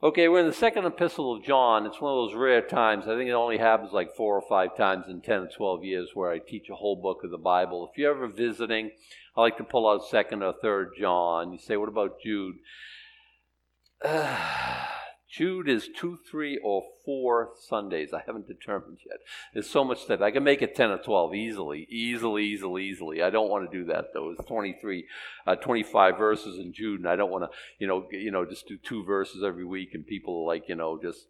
Okay, 0.00 0.28
we're 0.28 0.38
in 0.38 0.46
the 0.46 0.52
second 0.52 0.84
epistle 0.86 1.34
of 1.34 1.42
John. 1.42 1.84
It's 1.84 2.00
one 2.00 2.12
of 2.12 2.28
those 2.28 2.36
rare 2.36 2.62
times. 2.62 3.08
I 3.08 3.16
think 3.16 3.28
it 3.28 3.32
only 3.32 3.58
happens 3.58 3.90
like 3.92 4.14
four 4.14 4.36
or 4.36 4.48
five 4.48 4.76
times 4.76 5.06
in 5.08 5.20
10 5.20 5.40
or 5.40 5.48
12 5.48 5.84
years 5.84 6.10
where 6.14 6.30
I 6.30 6.38
teach 6.38 6.70
a 6.70 6.76
whole 6.76 7.02
book 7.02 7.24
of 7.24 7.32
the 7.32 7.36
Bible. 7.36 7.90
If 7.90 7.98
you're 7.98 8.14
ever 8.14 8.28
visiting, 8.28 8.92
I 9.36 9.40
like 9.40 9.56
to 9.56 9.64
pull 9.64 9.88
out 9.90 10.06
second 10.08 10.44
or 10.44 10.54
third 10.62 10.92
John. 10.96 11.52
You 11.52 11.58
say, 11.58 11.76
what 11.76 11.88
about 11.88 12.20
Jude? 12.22 12.54
Jude 15.30 15.68
is 15.68 15.90
two, 15.94 16.18
three, 16.30 16.58
or 16.64 16.82
four 17.04 17.50
Sundays. 17.68 18.14
I 18.14 18.22
haven't 18.26 18.48
determined 18.48 18.98
yet. 19.06 19.18
There's 19.52 19.68
so 19.68 19.84
much 19.84 20.02
stuff. 20.02 20.22
I 20.22 20.30
can 20.30 20.42
make 20.42 20.62
it 20.62 20.74
10 20.74 20.90
or 20.90 20.98
12 20.98 21.34
easily, 21.34 21.86
easily, 21.90 22.44
easily, 22.44 22.84
easily. 22.84 23.22
I 23.22 23.28
don't 23.28 23.50
want 23.50 23.70
to 23.70 23.78
do 23.78 23.84
that, 23.92 24.06
though. 24.14 24.30
It's 24.30 24.48
23, 24.48 25.06
uh, 25.46 25.56
25 25.56 26.16
verses 26.16 26.58
in 26.58 26.72
Jude, 26.72 27.00
and 27.00 27.08
I 27.08 27.16
don't 27.16 27.30
want 27.30 27.44
to, 27.44 27.50
you 27.78 27.86
know, 27.86 28.06
you 28.10 28.30
know, 28.30 28.46
just 28.46 28.66
do 28.66 28.78
two 28.78 29.04
verses 29.04 29.44
every 29.44 29.66
week, 29.66 29.90
and 29.92 30.06
people 30.06 30.44
are 30.44 30.46
like, 30.46 30.66
you 30.66 30.76
know, 30.76 30.98
just, 31.00 31.26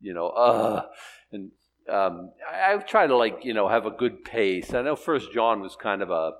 you 0.00 0.14
know, 0.14 0.28
uh, 0.28 0.86
and 1.32 1.50
um, 1.88 2.30
I, 2.48 2.74
I 2.74 2.76
try 2.78 3.08
to, 3.08 3.16
like, 3.16 3.40
you 3.42 3.52
know, 3.52 3.68
have 3.68 3.84
a 3.84 3.90
good 3.90 4.24
pace. 4.24 4.72
I 4.74 4.82
know 4.82 4.94
First 4.94 5.32
John 5.32 5.60
was 5.60 5.74
kind 5.74 6.02
of 6.02 6.10
a, 6.10 6.34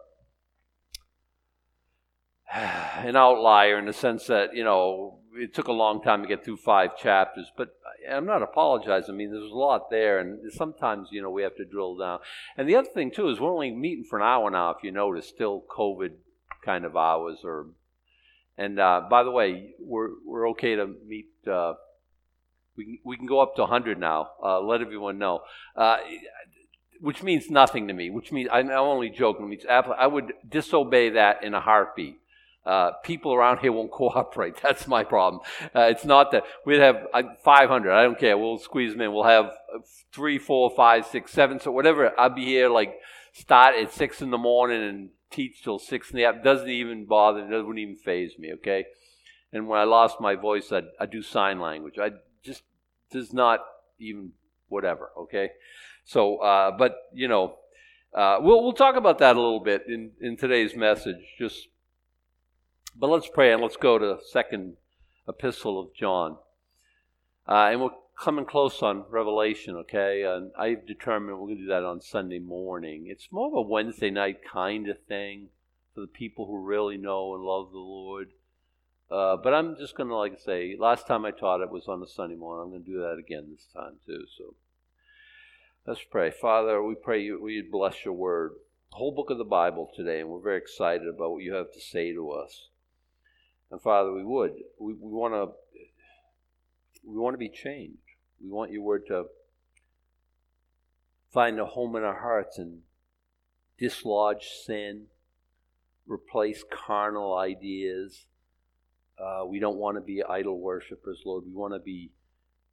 an 2.54 3.16
outlier 3.16 3.80
in 3.80 3.86
the 3.86 3.92
sense 3.92 4.28
that, 4.28 4.54
you 4.54 4.62
know, 4.62 5.19
it 5.34 5.54
took 5.54 5.68
a 5.68 5.72
long 5.72 6.02
time 6.02 6.22
to 6.22 6.28
get 6.28 6.44
through 6.44 6.56
five 6.56 6.96
chapters, 6.96 7.46
but 7.56 7.74
I'm 8.10 8.26
not 8.26 8.42
apologizing. 8.42 9.14
I 9.14 9.16
mean, 9.16 9.30
there's 9.30 9.50
a 9.50 9.54
lot 9.54 9.90
there, 9.90 10.18
and 10.18 10.52
sometimes 10.52 11.08
you 11.12 11.22
know 11.22 11.30
we 11.30 11.42
have 11.42 11.56
to 11.56 11.64
drill 11.64 11.96
down. 11.96 12.20
And 12.56 12.68
the 12.68 12.76
other 12.76 12.88
thing 12.88 13.10
too 13.10 13.28
is 13.28 13.40
we're 13.40 13.52
only 13.52 13.70
meeting 13.70 14.04
for 14.04 14.18
an 14.18 14.24
hour 14.24 14.50
now. 14.50 14.70
If 14.70 14.82
you 14.82 14.92
notice, 14.92 15.28
still 15.28 15.64
COVID 15.76 16.12
kind 16.64 16.84
of 16.84 16.96
hours. 16.96 17.38
Or 17.44 17.66
and 18.58 18.78
uh, 18.78 19.02
by 19.08 19.22
the 19.22 19.30
way, 19.30 19.74
we're 19.78 20.10
we're 20.24 20.48
okay 20.50 20.76
to 20.76 20.94
meet. 21.06 21.28
Uh, 21.46 21.74
we 22.76 22.84
can, 22.84 22.98
we 23.04 23.16
can 23.16 23.26
go 23.26 23.40
up 23.40 23.56
to 23.56 23.62
100 23.62 23.98
now. 23.98 24.30
Uh, 24.42 24.60
let 24.60 24.80
everyone 24.80 25.18
know. 25.18 25.40
Uh, 25.76 25.98
which 27.00 27.22
means 27.22 27.50
nothing 27.50 27.88
to 27.88 27.94
me. 27.94 28.10
Which 28.10 28.32
means 28.32 28.48
I'm 28.52 28.70
only 28.70 29.10
joking. 29.10 29.48
Means 29.48 29.64
I 29.68 30.06
would 30.06 30.32
disobey 30.48 31.10
that 31.10 31.42
in 31.44 31.54
a 31.54 31.60
heartbeat. 31.60 32.20
Uh, 32.64 32.92
people 33.04 33.32
around 33.32 33.58
here 33.58 33.72
won't 33.72 33.90
cooperate. 34.02 34.56
That's 34.62 34.86
my 34.86 35.04
problem. 35.04 35.42
Uh, 35.74 35.82
it's 35.82 36.04
not 36.04 36.32
that 36.32 36.44
we'd 36.66 36.80
have 36.80 37.06
uh, 37.12 37.22
500. 37.42 37.92
I 37.92 38.02
don't 38.02 38.18
care. 38.18 38.36
We'll 38.36 38.58
squeeze 38.58 38.92
them 38.92 39.00
in. 39.00 39.12
We'll 39.12 39.24
have 39.24 39.46
uh, 39.46 39.78
three, 40.12 40.38
four, 40.38 40.70
five, 40.76 41.06
six, 41.06 41.32
seven, 41.32 41.60
so 41.60 41.70
whatever. 41.70 42.12
I'll 42.18 42.34
be 42.34 42.44
here 42.44 42.68
like 42.68 42.94
start 43.32 43.76
at 43.76 43.92
six 43.92 44.20
in 44.20 44.30
the 44.30 44.38
morning 44.38 44.82
and 44.82 45.10
teach 45.30 45.62
till 45.62 45.78
six 45.78 46.10
in 46.10 46.16
the 46.16 46.24
afternoon. 46.24 46.44
Doesn't 46.44 46.68
even 46.68 47.04
bother. 47.06 47.40
It 47.40 47.50
doesn't 47.50 47.78
even 47.78 47.96
faze 47.96 48.38
me. 48.38 48.52
Okay. 48.54 48.84
And 49.52 49.66
when 49.66 49.80
I 49.80 49.84
lost 49.84 50.20
my 50.20 50.34
voice, 50.34 50.70
I 50.72 50.82
I 51.00 51.06
do 51.06 51.22
sign 51.22 51.60
language. 51.60 51.98
I 51.98 52.10
just 52.42 52.62
does 53.10 53.32
not 53.32 53.60
even 53.98 54.32
whatever. 54.68 55.10
Okay. 55.18 55.50
So, 56.04 56.36
uh, 56.38 56.72
but 56.76 56.96
you 57.12 57.28
know, 57.28 57.56
uh, 58.14 58.38
we'll 58.40 58.62
we'll 58.62 58.72
talk 58.72 58.96
about 58.96 59.18
that 59.18 59.36
a 59.36 59.40
little 59.40 59.60
bit 59.60 59.84
in 59.88 60.12
in 60.20 60.36
today's 60.36 60.76
message. 60.76 61.18
Just 61.38 61.68
but 62.96 63.08
let's 63.08 63.28
pray 63.28 63.52
and 63.52 63.62
let's 63.62 63.76
go 63.76 63.98
to 63.98 64.18
second 64.30 64.76
epistle 65.28 65.78
of 65.78 65.94
John. 65.94 66.36
Uh, 67.48 67.68
and 67.70 67.80
we're 67.80 67.90
coming 68.18 68.44
close 68.44 68.82
on 68.82 69.04
Revelation, 69.08 69.76
okay? 69.76 70.22
And 70.22 70.52
I've 70.58 70.86
determined 70.86 71.38
we're 71.38 71.46
going 71.46 71.56
to 71.56 71.62
do 71.62 71.68
that 71.68 71.84
on 71.84 72.00
Sunday 72.00 72.38
morning. 72.38 73.06
It's 73.08 73.32
more 73.32 73.48
of 73.48 73.54
a 73.54 73.62
Wednesday 73.62 74.10
night 74.10 74.38
kind 74.44 74.88
of 74.88 75.02
thing 75.08 75.48
for 75.94 76.02
the 76.02 76.06
people 76.06 76.46
who 76.46 76.62
really 76.62 76.96
know 76.96 77.34
and 77.34 77.42
love 77.42 77.72
the 77.72 77.78
Lord. 77.78 78.28
Uh, 79.10 79.36
but 79.36 79.54
I'm 79.54 79.76
just 79.76 79.96
going 79.96 80.08
to, 80.08 80.14
like 80.14 80.38
say, 80.38 80.76
last 80.78 81.06
time 81.06 81.24
I 81.24 81.32
taught 81.32 81.62
it 81.62 81.70
was 81.70 81.88
on 81.88 82.02
a 82.02 82.06
Sunday 82.06 82.36
morning. 82.36 82.64
I'm 82.64 82.70
going 82.70 82.84
to 82.84 82.90
do 82.90 83.00
that 83.00 83.18
again 83.18 83.48
this 83.50 83.66
time, 83.74 83.94
too. 84.06 84.24
So 84.38 84.54
let's 85.86 86.02
pray. 86.08 86.30
Father, 86.30 86.82
we 86.82 86.94
pray 86.94 87.22
you, 87.22 87.42
we 87.42 87.60
bless 87.62 88.04
your 88.04 88.14
word, 88.14 88.52
the 88.92 88.98
whole 88.98 89.12
book 89.12 89.30
of 89.30 89.38
the 89.38 89.44
Bible 89.44 89.90
today, 89.96 90.20
and 90.20 90.28
we're 90.28 90.40
very 90.40 90.58
excited 90.58 91.08
about 91.08 91.32
what 91.32 91.42
you 91.42 91.54
have 91.54 91.72
to 91.72 91.80
say 91.80 92.12
to 92.12 92.30
us. 92.30 92.68
And 93.70 93.80
Father, 93.80 94.12
we 94.12 94.24
would. 94.24 94.52
We, 94.78 94.94
want 94.94 95.34
to. 95.34 95.54
We 97.04 97.16
want 97.16 97.34
to 97.34 97.38
be 97.38 97.48
changed. 97.48 97.98
We 98.42 98.50
want 98.50 98.72
your 98.72 98.82
word 98.82 99.06
to 99.08 99.24
find 101.32 101.58
a 101.60 101.64
home 101.64 101.96
in 101.96 102.02
our 102.02 102.20
hearts 102.20 102.58
and 102.58 102.80
dislodge 103.78 104.48
sin, 104.64 105.06
replace 106.06 106.64
carnal 106.70 107.34
ideas. 107.36 108.26
Uh, 109.18 109.44
we 109.46 109.58
don't 109.58 109.76
want 109.76 109.96
to 109.96 110.00
be 110.00 110.22
idol 110.22 110.58
worshippers, 110.58 111.22
Lord. 111.24 111.44
We 111.46 111.52
want 111.52 111.74
to 111.74 111.78
be, 111.78 112.10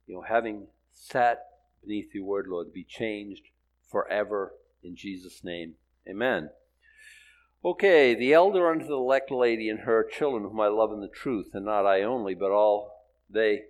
you 0.06 0.14
know, 0.14 0.22
having 0.22 0.66
sat 0.92 1.44
beneath 1.82 2.14
your 2.14 2.24
word, 2.24 2.46
Lord, 2.48 2.72
be 2.72 2.84
changed 2.84 3.42
forever 3.90 4.54
in 4.82 4.96
Jesus' 4.96 5.44
name. 5.44 5.74
Amen. 6.08 6.50
Okay, 7.64 8.14
the 8.14 8.32
elder 8.32 8.70
unto 8.70 8.86
the 8.86 8.94
elect 8.94 9.32
lady 9.32 9.68
and 9.68 9.80
her 9.80 10.04
children, 10.04 10.44
whom 10.44 10.60
I 10.60 10.68
love 10.68 10.92
in 10.92 11.00
the 11.00 11.08
truth, 11.08 11.50
and 11.54 11.64
not 11.64 11.86
I 11.86 12.02
only, 12.02 12.34
but 12.34 12.52
all 12.52 13.06
they 13.28 13.62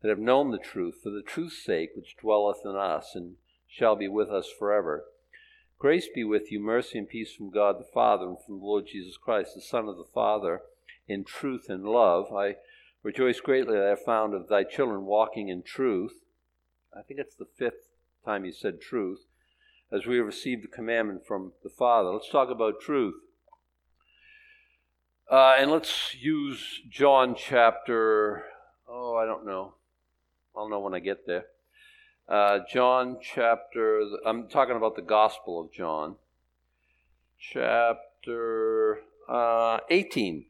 that 0.00 0.08
have 0.08 0.18
known 0.18 0.50
the 0.50 0.58
truth, 0.58 1.00
for 1.02 1.10
the 1.10 1.22
truth's 1.22 1.62
sake, 1.62 1.90
which 1.94 2.16
dwelleth 2.16 2.64
in 2.64 2.76
us, 2.76 3.12
and 3.14 3.36
shall 3.68 3.94
be 3.94 4.08
with 4.08 4.30
us 4.30 4.48
forever. 4.58 5.04
Grace 5.78 6.08
be 6.14 6.24
with 6.24 6.50
you, 6.50 6.58
mercy 6.58 6.98
and 6.98 7.08
peace 7.08 7.34
from 7.34 7.50
God 7.50 7.78
the 7.78 7.84
Father, 7.92 8.26
and 8.26 8.38
from 8.42 8.58
the 8.58 8.64
Lord 8.64 8.86
Jesus 8.86 9.18
Christ, 9.18 9.54
the 9.54 9.60
Son 9.60 9.86
of 9.86 9.98
the 9.98 10.08
Father, 10.14 10.62
in 11.06 11.22
truth 11.22 11.66
and 11.68 11.84
love. 11.84 12.32
I 12.32 12.56
rejoice 13.02 13.40
greatly 13.40 13.74
that 13.74 13.84
I 13.84 13.90
have 13.90 14.02
found 14.02 14.32
of 14.32 14.48
thy 14.48 14.64
children 14.64 15.04
walking 15.04 15.48
in 15.48 15.62
truth. 15.62 16.22
I 16.96 17.02
think 17.02 17.20
it's 17.20 17.36
the 17.36 17.48
fifth 17.58 17.90
time 18.24 18.44
he 18.44 18.52
said 18.52 18.80
truth, 18.80 19.26
as 19.92 20.06
we 20.06 20.16
have 20.16 20.26
received 20.26 20.64
the 20.64 20.68
commandment 20.68 21.26
from 21.26 21.52
the 21.62 21.68
Father. 21.68 22.10
Let's 22.10 22.30
talk 22.30 22.48
about 22.50 22.80
truth. 22.80 23.14
Uh, 25.28 25.56
and 25.58 25.72
let's 25.72 26.14
use 26.14 26.82
John 26.88 27.34
chapter, 27.36 28.44
oh, 28.88 29.16
I 29.16 29.26
don't 29.26 29.44
know. 29.44 29.74
I'll 30.56 30.68
know 30.68 30.78
when 30.78 30.94
I 30.94 31.00
get 31.00 31.26
there. 31.26 31.46
Uh, 32.28 32.60
John 32.70 33.18
chapter, 33.20 34.02
I'm 34.24 34.48
talking 34.48 34.76
about 34.76 34.94
the 34.94 35.02
Gospel 35.02 35.60
of 35.60 35.72
John, 35.72 36.14
chapter 37.40 39.00
uh, 39.28 39.78
18. 39.90 40.46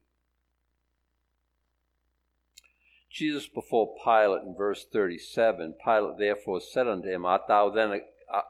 Jesus 3.10 3.48
before 3.48 3.94
Pilate 4.04 4.42
in 4.42 4.54
verse 4.54 4.84
37, 4.92 5.76
Pilate 5.82 6.18
therefore 6.18 6.60
said 6.60 6.86
unto 6.86 7.08
him, 7.08 7.24
Art 7.24 7.48
thou 7.48 7.70
then 7.70 7.92
a, 7.92 8.00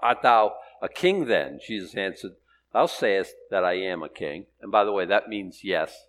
art 0.02 0.22
thou 0.22 0.56
a 0.82 0.88
king 0.88 1.26
then? 1.26 1.60
Jesus 1.64 1.94
answered, 1.94 2.32
Thou 2.72 2.86
sayest 2.86 3.36
that 3.52 3.62
I 3.62 3.74
am 3.74 4.02
a 4.02 4.08
king. 4.08 4.46
And 4.60 4.72
by 4.72 4.82
the 4.82 4.92
way, 4.92 5.06
that 5.06 5.28
means 5.28 5.60
yes 5.62 6.05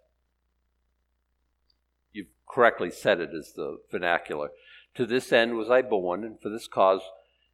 correctly 2.47 2.91
said 2.91 3.19
it 3.19 3.31
as 3.37 3.53
the 3.53 3.79
vernacular. 3.91 4.49
To 4.95 5.05
this 5.05 5.31
end 5.31 5.55
was 5.55 5.69
I 5.69 5.81
born, 5.81 6.23
and 6.23 6.39
for 6.41 6.49
this 6.49 6.67
cause 6.67 7.01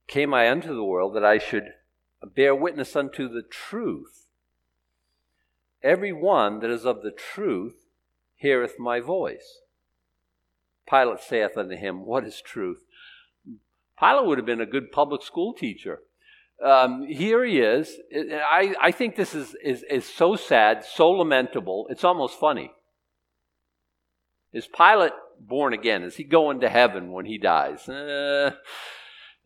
came 0.07 0.33
I 0.33 0.49
unto 0.49 0.73
the 0.73 0.83
world, 0.83 1.15
that 1.15 1.25
I 1.25 1.37
should 1.37 1.73
bear 2.35 2.55
witness 2.55 2.95
unto 2.95 3.27
the 3.27 3.41
truth. 3.41 4.27
Every 5.81 6.13
one 6.13 6.59
that 6.59 6.69
is 6.69 6.85
of 6.85 7.01
the 7.01 7.11
truth 7.11 7.87
heareth 8.35 8.79
my 8.79 8.99
voice. 8.99 9.61
Pilate 10.89 11.19
saith 11.19 11.57
unto 11.57 11.75
him, 11.75 12.05
What 12.05 12.25
is 12.25 12.41
truth? 12.41 12.83
Pilate 13.99 14.25
would 14.25 14.37
have 14.37 14.45
been 14.45 14.61
a 14.61 14.65
good 14.65 14.91
public 14.91 15.23
school 15.23 15.53
teacher. 15.53 16.01
Um, 16.63 17.05
here 17.07 17.43
he 17.43 17.59
is. 17.59 17.97
I, 18.15 18.75
I 18.81 18.91
think 18.91 19.15
this 19.15 19.33
is, 19.33 19.55
is, 19.63 19.83
is 19.89 20.05
so 20.05 20.35
sad, 20.35 20.85
so 20.85 21.09
lamentable, 21.11 21.87
it's 21.89 22.03
almost 22.03 22.39
funny. 22.39 22.71
Is 24.53 24.67
Pilate 24.67 25.13
born 25.39 25.73
again? 25.73 26.03
Is 26.03 26.15
he 26.15 26.23
going 26.23 26.59
to 26.61 26.69
heaven 26.69 27.11
when 27.11 27.25
he 27.25 27.37
dies? 27.37 27.89
Uh, 27.89 28.51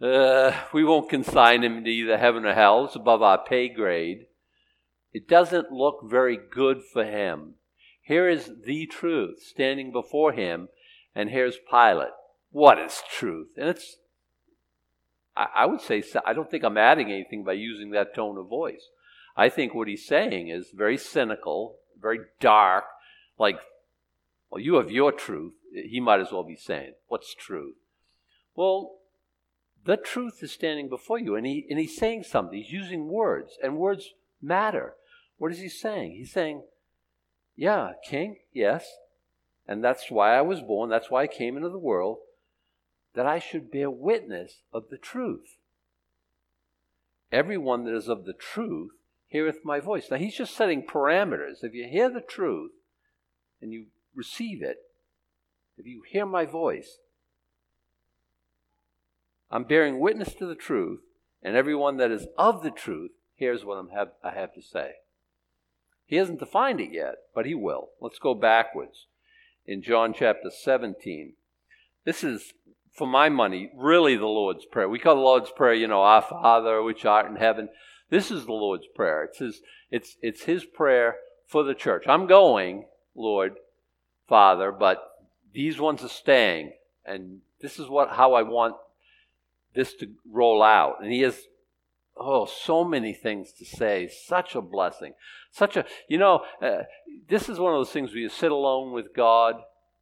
uh, 0.01 0.51
we 0.74 0.83
won't 0.83 1.09
consign 1.09 1.63
him 1.63 1.83
to 1.83 1.89
either 1.89 2.18
heaven 2.18 2.45
or 2.45 2.54
hell. 2.54 2.86
It's 2.86 2.95
above 2.95 3.21
our 3.21 3.44
pay 3.44 3.69
grade. 3.69 4.27
It 5.13 5.27
doesn't 5.27 5.71
look 5.71 6.01
very 6.04 6.38
good 6.38 6.81
for 6.83 7.06
him. 7.06 7.56
Here 8.01 8.27
is 8.30 8.51
the 8.65 8.86
truth 8.86 9.42
standing 9.42 9.92
before 9.92 10.33
him, 10.33 10.68
and 11.15 11.30
here's 11.30 11.57
Pilate. 11.69 12.13
What 12.51 12.77
is 12.77 13.01
truth? 13.10 13.50
And 13.57 13.69
it's, 13.69 13.98
I, 15.36 15.48
I 15.56 15.65
would 15.65 15.81
say, 15.81 16.03
I 16.25 16.33
don't 16.33 16.51
think 16.51 16.63
I'm 16.63 16.77
adding 16.77 17.12
anything 17.12 17.44
by 17.44 17.53
using 17.53 17.92
that 17.92 18.13
tone 18.13 18.38
of 18.38 18.48
voice. 18.48 18.89
I 19.36 19.50
think 19.50 19.74
what 19.74 19.88
he's 19.88 20.06
saying 20.06 20.50
is 20.50 20.71
very 20.74 20.98
cynical, 20.98 21.77
very 22.00 22.19
dark, 22.39 22.86
like 23.39 23.57
well, 24.49 24.61
you 24.61 24.75
have 24.75 24.91
your 24.91 25.11
truth. 25.11 25.53
He 25.73 25.99
might 25.99 26.19
as 26.21 26.31
well 26.31 26.44
be 26.44 26.55
saying, 26.55 26.94
What's 27.07 27.33
truth? 27.33 27.75
Well, 28.55 28.95
the 29.85 29.97
truth 29.97 30.39
is 30.41 30.51
standing 30.51 30.89
before 30.89 31.19
you, 31.19 31.35
and, 31.35 31.45
he, 31.45 31.65
and 31.69 31.79
he's 31.79 31.95
saying 31.97 32.23
something. 32.23 32.57
He's 32.57 32.71
using 32.71 33.07
words, 33.07 33.57
and 33.61 33.77
words 33.77 34.13
matter. 34.41 34.95
What 35.38 35.51
is 35.51 35.59
he 35.59 35.69
saying? 35.69 36.11
He's 36.17 36.31
saying, 36.31 36.63
Yeah, 37.55 37.91
king, 38.07 38.38
yes. 38.53 38.85
And 39.67 39.83
that's 39.83 40.09
why 40.09 40.38
I 40.38 40.41
was 40.41 40.61
born. 40.61 40.89
That's 40.89 41.11
why 41.11 41.23
I 41.23 41.27
came 41.27 41.57
into 41.57 41.69
the 41.69 41.77
world. 41.77 42.19
that 43.13 43.25
I 43.25 43.39
should 43.39 43.71
bear 43.71 43.89
witness 43.89 44.61
of 44.71 44.89
the 44.89 44.97
truth. 44.97 45.57
Everyone 47.31 47.83
that 47.85 47.95
is 47.95 48.07
of 48.07 48.25
the 48.25 48.33
truth 48.33 48.91
heareth 49.27 49.65
my 49.65 49.79
voice. 49.79 50.09
Now 50.09 50.17
he's 50.17 50.38
just 50.38 50.55
setting 50.55 50.83
parameters. 50.83 51.63
If 51.63 51.73
you 51.73 51.88
hear 51.89 52.09
the 52.09 52.21
truth 52.21 52.71
and 53.61 53.73
you 53.73 53.88
receive 54.17 54.61
it, 54.61 54.77
if 55.77 55.85
you 55.85 56.01
hear 56.05 56.25
my 56.25 56.45
voice, 56.45 56.97
I'm 59.49 59.63
bearing 59.63 59.99
witness 59.99 60.33
to 60.35 60.45
the 60.45 60.55
truth, 60.55 61.01
and 61.41 61.55
everyone 61.55 61.97
that 61.97 62.11
is 62.11 62.27
of 62.37 62.63
the 62.63 62.71
truth 62.71 63.11
hears 63.35 63.63
what 63.63 63.85
have, 63.93 64.09
I 64.23 64.31
have 64.31 64.53
to 64.55 64.61
say. 64.61 64.93
He 66.05 66.15
hasn't 66.15 66.39
defined 66.39 66.81
it 66.81 66.91
yet, 66.91 67.15
but 67.35 67.45
he 67.45 67.53
will. 67.53 67.89
Let's 68.01 68.19
go 68.19 68.33
backwards. 68.33 69.05
In 69.65 69.81
John 69.81 70.13
chapter 70.17 70.49
17, 70.49 71.33
this 72.05 72.23
is, 72.23 72.53
for 72.91 73.05
my 73.05 73.29
money, 73.29 73.69
really 73.75 74.15
the 74.15 74.25
Lord's 74.25 74.65
Prayer. 74.65 74.89
We 74.89 74.99
call 74.99 75.15
the 75.15 75.21
Lord's 75.21 75.51
Prayer, 75.51 75.73
you 75.73 75.87
know, 75.87 76.01
Our 76.01 76.21
Father, 76.21 76.81
which 76.81 77.05
art 77.05 77.29
in 77.29 77.35
heaven. 77.35 77.69
This 78.09 78.31
is 78.31 78.45
the 78.45 78.53
Lord's 78.53 78.87
Prayer. 78.95 79.25
It's 79.25 79.39
his, 79.39 79.61
it's, 79.91 80.15
it's 80.21 80.43
his 80.43 80.65
prayer 80.65 81.17
for 81.45 81.63
the 81.63 81.75
church. 81.75 82.05
I'm 82.07 82.25
going, 82.25 82.85
Lord, 83.13 83.53
Father, 84.27 84.71
but 84.71 85.03
these 85.53 85.79
ones 85.79 86.03
are 86.03 86.09
staying, 86.09 86.74
and 87.06 87.39
this 87.62 87.79
is 87.79 87.88
what 87.88 88.12
how 88.12 88.33
I 88.33 88.44
want 88.44 88.75
this 89.74 89.94
to 89.95 90.09
roll 90.29 90.62
out. 90.62 90.97
And 91.01 91.12
he 91.12 91.21
has 91.21 91.47
oh 92.15 92.45
so 92.45 92.83
many 92.83 93.13
things 93.13 93.51
to 93.53 93.65
say. 93.65 94.09
Such 94.09 94.56
a 94.56 94.62
blessing. 94.62 95.13
Such 95.51 95.77
a 95.77 95.85
you 96.07 96.18
know 96.18 96.44
uh, 96.62 96.83
this 97.29 97.50
is 97.50 97.59
one 97.59 97.74
of 97.74 97.79
those 97.79 97.91
things 97.91 98.12
where 98.12 98.19
you 98.19 98.29
sit 98.29 98.51
alone 98.51 98.94
with 98.94 99.15
God. 99.15 99.56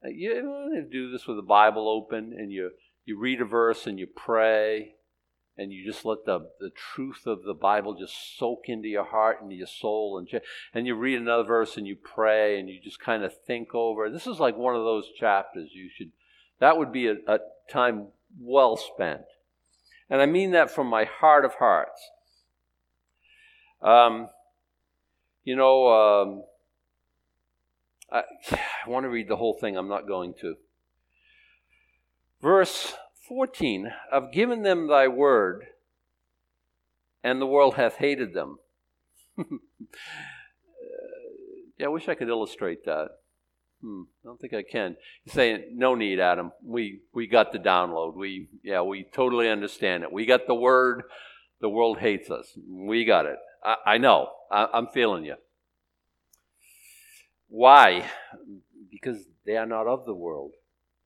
Uh, 0.03 0.09
you 0.09 0.87
do 0.91 1.11
this 1.11 1.27
with 1.27 1.37
the 1.37 1.43
Bible 1.43 1.87
open, 1.87 2.33
and 2.37 2.51
you 2.51 2.71
you 3.05 3.19
read 3.19 3.41
a 3.41 3.45
verse 3.45 3.85
and 3.85 3.99
you 3.99 4.07
pray, 4.07 4.95
and 5.57 5.71
you 5.71 5.85
just 5.85 6.03
let 6.03 6.25
the, 6.25 6.49
the 6.59 6.69
truth 6.69 7.25
of 7.25 7.43
the 7.43 7.53
Bible 7.53 7.95
just 7.95 8.37
soak 8.37 8.63
into 8.67 8.87
your 8.87 9.05
heart 9.05 9.41
and 9.41 9.51
your 9.51 9.67
soul. 9.67 10.17
And, 10.17 10.41
and 10.73 10.85
you 10.85 10.95
read 10.95 11.19
another 11.19 11.43
verse 11.43 11.77
and 11.77 11.87
you 11.87 11.95
pray 11.95 12.59
and 12.59 12.69
you 12.69 12.79
just 12.83 12.99
kind 12.99 13.23
of 13.23 13.33
think 13.45 13.73
over. 13.73 14.09
This 14.09 14.27
is 14.27 14.39
like 14.39 14.57
one 14.57 14.75
of 14.75 14.83
those 14.83 15.09
chapters 15.17 15.69
you 15.73 15.89
should, 15.95 16.11
that 16.59 16.77
would 16.77 16.91
be 16.91 17.07
a, 17.07 17.15
a 17.27 17.39
time 17.69 18.07
well 18.39 18.75
spent. 18.75 19.21
And 20.09 20.21
I 20.21 20.25
mean 20.25 20.51
that 20.51 20.71
from 20.71 20.87
my 20.87 21.05
heart 21.05 21.45
of 21.45 21.53
hearts. 21.55 22.01
Um, 23.81 24.29
you 25.45 25.55
know, 25.55 25.87
um, 25.87 26.43
I, 28.11 28.23
I 28.85 28.89
want 28.89 29.05
to 29.05 29.09
read 29.09 29.29
the 29.29 29.37
whole 29.37 29.53
thing. 29.53 29.77
I'm 29.77 29.87
not 29.87 30.07
going 30.07 30.33
to. 30.41 30.55
Verse 32.41 32.93
14 33.27 33.91
I've 34.11 34.31
given 34.31 34.63
them 34.63 34.87
thy 34.87 35.07
word, 35.07 35.65
and 37.23 37.41
the 37.41 37.47
world 37.47 37.75
hath 37.75 37.95
hated 37.95 38.33
them. 38.33 38.59
yeah, 39.37 39.45
I 41.85 41.89
wish 41.89 42.07
I 42.07 42.15
could 42.15 42.29
illustrate 42.29 42.85
that. 42.85 43.09
Hmm, 43.81 44.03
I 44.23 44.27
don't 44.27 44.39
think 44.39 44.53
I 44.53 44.63
can. 44.63 44.95
Saying, 45.27 45.71
no 45.73 45.95
need, 45.95 46.19
Adam. 46.19 46.51
We, 46.63 47.01
we 47.13 47.27
got 47.27 47.51
the 47.51 47.59
download. 47.59 48.15
We, 48.15 48.47
yeah, 48.63 48.81
we 48.81 49.05
totally 49.13 49.49
understand 49.49 50.03
it. 50.03 50.11
We 50.11 50.25
got 50.25 50.47
the 50.47 50.55
word. 50.55 51.03
The 51.61 51.69
world 51.69 51.99
hates 51.99 52.29
us. 52.29 52.57
We 52.67 53.05
got 53.05 53.25
it. 53.25 53.37
I, 53.63 53.75
I 53.85 53.97
know. 53.97 54.29
I, 54.51 54.67
I'm 54.73 54.87
feeling 54.87 55.25
you. 55.25 55.35
Why? 57.47 58.09
Because 58.89 59.25
they 59.45 59.57
are 59.57 59.65
not 59.65 59.87
of 59.87 60.05
the 60.05 60.13
world, 60.13 60.51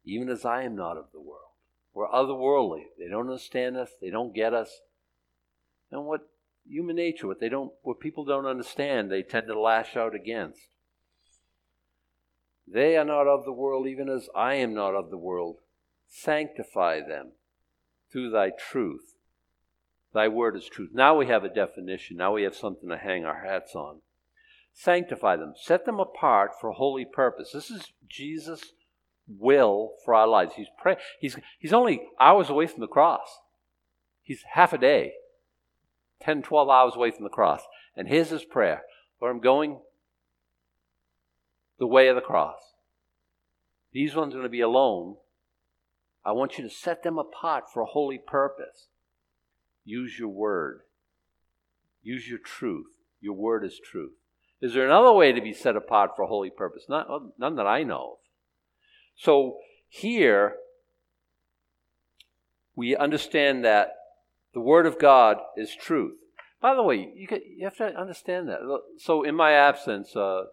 even 0.05 0.29
as 0.29 0.45
I 0.45 0.63
am 0.63 0.75
not 0.75 0.97
of 0.97 1.05
the 1.11 1.19
world. 1.19 1.48
We're 1.93 2.09
otherworldly. 2.09 2.83
They 2.97 3.07
don't 3.07 3.27
understand 3.27 3.77
us. 3.77 3.89
They 4.01 4.09
don't 4.09 4.33
get 4.33 4.53
us. 4.53 4.81
And 5.91 6.05
what 6.05 6.29
human 6.67 6.95
nature, 6.95 7.27
what 7.27 7.39
they 7.39 7.49
don't, 7.49 7.71
what 7.81 7.99
people 7.99 8.25
don't 8.25 8.45
understand, 8.45 9.11
they 9.11 9.23
tend 9.23 9.47
to 9.47 9.59
lash 9.59 9.95
out 9.95 10.13
against. 10.13 10.61
They 12.71 12.95
are 12.97 13.05
not 13.05 13.27
of 13.27 13.45
the 13.45 13.51
world, 13.51 13.87
even 13.87 14.09
as 14.09 14.29
I 14.35 14.55
am 14.55 14.73
not 14.75 14.93
of 14.93 15.09
the 15.09 15.17
world. 15.17 15.57
Sanctify 16.07 17.01
them 17.01 17.31
through 18.11 18.29
thy 18.29 18.51
truth. 18.51 19.15
Thy 20.13 20.27
word 20.27 20.55
is 20.55 20.65
truth. 20.65 20.89
Now 20.93 21.15
we 21.17 21.27
have 21.27 21.43
a 21.43 21.53
definition. 21.53 22.17
Now 22.17 22.33
we 22.33 22.43
have 22.43 22.55
something 22.55 22.89
to 22.89 22.97
hang 22.97 23.25
our 23.25 23.43
hats 23.43 23.75
on. 23.75 24.01
Sanctify 24.73 25.35
them. 25.37 25.53
Set 25.55 25.85
them 25.85 25.99
apart 25.99 26.51
for 26.59 26.71
holy 26.71 27.05
purpose. 27.05 27.51
This 27.51 27.69
is 27.69 27.91
Jesus' 28.07 28.73
will 29.37 29.93
for 30.03 30.13
our 30.13 30.27
lives. 30.27 30.53
He's 30.55 30.69
pray- 30.81 30.97
he's 31.19 31.37
he's 31.59 31.73
only 31.73 32.01
hours 32.19 32.49
away 32.49 32.67
from 32.67 32.81
the 32.81 32.87
cross. 32.87 33.39
He's 34.23 34.43
half 34.53 34.73
a 34.73 34.77
day, 34.77 35.13
10, 36.21 36.43
12 36.43 36.69
hours 36.69 36.95
away 36.95 37.11
from 37.11 37.23
the 37.23 37.29
cross. 37.29 37.61
And 37.95 38.07
here's 38.07 38.29
his 38.29 38.45
prayer 38.45 38.83
Lord, 39.21 39.35
I'm 39.35 39.41
going 39.41 39.79
the 41.79 41.87
way 41.87 42.07
of 42.07 42.15
the 42.15 42.21
cross. 42.21 42.59
These 43.91 44.15
ones 44.15 44.33
are 44.33 44.37
going 44.37 44.43
to 44.43 44.49
be 44.49 44.61
alone. 44.61 45.15
I 46.23 46.31
want 46.33 46.57
you 46.57 46.63
to 46.63 46.69
set 46.69 47.03
them 47.03 47.17
apart 47.17 47.65
for 47.73 47.81
a 47.81 47.87
holy 47.87 48.19
purpose. 48.19 48.87
Use 49.83 50.19
your 50.19 50.29
word. 50.29 50.81
Use 52.03 52.27
your 52.27 52.37
truth. 52.37 52.87
Your 53.21 53.33
word 53.33 53.65
is 53.65 53.79
truth. 53.83 54.13
Is 54.61 54.73
there 54.73 54.85
another 54.85 55.13
way 55.13 55.31
to 55.31 55.41
be 55.41 55.53
set 55.53 55.75
apart 55.75 56.11
for 56.15 56.23
a 56.23 56.27
holy 56.27 56.49
purpose? 56.49 56.85
Not, 56.89 57.07
none 57.39 57.55
that 57.55 57.65
I 57.65 57.83
know. 57.83 58.18
So 59.19 59.57
here, 59.89 60.55
we 62.75 62.95
understand 62.95 63.65
that 63.65 63.95
the 64.53 64.61
Word 64.61 64.85
of 64.85 64.97
God 64.97 65.37
is 65.57 65.75
truth. 65.75 66.15
By 66.61 66.73
the 66.73 66.83
way, 66.83 67.11
you, 67.13 67.27
you 67.57 67.65
have 67.65 67.75
to 67.77 67.87
understand 67.99 68.47
that. 68.47 68.59
So 68.97 69.23
in 69.23 69.35
my 69.35 69.51
absence, 69.51 70.15
uh, 70.15 70.43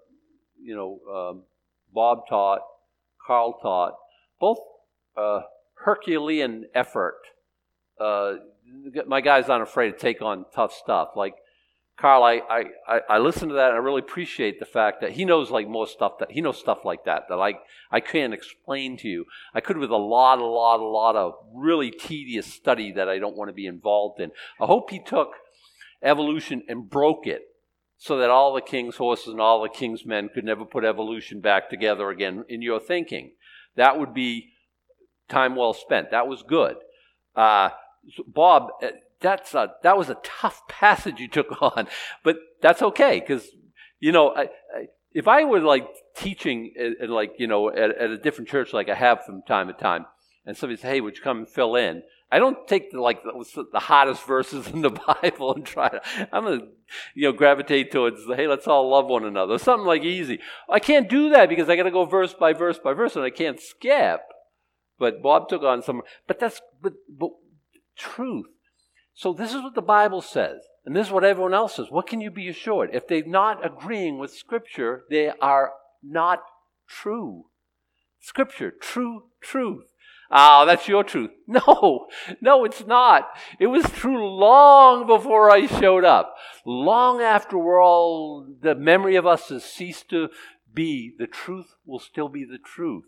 you 0.60 0.74
know, 0.74 1.00
um, 1.12 1.42
Bob 1.94 2.26
taught, 2.28 2.60
Carl 3.24 3.58
taught, 3.62 3.94
both 4.40 4.58
uh, 5.16 5.42
Herculean 5.74 6.66
effort. 6.74 7.20
Uh, 8.00 8.34
my 9.06 9.20
guy's 9.20 9.46
not 9.46 9.62
afraid 9.62 9.92
to 9.92 9.98
take 9.98 10.20
on 10.22 10.44
tough 10.52 10.72
stuff. 10.72 11.10
Like 11.14 11.34
Carl, 11.98 12.24
I, 12.24 12.42
I, 12.86 13.00
I 13.08 13.18
listen 13.18 13.48
to 13.48 13.54
that 13.54 13.68
and 13.68 13.76
I 13.76 13.80
really 13.80 14.00
appreciate 14.00 14.60
the 14.60 14.66
fact 14.66 15.00
that 15.00 15.12
he 15.12 15.24
knows 15.24 15.50
like 15.50 15.66
most 15.66 15.94
stuff 15.94 16.18
that 16.18 16.30
he 16.30 16.42
knows 16.42 16.58
stuff 16.58 16.84
like 16.84 17.04
that 17.06 17.22
that 17.30 17.38
I, 17.38 17.54
I 17.90 18.00
can't 18.00 18.34
explain 18.34 18.98
to 18.98 19.08
you. 19.08 19.24
I 19.54 19.60
could 19.60 19.78
with 19.78 19.90
a 19.90 19.96
lot, 19.96 20.38
a 20.38 20.44
lot, 20.44 20.80
a 20.80 20.84
lot 20.84 21.16
of 21.16 21.34
really 21.54 21.90
tedious 21.90 22.46
study 22.52 22.92
that 22.92 23.08
I 23.08 23.18
don't 23.18 23.36
want 23.36 23.48
to 23.48 23.54
be 23.54 23.66
involved 23.66 24.20
in. 24.20 24.30
I 24.60 24.66
hope 24.66 24.90
he 24.90 25.02
took 25.02 25.30
evolution 26.02 26.62
and 26.68 26.90
broke 26.90 27.26
it 27.26 27.42
so 27.96 28.18
that 28.18 28.28
all 28.28 28.52
the 28.52 28.60
king's 28.60 28.96
horses 28.96 29.28
and 29.28 29.40
all 29.40 29.62
the 29.62 29.70
king's 29.70 30.04
men 30.04 30.28
could 30.28 30.44
never 30.44 30.66
put 30.66 30.84
evolution 30.84 31.40
back 31.40 31.70
together 31.70 32.10
again 32.10 32.44
in 32.50 32.60
your 32.60 32.78
thinking. 32.78 33.32
That 33.74 33.98
would 33.98 34.12
be 34.12 34.52
time 35.30 35.56
well 35.56 35.72
spent. 35.72 36.10
That 36.10 36.28
was 36.28 36.42
good. 36.42 36.76
Uh, 37.34 37.70
Bob, 38.26 38.68
uh, 38.82 38.88
that's 39.20 39.54
a, 39.54 39.72
that 39.82 39.96
was 39.96 40.08
a 40.08 40.18
tough 40.22 40.62
passage 40.68 41.20
you 41.20 41.28
took 41.28 41.62
on, 41.62 41.88
but 42.22 42.36
that's 42.62 42.82
okay 42.82 43.20
because 43.20 43.48
you 44.00 44.12
know 44.12 44.30
I, 44.30 44.42
I, 44.42 44.86
if 45.12 45.28
I 45.28 45.44
were 45.44 45.60
like 45.60 45.86
teaching 46.16 46.72
at, 46.78 47.04
at 47.04 47.10
like 47.10 47.32
you 47.38 47.46
know 47.46 47.70
at, 47.70 47.96
at, 47.96 48.10
a 48.10 48.18
different 48.18 48.48
church 48.48 48.72
like 48.72 48.88
I 48.88 48.94
have 48.94 49.24
from 49.24 49.42
time 49.42 49.68
to 49.68 49.72
time, 49.72 50.06
and 50.44 50.56
somebody 50.56 50.76
says, 50.76 50.90
"Hey, 50.90 51.00
would 51.00 51.16
you 51.16 51.22
come 51.22 51.38
and 51.38 51.48
fill 51.48 51.76
in?" 51.76 52.02
I 52.30 52.40
don't 52.40 52.66
take 52.66 52.90
the 52.90 53.00
like 53.00 53.22
the, 53.22 53.66
the 53.72 53.78
hottest 53.78 54.26
verses 54.26 54.66
in 54.66 54.82
the 54.82 54.90
Bible 54.90 55.54
and 55.54 55.64
try 55.64 55.88
to. 55.88 56.00
I'm 56.32 56.44
gonna 56.44 56.60
you 57.14 57.22
know 57.24 57.32
gravitate 57.32 57.92
towards 57.92 58.24
"Hey, 58.26 58.46
let's 58.46 58.66
all 58.66 58.90
love 58.90 59.06
one 59.06 59.24
another." 59.24 59.58
Something 59.58 59.86
like 59.86 60.02
easy. 60.02 60.40
I 60.68 60.80
can't 60.80 61.08
do 61.08 61.30
that 61.30 61.48
because 61.48 61.68
I 61.68 61.76
got 61.76 61.84
to 61.84 61.90
go 61.90 62.04
verse 62.04 62.34
by 62.34 62.52
verse 62.52 62.78
by 62.78 62.92
verse, 62.92 63.16
and 63.16 63.24
I 63.24 63.30
can't 63.30 63.60
skip. 63.60 64.20
But 64.98 65.22
Bob 65.22 65.48
took 65.48 65.62
on 65.62 65.82
some. 65.82 66.02
But 66.26 66.40
that's 66.40 66.60
but, 66.82 66.94
but 67.08 67.30
truth 67.96 68.46
so 69.16 69.32
this 69.32 69.54
is 69.54 69.62
what 69.62 69.74
the 69.74 69.80
Bible 69.80 70.20
says, 70.20 70.60
and 70.84 70.94
this 70.94 71.06
is 71.06 71.12
what 71.12 71.24
everyone 71.24 71.54
else 71.54 71.76
says. 71.76 71.86
What 71.90 72.06
can 72.06 72.20
you 72.20 72.30
be 72.30 72.48
assured? 72.48 72.90
If 72.92 73.08
they're 73.08 73.24
not 73.26 73.64
agreeing 73.64 74.18
with 74.18 74.30
Scripture, 74.30 75.04
they 75.08 75.32
are 75.40 75.72
not 76.02 76.42
true. 76.86 77.46
Scripture, 78.20 78.70
true 78.70 79.24
truth. 79.40 79.86
Ah, 80.30 80.66
that's 80.66 80.86
your 80.86 81.02
truth. 81.02 81.30
No, 81.46 82.08
no, 82.42 82.64
it's 82.64 82.86
not. 82.86 83.28
It 83.58 83.68
was 83.68 83.84
true 83.84 84.28
long 84.28 85.06
before 85.06 85.50
I 85.50 85.66
showed 85.66 86.04
up. 86.04 86.34
Long 86.66 87.22
after 87.22 87.56
we're 87.56 87.82
all, 87.82 88.46
the 88.60 88.74
memory 88.74 89.16
of 89.16 89.26
us 89.26 89.48
has 89.48 89.64
ceased 89.64 90.10
to 90.10 90.28
be, 90.74 91.14
the 91.18 91.26
truth 91.26 91.76
will 91.86 92.00
still 92.00 92.28
be 92.28 92.44
the 92.44 92.58
truth. 92.58 93.04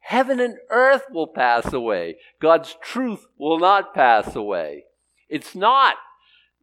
Heaven 0.00 0.40
and 0.40 0.56
earth 0.70 1.06
will 1.10 1.26
pass 1.26 1.74
away. 1.74 2.16
God's 2.40 2.74
truth 2.80 3.26
will 3.36 3.58
not 3.58 3.94
pass 3.94 4.34
away. 4.34 4.84
It's 5.32 5.54
not, 5.54 5.96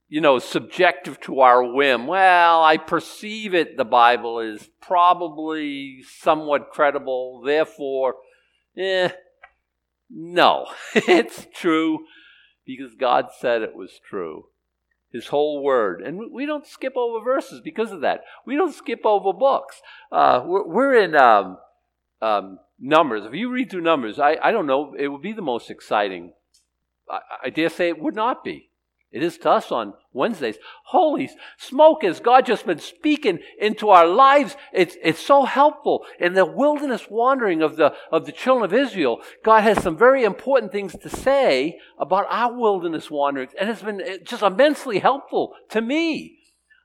you 0.08 0.22
know, 0.22 0.38
subjective 0.38 1.20
to 1.22 1.40
our 1.40 1.64
whim. 1.64 2.06
Well, 2.06 2.64
I 2.64 2.78
perceive 2.78 3.56
it, 3.56 3.78
the 3.78 3.84
Bible 3.84 4.40
is 4.40 4.70
probably 4.80 6.04
somewhat 6.04 6.70
credible, 6.72 7.42
therefore, 7.44 8.16
eh. 8.78 9.10
No, 10.12 10.68
it's 10.94 11.48
true 11.54 12.06
because 12.64 12.94
God 12.94 13.30
said 13.40 13.64
it 13.64 13.76
was 13.76 14.00
true. 14.08 14.46
His 15.12 15.28
whole 15.28 15.64
word. 15.64 16.02
And 16.02 16.32
we 16.32 16.46
don't 16.46 16.68
skip 16.68 16.94
over 16.96 17.24
verses 17.24 17.62
because 17.64 17.92
of 17.92 18.02
that. 18.02 18.22
We 18.46 18.56
don't 18.56 18.76
skip 18.76 19.02
over 19.06 19.34
books. 19.34 19.82
Uh, 20.12 20.44
we're, 20.46 20.68
we're, 20.68 20.94
in 20.94 21.16
um, 21.16 21.58
um, 22.22 22.60
Numbers. 22.80 23.26
If 23.26 23.34
you 23.34 23.52
read 23.52 23.72
through 23.72 23.82
Numbers, 23.82 24.20
I, 24.20 24.38
I 24.44 24.52
don't 24.52 24.68
know, 24.68 24.94
it 24.98 25.08
would 25.08 25.24
be 25.24 25.34
the 25.34 25.42
most 25.42 25.72
exciting. 25.72 26.34
I, 27.10 27.20
I 27.46 27.50
dare 27.50 27.70
say 27.70 27.90
it 27.90 28.02
would 28.02 28.16
not 28.16 28.44
be. 28.44 28.70
It 29.12 29.24
is 29.24 29.40
to 29.40 29.50
us 29.50 29.72
on 29.72 29.94
Wednesdays. 30.14 30.58
Holy 30.86 31.32
smoke, 31.58 32.04
has 32.04 32.20
God 32.20 32.46
just 32.46 32.68
been 32.68 32.78
speaking 32.78 33.40
into 33.60 33.90
our 33.90 34.06
lives? 34.06 34.56
It's, 34.72 34.98
it's 35.02 35.20
so 35.20 35.46
helpful. 35.46 36.06
In 36.20 36.34
the 36.34 36.46
wilderness 36.46 37.08
wandering 37.10 37.64
of 37.64 37.76
the, 37.76 37.96
of 38.12 38.28
the 38.28 38.32
children 38.32 38.66
of 38.66 38.74
Israel, 38.74 39.22
God 39.44 39.62
has 39.62 39.82
some 39.82 39.98
very 39.98 40.24
important 40.24 40.72
things 40.72 40.96
to 40.96 41.10
say 41.10 41.80
about 41.98 42.28
our 42.30 42.54
wilderness 42.54 43.10
wanderings, 43.10 43.54
and 43.60 43.68
it's 43.70 43.82
been 43.82 44.02
just 44.24 44.44
immensely 44.44 45.00
helpful 45.00 45.56
to 45.70 45.82
me. 45.82 46.36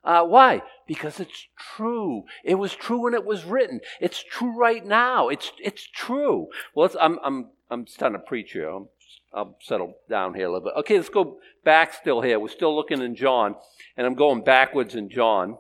Uh, 0.02 0.25
why? 0.25 0.62
Because 0.87 1.21
it's 1.21 1.47
true. 1.59 2.25
It 2.43 2.54
was 2.54 2.75
true 2.75 3.02
when 3.02 3.14
it 3.14 3.25
was 3.25 3.45
written. 3.45 3.81
It's 4.00 4.23
true 4.23 4.59
right 4.59 4.85
now. 4.85 5.28
It's, 5.28 5.52
it's 5.62 5.87
true. 5.87 6.49
Well, 6.75 6.90
I'm, 7.00 7.19
I'm, 7.23 7.50
I'm 7.71 7.87
starting 7.87 8.19
to 8.19 8.26
preach 8.26 8.52
here. 8.52 8.69
I'm 8.69 8.88
I'll 9.34 9.56
settle 9.60 9.94
down 10.08 10.34
here 10.34 10.46
a 10.46 10.52
little 10.52 10.68
bit. 10.68 10.78
Okay, 10.80 10.96
let's 10.96 11.08
go 11.08 11.38
back 11.64 11.92
still 11.92 12.20
here. 12.20 12.38
We're 12.38 12.48
still 12.48 12.74
looking 12.74 13.02
in 13.02 13.16
John, 13.16 13.56
and 13.96 14.06
I'm 14.06 14.14
going 14.14 14.44
backwards 14.44 14.94
in 14.94 15.10
John. 15.10 15.58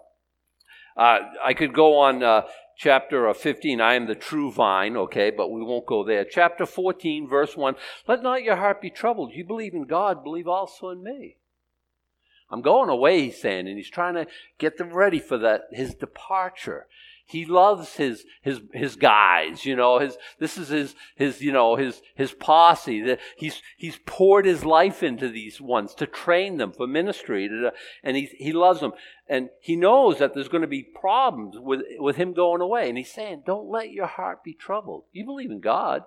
Uh, 0.96 1.18
I 1.44 1.54
could 1.54 1.74
go 1.74 1.98
on 1.98 2.22
uh, 2.22 2.42
chapter 2.76 3.28
uh, 3.28 3.34
15, 3.34 3.80
I 3.80 3.94
am 3.94 4.06
the 4.06 4.14
true 4.14 4.52
vine, 4.52 4.96
okay, 4.96 5.30
but 5.30 5.50
we 5.50 5.62
won't 5.62 5.86
go 5.86 6.04
there. 6.04 6.24
Chapter 6.24 6.66
14, 6.66 7.28
verse 7.28 7.56
1, 7.56 7.74
let 8.06 8.22
not 8.22 8.42
your 8.42 8.56
heart 8.56 8.80
be 8.80 8.90
troubled. 8.90 9.32
You 9.34 9.44
believe 9.44 9.74
in 9.74 9.84
God, 9.84 10.22
believe 10.22 10.48
also 10.48 10.90
in 10.90 11.02
me. 11.02 11.36
I'm 12.50 12.62
going 12.62 12.88
away, 12.88 13.22
he's 13.22 13.40
saying, 13.40 13.66
and 13.66 13.76
he's 13.76 13.90
trying 13.90 14.14
to 14.14 14.26
get 14.58 14.76
them 14.76 14.92
ready 14.92 15.18
for 15.18 15.38
that, 15.38 15.62
his 15.72 15.94
departure. 15.94 16.86
He 17.26 17.46
loves 17.46 17.96
his 17.96 18.24
his 18.42 18.60
his 18.74 18.96
guys, 18.96 19.64
you 19.64 19.74
know. 19.74 19.98
His 19.98 20.18
this 20.38 20.58
is 20.58 20.68
his 20.68 20.94
his 21.16 21.40
you 21.40 21.52
know 21.52 21.74
his 21.76 22.02
his 22.14 22.32
posse. 22.32 23.00
That 23.00 23.18
He's 23.38 23.62
he's 23.78 23.98
poured 24.04 24.44
his 24.44 24.64
life 24.64 25.02
into 25.02 25.30
these 25.30 25.58
ones 25.58 25.94
to 25.94 26.06
train 26.06 26.58
them 26.58 26.72
for 26.72 26.86
ministry, 26.86 27.48
and 28.02 28.16
he 28.16 28.26
he 28.38 28.52
loves 28.52 28.80
them. 28.80 28.92
And 29.26 29.48
he 29.60 29.74
knows 29.74 30.18
that 30.18 30.34
there's 30.34 30.48
going 30.48 30.62
to 30.62 30.68
be 30.68 30.82
problems 30.82 31.56
with 31.58 31.80
with 31.98 32.16
him 32.16 32.34
going 32.34 32.60
away. 32.60 32.90
And 32.90 32.98
he's 32.98 33.12
saying, 33.12 33.44
"Don't 33.46 33.70
let 33.70 33.90
your 33.90 34.06
heart 34.06 34.44
be 34.44 34.52
troubled. 34.52 35.04
You 35.10 35.24
believe 35.24 35.50
in 35.50 35.60
God, 35.60 36.02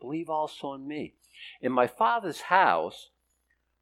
believe 0.00 0.30
also 0.30 0.72
in 0.72 0.88
me. 0.88 1.14
In 1.60 1.72
my 1.72 1.86
Father's 1.86 2.42
house." 2.42 3.10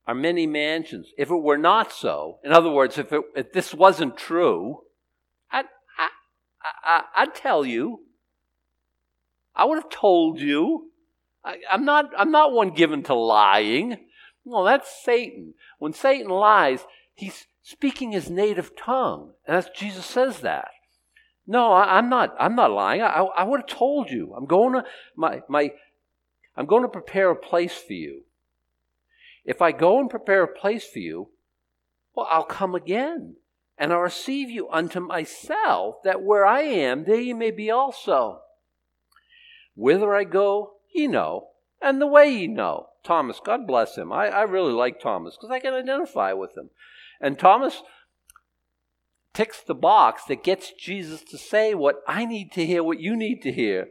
Are 0.05 0.17
many 0.17 0.49
mansions. 0.49 1.13
If 1.17 1.31
it 1.31 1.37
were 1.37 1.57
not 1.57 1.93
so, 1.93 2.41
in 2.43 2.51
other 2.51 2.71
words, 2.71 2.99
if, 2.99 3.13
it, 3.13 3.23
if 3.37 3.53
this 3.53 3.73
wasn't 3.73 4.17
true, 4.17 4.81
I, 6.85 7.03
I, 7.15 7.25
would 7.25 7.35
tell 7.35 7.65
you. 7.65 8.01
I 9.55 9.65
would 9.65 9.77
have 9.77 9.91
told 9.91 10.41
you. 10.41 10.91
I, 11.45 11.57
I'm 11.71 11.85
not. 11.85 12.11
I'm 12.17 12.31
not 12.31 12.53
one 12.53 12.71
given 12.71 13.03
to 13.05 13.15
lying. 13.15 13.99
Well, 14.45 14.65
that's 14.65 15.05
Satan. 15.05 15.55
When 15.79 15.93
Satan 15.93 16.29
lies, 16.29 16.85
he's 17.15 17.47
speaking 17.63 18.13
his 18.13 18.31
native 18.31 18.77
tongue, 18.77 19.33
and 19.47 19.57
that's 19.57 19.79
Jesus 19.79 20.07
says 20.07 20.41
that. 20.41 20.69
No, 21.47 21.73
I, 21.73 21.99
am 21.99 22.09
not. 22.09 22.35
I'm 22.39 22.55
not 22.55 22.71
lying. 22.71 23.03
I, 23.03 23.23
I 23.37 23.45
would 23.45 23.61
have 23.61 23.79
told 23.79 24.11
you. 24.11 24.35
I'm 24.37 24.47
going 24.47 24.75
to 24.75 24.85
my 25.17 25.43
my. 25.49 25.73
I'm 26.57 26.67
going 26.67 26.83
to 26.83 26.89
prepare 26.89 27.31
a 27.31 27.37
place 27.37 27.77
for 27.77 27.95
you. 27.95 28.25
If 29.45 29.61
I 29.61 29.73
go 29.73 29.99
and 29.99 30.09
prepare 30.09 30.45
a 30.45 30.49
place 30.49 30.87
for 30.87 31.01
you, 31.01 31.31
well, 32.15 32.29
I'll 32.31 32.45
come 32.45 32.75
again 32.75 33.37
and 33.83 33.93
I'll 33.93 33.99
receive 33.99 34.49
you 34.49 34.69
unto 34.71 35.01
myself, 35.01 35.97
that 36.05 36.23
where 36.23 36.47
I 36.47 36.61
am, 36.61 37.03
there 37.03 37.21
ye 37.21 37.33
may 37.33 37.51
be 37.51 37.69
also. 37.69 38.43
Whither 39.75 40.15
I 40.15 40.23
go, 40.23 40.75
ye 40.95 41.09
know, 41.09 41.49
and 41.81 42.01
the 42.01 42.07
way 42.07 42.31
ye 42.31 42.47
know. 42.47 42.91
Thomas, 43.03 43.41
God 43.45 43.67
bless 43.67 43.99
him. 43.99 44.13
I, 44.13 44.29
I 44.29 44.43
really 44.43 44.73
like 44.73 45.01
Thomas 45.01 45.35
because 45.35 45.51
I 45.51 45.59
can 45.59 45.75
identify 45.75 46.33
with 46.33 46.57
him. 46.57 46.71
And 47.21 47.37
Thomas 47.37 47.83
ticks 49.35 49.61
the 49.61 49.75
box 49.75 50.23
that 50.29 50.45
gets 50.45 50.71
Jesus 50.71 51.25
to 51.25 51.37
say 51.37 51.75
what 51.75 52.03
I 52.07 52.25
need 52.25 52.53
to 52.53 52.65
hear, 52.65 52.85
what 52.85 53.01
you 53.01 53.17
need 53.17 53.43
to 53.43 53.51
hear. 53.51 53.89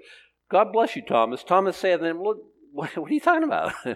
God 0.49 0.71
bless 0.71 0.95
you, 0.95 1.01
Thomas. 1.05 1.43
Thomas 1.43 1.75
said 1.75 1.99
to 1.99 2.05
him, 2.05 2.23
Look, 2.23 2.37
what, 2.71 2.95
what 2.95 3.11
are 3.11 3.13
you 3.13 3.19
talking 3.19 3.43
about? 3.43 3.73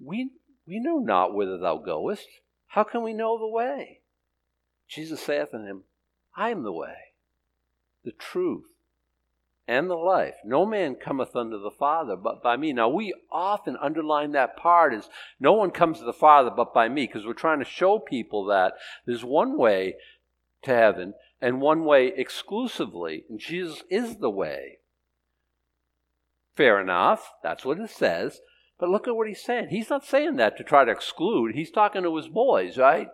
we, 0.00 0.30
we 0.66 0.80
know 0.80 0.98
not 0.98 1.32
whither 1.32 1.58
thou 1.58 1.76
goest. 1.76 2.26
How 2.66 2.82
can 2.82 3.04
we 3.04 3.12
know 3.12 3.38
the 3.38 3.46
way? 3.46 4.00
Jesus 4.88 5.20
saith 5.20 5.54
unto 5.54 5.66
him, 5.66 5.82
I 6.36 6.50
am 6.50 6.62
the 6.62 6.72
way, 6.72 6.94
the 8.04 8.12
truth, 8.12 8.64
and 9.66 9.88
the 9.88 9.94
life. 9.94 10.34
No 10.44 10.66
man 10.66 10.94
cometh 10.94 11.34
unto 11.34 11.60
the 11.60 11.70
Father 11.70 12.16
but 12.16 12.42
by 12.42 12.56
me. 12.56 12.72
Now, 12.72 12.88
we 12.88 13.14
often 13.32 13.76
underline 13.80 14.32
that 14.32 14.56
part 14.56 14.92
as 14.92 15.08
no 15.40 15.52
one 15.52 15.70
comes 15.70 15.98
to 15.98 16.04
the 16.04 16.12
Father 16.12 16.50
but 16.50 16.74
by 16.74 16.88
me, 16.88 17.06
because 17.06 17.26
we're 17.26 17.32
trying 17.32 17.60
to 17.60 17.64
show 17.64 17.98
people 17.98 18.44
that 18.46 18.74
there's 19.06 19.24
one 19.24 19.56
way 19.56 19.94
to 20.62 20.74
heaven 20.74 21.14
and 21.40 21.60
one 21.60 21.84
way 21.84 22.12
exclusively, 22.14 23.24
and 23.28 23.38
Jesus 23.38 23.82
is 23.90 24.16
the 24.16 24.30
way. 24.30 24.78
Fair 26.56 26.80
enough, 26.80 27.32
that's 27.42 27.64
what 27.64 27.78
it 27.78 27.90
says. 27.90 28.40
But 28.78 28.88
look 28.88 29.06
at 29.06 29.16
what 29.16 29.28
he's 29.28 29.42
saying. 29.42 29.68
He's 29.70 29.90
not 29.90 30.04
saying 30.04 30.36
that 30.36 30.56
to 30.56 30.64
try 30.64 30.84
to 30.84 30.90
exclude. 30.90 31.54
He's 31.54 31.70
talking 31.70 32.02
to 32.02 32.16
his 32.16 32.28
boys, 32.28 32.76
right? 32.76 33.08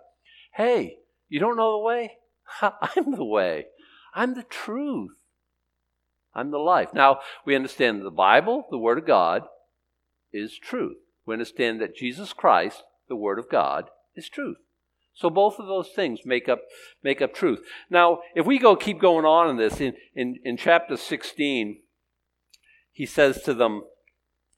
Hey, 0.55 0.97
you 1.31 1.41
don't 1.41 1.57
know 1.57 1.73
the 1.73 1.85
way? 1.85 2.19
I'm 2.63 3.13
the 3.17 3.25
way. 3.25 3.67
I'm 4.15 4.35
the 4.35 4.43
truth. 4.43 5.17
I'm 6.35 6.51
the 6.51 6.59
life. 6.59 6.91
Now, 6.93 7.21
we 7.47 7.57
understand 7.57 8.03
the 8.03 8.11
Bible, 8.11 8.67
the 8.71 8.79
Word 8.79 8.99
of 8.99 9.07
God, 9.07 9.45
is 10.33 10.59
truth. 10.59 10.99
We 11.25 11.35
understand 11.35 11.81
that 11.81 11.97
Jesus 11.97 12.33
Christ, 12.33 12.83
the 13.09 13.17
Word 13.17 13.39
of 13.39 13.49
God, 13.49 13.91
is 14.15 14.29
truth. 14.29 14.59
So 15.15 15.29
both 15.29 15.59
of 15.59 15.67
those 15.67 15.89
things 15.89 16.21
make 16.25 16.49
up 16.49 16.61
make 17.03 17.21
up 17.21 17.35
truth. 17.35 17.61
Now, 17.91 18.21
if 18.35 18.47
we 18.47 18.59
go 18.59 18.77
keep 18.77 19.01
going 19.01 19.25
on 19.25 19.51
in 19.51 19.57
this, 19.57 19.81
in, 19.81 19.95
in, 20.15 20.37
in 20.45 20.57
chapter 20.57 20.97
16, 20.97 21.81
he 22.93 23.07
says 23.07 23.43
to 23.43 23.55
them, 23.55 23.83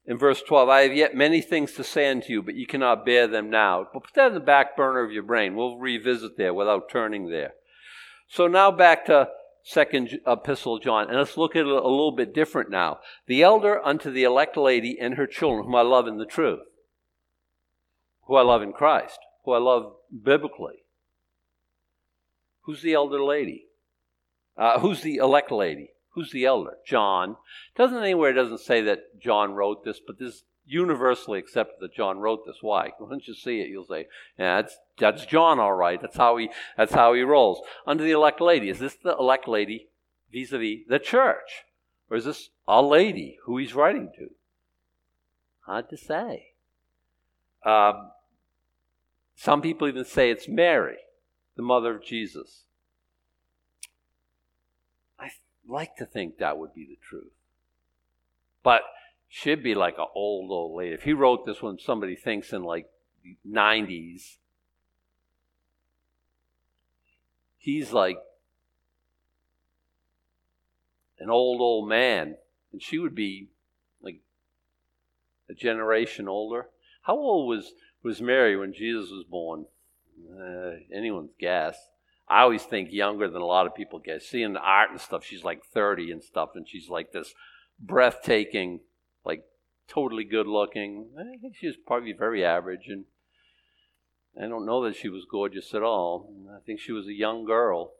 in 0.04 0.18
verse 0.18 0.42
12, 0.42 0.68
I 0.68 0.80
have 0.82 0.94
yet 0.94 1.14
many 1.14 1.40
things 1.40 1.72
to 1.72 1.84
say 1.84 2.10
unto 2.10 2.32
you, 2.32 2.42
but 2.42 2.56
you 2.56 2.66
cannot 2.66 3.06
bear 3.06 3.28
them 3.28 3.50
now. 3.50 3.86
But 3.92 4.02
put 4.04 4.14
that 4.14 4.28
in 4.28 4.34
the 4.34 4.40
back 4.40 4.76
burner 4.76 5.04
of 5.04 5.12
your 5.12 5.22
brain. 5.22 5.54
We'll 5.54 5.78
revisit 5.78 6.36
there 6.36 6.52
without 6.52 6.90
turning 6.90 7.30
there. 7.30 7.52
So 8.28 8.48
now 8.48 8.72
back 8.72 9.06
to 9.06 9.28
second 9.62 10.18
epistle 10.26 10.80
John, 10.80 11.08
and 11.08 11.18
let's 11.18 11.36
look 11.36 11.54
at 11.54 11.60
it 11.60 11.66
a 11.66 11.74
little 11.74 12.16
bit 12.16 12.34
different 12.34 12.68
now. 12.68 12.98
The 13.26 13.42
elder 13.42 13.84
unto 13.84 14.10
the 14.10 14.24
elect 14.24 14.56
lady 14.56 14.98
and 15.00 15.14
her 15.14 15.26
children, 15.26 15.66
whom 15.66 15.76
I 15.76 15.82
love 15.82 16.08
in 16.08 16.18
the 16.18 16.26
truth, 16.26 16.66
who 18.22 18.34
I 18.34 18.42
love 18.42 18.62
in 18.62 18.72
Christ, 18.72 19.18
who 19.44 19.52
I 19.52 19.58
love 19.58 19.94
biblically. 20.10 20.82
Who's 22.62 22.82
the 22.82 22.94
elder 22.94 23.22
lady? 23.22 23.66
Uh, 24.56 24.80
who's 24.80 25.02
the 25.02 25.16
elect 25.16 25.52
lady? 25.52 25.90
Who's 26.12 26.30
the 26.30 26.44
elder? 26.44 26.76
John. 26.86 27.36
Doesn't 27.74 28.02
anywhere 28.02 28.30
it 28.30 28.34
doesn't 28.34 28.60
say 28.60 28.82
that 28.82 29.20
John 29.20 29.54
wrote 29.54 29.84
this, 29.84 30.00
but 30.04 30.18
this 30.18 30.34
is 30.34 30.44
universally 30.66 31.38
accepted 31.38 31.76
that 31.80 31.94
John 31.94 32.18
wrote 32.18 32.44
this. 32.46 32.58
Why? 32.60 32.92
Once 33.00 33.26
you 33.26 33.34
see 33.34 33.60
it, 33.60 33.68
you'll 33.68 33.84
say, 33.84 34.06
"Yeah, 34.38 34.60
that's 34.60 34.78
that's 34.98 35.26
John, 35.26 35.58
all 35.58 35.72
right. 35.72 36.00
That's 36.00 36.16
how 36.16 36.36
he 36.36 36.50
that's 36.76 36.92
how 36.92 37.14
he 37.14 37.22
rolls." 37.22 37.62
Under 37.86 38.04
the 38.04 38.10
elect 38.10 38.40
lady, 38.40 38.68
is 38.68 38.78
this 38.78 38.94
the 38.94 39.16
elect 39.16 39.48
lady 39.48 39.88
vis-a-vis 40.30 40.86
the 40.86 40.98
church, 40.98 41.64
or 42.10 42.16
is 42.16 42.26
this 42.26 42.50
a 42.68 42.82
lady 42.82 43.38
who 43.44 43.56
he's 43.56 43.74
writing 43.74 44.12
to? 44.16 44.30
Hard 45.60 45.88
to 45.90 45.96
say. 45.96 46.48
Um, 47.64 48.10
some 49.34 49.62
people 49.62 49.88
even 49.88 50.04
say 50.04 50.30
it's 50.30 50.48
Mary, 50.48 50.98
the 51.56 51.62
mother 51.62 51.94
of 51.94 52.04
Jesus 52.04 52.64
like 55.66 55.96
to 55.96 56.06
think 56.06 56.38
that 56.38 56.58
would 56.58 56.74
be 56.74 56.84
the 56.84 56.98
truth. 57.00 57.32
But 58.62 58.82
she'd 59.28 59.62
be 59.62 59.74
like 59.74 59.98
an 59.98 60.06
old, 60.14 60.50
old 60.50 60.76
lady. 60.76 60.94
If 60.94 61.02
he 61.02 61.12
wrote 61.12 61.46
this 61.46 61.62
when 61.62 61.78
somebody 61.78 62.16
thinks 62.16 62.52
in 62.52 62.62
like 62.62 62.88
90s, 63.48 64.36
he's 67.58 67.92
like 67.92 68.18
an 71.18 71.30
old, 71.30 71.60
old 71.60 71.88
man. 71.88 72.36
And 72.72 72.82
she 72.82 72.98
would 72.98 73.14
be 73.14 73.48
like 74.00 74.20
a 75.48 75.54
generation 75.54 76.28
older. 76.28 76.68
How 77.02 77.16
old 77.16 77.48
was, 77.48 77.72
was 78.02 78.20
Mary 78.20 78.56
when 78.56 78.72
Jesus 78.72 79.10
was 79.10 79.24
born? 79.24 79.66
Uh, 80.30 80.76
anyone's 80.92 81.32
guess. 81.38 81.76
I 82.32 82.40
always 82.40 82.62
think 82.62 82.90
younger 82.90 83.28
than 83.28 83.42
a 83.42 83.46
lot 83.46 83.66
of 83.66 83.74
people 83.74 83.98
get. 83.98 84.22
Seeing 84.22 84.54
the 84.54 84.60
art 84.60 84.90
and 84.90 84.98
stuff, 84.98 85.22
she's 85.22 85.44
like 85.44 85.62
30 85.66 86.10
and 86.10 86.24
stuff, 86.24 86.50
and 86.54 86.66
she's 86.66 86.88
like 86.88 87.12
this 87.12 87.34
breathtaking, 87.78 88.80
like 89.22 89.44
totally 89.86 90.24
good 90.24 90.46
looking. 90.46 91.10
I 91.18 91.24
think 91.38 91.56
she 91.56 91.66
was 91.66 91.76
probably 91.86 92.12
very 92.12 92.42
average, 92.42 92.88
and 92.88 93.04
I 94.40 94.48
don't 94.48 94.64
know 94.64 94.82
that 94.84 94.96
she 94.96 95.10
was 95.10 95.26
gorgeous 95.30 95.74
at 95.74 95.82
all. 95.82 96.32
I 96.50 96.64
think 96.64 96.80
she 96.80 96.92
was 96.92 97.06
a 97.06 97.12
young 97.12 97.44
girl. 97.44 97.92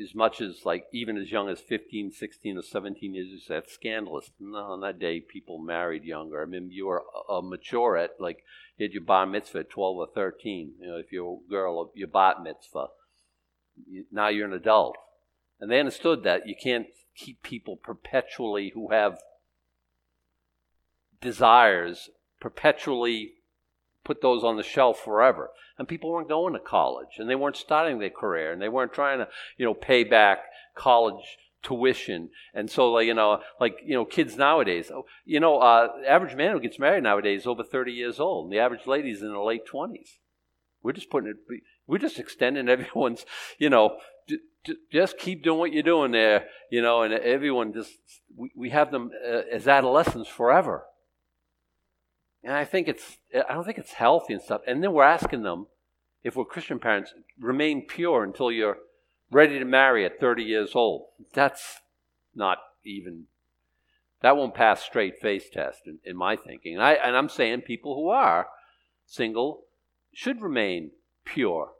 As 0.00 0.14
much 0.14 0.40
as, 0.40 0.64
like, 0.64 0.86
even 0.92 1.18
as 1.18 1.30
young 1.30 1.50
as 1.50 1.60
15, 1.60 2.12
16, 2.12 2.56
or 2.56 2.62
17 2.62 3.14
years, 3.14 3.44
that's 3.46 3.72
scandalous. 3.72 4.30
No, 4.40 4.58
on 4.58 4.80
that 4.80 4.98
day, 4.98 5.20
people 5.20 5.58
married 5.58 6.04
younger. 6.04 6.42
I 6.42 6.46
mean, 6.46 6.70
you 6.70 6.86
were 6.86 7.02
a 7.28 7.42
mature 7.42 7.98
at, 7.98 8.12
like, 8.18 8.42
you 8.78 8.84
had 8.84 8.94
your 8.94 9.02
bar 9.02 9.26
mitzvah 9.26 9.60
at 9.60 9.70
12 9.70 9.96
or 9.98 10.06
13. 10.14 10.72
You 10.80 10.86
know, 10.86 10.96
if 10.96 11.12
you're 11.12 11.40
a 11.46 11.50
girl, 11.50 11.92
your 11.94 12.08
bat 12.08 12.42
mitzvah. 12.42 12.88
Now 14.10 14.28
you're 14.28 14.46
an 14.46 14.54
adult. 14.54 14.96
And 15.60 15.70
they 15.70 15.78
understood 15.78 16.24
that 16.24 16.48
you 16.48 16.54
can't 16.60 16.86
keep 17.14 17.42
people 17.42 17.76
perpetually 17.76 18.70
who 18.74 18.90
have 18.90 19.18
desires 21.20 22.10
perpetually 22.40 23.34
put 24.04 24.22
those 24.22 24.44
on 24.44 24.56
the 24.56 24.62
shelf 24.62 24.98
forever. 25.04 25.50
And 25.78 25.88
people 25.88 26.10
weren't 26.10 26.28
going 26.28 26.52
to 26.54 26.60
college 26.60 27.18
and 27.18 27.28
they 27.28 27.34
weren't 27.34 27.56
starting 27.56 27.98
their 27.98 28.10
career 28.10 28.52
and 28.52 28.60
they 28.60 28.68
weren't 28.68 28.92
trying 28.92 29.18
to, 29.18 29.28
you 29.56 29.64
know, 29.64 29.74
pay 29.74 30.04
back 30.04 30.38
college 30.74 31.38
tuition. 31.62 32.30
And 32.54 32.70
so, 32.70 32.90
like, 32.92 33.06
you 33.06 33.14
know, 33.14 33.40
like, 33.60 33.78
you 33.84 33.94
know, 33.94 34.04
kids 34.04 34.36
nowadays, 34.36 34.90
oh, 34.92 35.06
you 35.24 35.40
know, 35.40 35.58
uh, 35.58 35.88
average 36.06 36.34
man 36.34 36.52
who 36.52 36.60
gets 36.60 36.78
married 36.78 37.02
nowadays 37.02 37.42
is 37.42 37.46
over 37.46 37.62
30 37.62 37.92
years 37.92 38.20
old 38.20 38.46
and 38.46 38.52
the 38.52 38.58
average 38.58 38.86
lady's 38.86 39.22
in 39.22 39.32
the 39.32 39.40
late 39.40 39.62
20s. 39.66 40.18
We're 40.82 40.92
just 40.92 41.10
putting 41.10 41.30
it, 41.30 41.62
we're 41.86 41.98
just 41.98 42.18
extending 42.18 42.68
everyone's, 42.68 43.24
you 43.58 43.70
know, 43.70 43.98
just 44.92 45.18
keep 45.18 45.42
doing 45.42 45.58
what 45.58 45.72
you're 45.72 45.82
doing 45.82 46.12
there, 46.12 46.46
you 46.70 46.82
know, 46.82 47.02
and 47.02 47.12
everyone 47.12 47.72
just, 47.72 47.92
we, 48.36 48.50
we 48.56 48.70
have 48.70 48.92
them 48.92 49.10
uh, 49.26 49.42
as 49.52 49.66
adolescents 49.66 50.28
forever. 50.28 50.84
And 52.44 52.54
I 52.54 52.64
think 52.64 52.88
it's, 52.88 53.18
I 53.34 53.54
don't 53.54 53.64
think 53.64 53.78
it's 53.78 53.92
healthy 53.92 54.34
and 54.34 54.42
stuff. 54.42 54.62
And 54.66 54.82
then 54.82 54.92
we're 54.92 55.04
asking 55.04 55.42
them, 55.42 55.66
if 56.24 56.36
we're 56.36 56.44
Christian 56.44 56.78
parents, 56.78 57.14
remain 57.38 57.86
pure 57.86 58.24
until 58.24 58.50
you're 58.50 58.78
ready 59.30 59.58
to 59.58 59.64
marry 59.64 60.04
at 60.04 60.20
30 60.20 60.42
years 60.42 60.72
old. 60.74 61.06
That's 61.32 61.80
not 62.34 62.58
even, 62.84 63.24
that 64.20 64.36
won't 64.36 64.54
pass 64.54 64.82
straight 64.82 65.20
face 65.20 65.48
test 65.50 65.82
in, 65.86 65.98
in 66.04 66.16
my 66.16 66.36
thinking. 66.36 66.74
And, 66.74 66.82
I, 66.82 66.92
and 66.92 67.16
I'm 67.16 67.28
saying 67.28 67.62
people 67.62 67.94
who 67.94 68.08
are 68.08 68.48
single 69.06 69.62
should 70.12 70.42
remain 70.42 70.90
pure. 71.24 71.72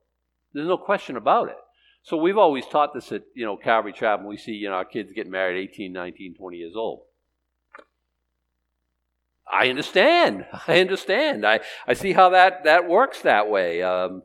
There's 0.53 0.69
no 0.69 0.79
question 0.79 1.17
about 1.17 1.49
it. 1.49 1.57
So 2.05 2.17
we've 2.17 2.39
always 2.39 2.67
taught 2.67 2.95
this 2.95 3.13
at, 3.13 3.23
you 3.35 3.45
know, 3.45 3.57
Calvary 3.57 3.93
Chapel. 3.93 4.27
We 4.27 4.37
see, 4.37 4.53
you 4.53 4.69
know, 4.69 4.75
our 4.75 4.85
kids 4.85 5.13
get 5.15 5.29
married 5.29 5.61
18, 5.71 5.93
19, 5.93 6.35
20 6.35 6.57
years 6.57 6.75
old. 6.75 7.03
I 9.51 9.69
understand. 9.69 10.47
I 10.67 10.81
understand. 10.81 11.47
I, 11.47 11.61
I 11.87 11.95
see 11.95 12.13
how 12.13 12.31
that, 12.31 12.65
that 12.65 12.89
works 12.89 13.23
that 13.23 13.49
way. 13.49 13.83
Um, 13.83 14.23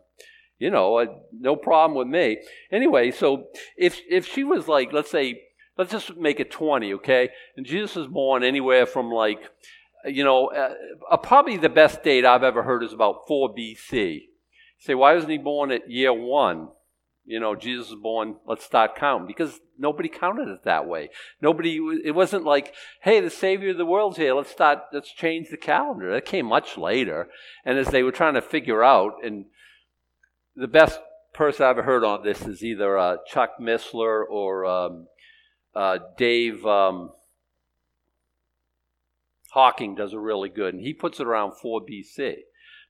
you 0.60 0.72
know, 0.72 0.98
uh, 0.98 1.06
no 1.32 1.56
problem 1.56 1.98
with 1.98 2.08
me. 2.08 2.38
Anyway, 2.72 3.12
so 3.12 3.48
if 3.78 4.02
if 4.10 4.26
she 4.26 4.44
was 4.44 4.68
like, 4.68 4.92
let's 4.92 5.12
say, 5.12 5.40
let's 5.78 5.92
just 5.92 6.18
make 6.18 6.40
it 6.40 6.50
20, 6.50 6.96
okay? 6.96 7.30
And 7.56 7.66
Jesus 7.66 7.96
was 7.96 8.08
born 8.08 8.44
anywhere 8.44 8.88
from 8.88 9.12
like, 9.12 9.40
you 10.06 10.24
know, 10.24 10.48
uh, 10.48 10.74
uh, 11.12 11.18
probably 11.18 11.58
the 11.58 11.70
best 11.70 12.04
date 12.04 12.26
I've 12.26 12.44
ever 12.44 12.64
heard 12.64 12.84
is 12.84 12.94
about 12.94 13.28
4 13.28 13.54
BC. 13.54 14.22
Say, 14.80 14.96
why 14.96 15.14
wasn't 15.14 15.32
he 15.32 15.38
born 15.38 15.72
at 15.72 15.90
year 15.90 16.14
one? 16.14 16.70
You 17.28 17.42
know, 17.42 17.56
Jesus 17.56 17.92
was 17.92 18.00
born, 18.00 18.38
let's 18.48 18.64
start 18.64 18.96
counting. 18.96 19.28
Because 19.28 19.60
nobody 19.78 20.08
counted 20.08 20.48
it 20.48 20.64
that 20.64 20.88
way. 20.88 21.10
Nobody, 21.42 21.78
it 22.04 22.16
wasn't 22.16 22.46
like, 22.46 22.74
hey, 23.02 23.20
the 23.20 23.30
Savior 23.30 23.72
of 23.72 23.78
the 23.78 23.86
world's 23.86 24.18
here, 24.18 24.34
let's 24.34 24.50
start, 24.50 24.80
let's 24.94 25.12
change 25.12 25.50
the 25.50 25.58
calendar. 25.58 26.12
That 26.14 26.26
came 26.26 26.46
much 26.46 26.78
later. 26.78 27.28
And 27.66 27.78
as 27.78 27.88
they 27.88 28.02
were 28.02 28.14
trying 28.14 28.36
to 28.36 28.42
figure 28.42 28.82
out, 28.82 29.16
and 29.24 29.46
the 30.56 30.70
best 30.70 31.02
person 31.34 31.66
I've 31.66 31.72
ever 31.72 31.84
heard 31.84 32.06
on 32.06 32.24
this 32.24 32.42
is 32.42 32.64
either 32.64 32.98
uh, 32.98 33.18
Chuck 33.28 33.60
Missler 33.60 34.24
or 34.28 34.66
um, 34.66 35.08
uh, 35.76 36.00
Dave 36.18 36.66
um, 36.66 37.12
Hocking 39.50 39.96
does 39.96 40.14
a 40.14 40.20
really 40.20 40.50
good, 40.50 40.74
and 40.74 40.84
he 40.84 40.94
puts 40.94 41.20
it 41.20 41.28
around 41.28 41.58
4 41.62 41.82
BC. 41.82 42.36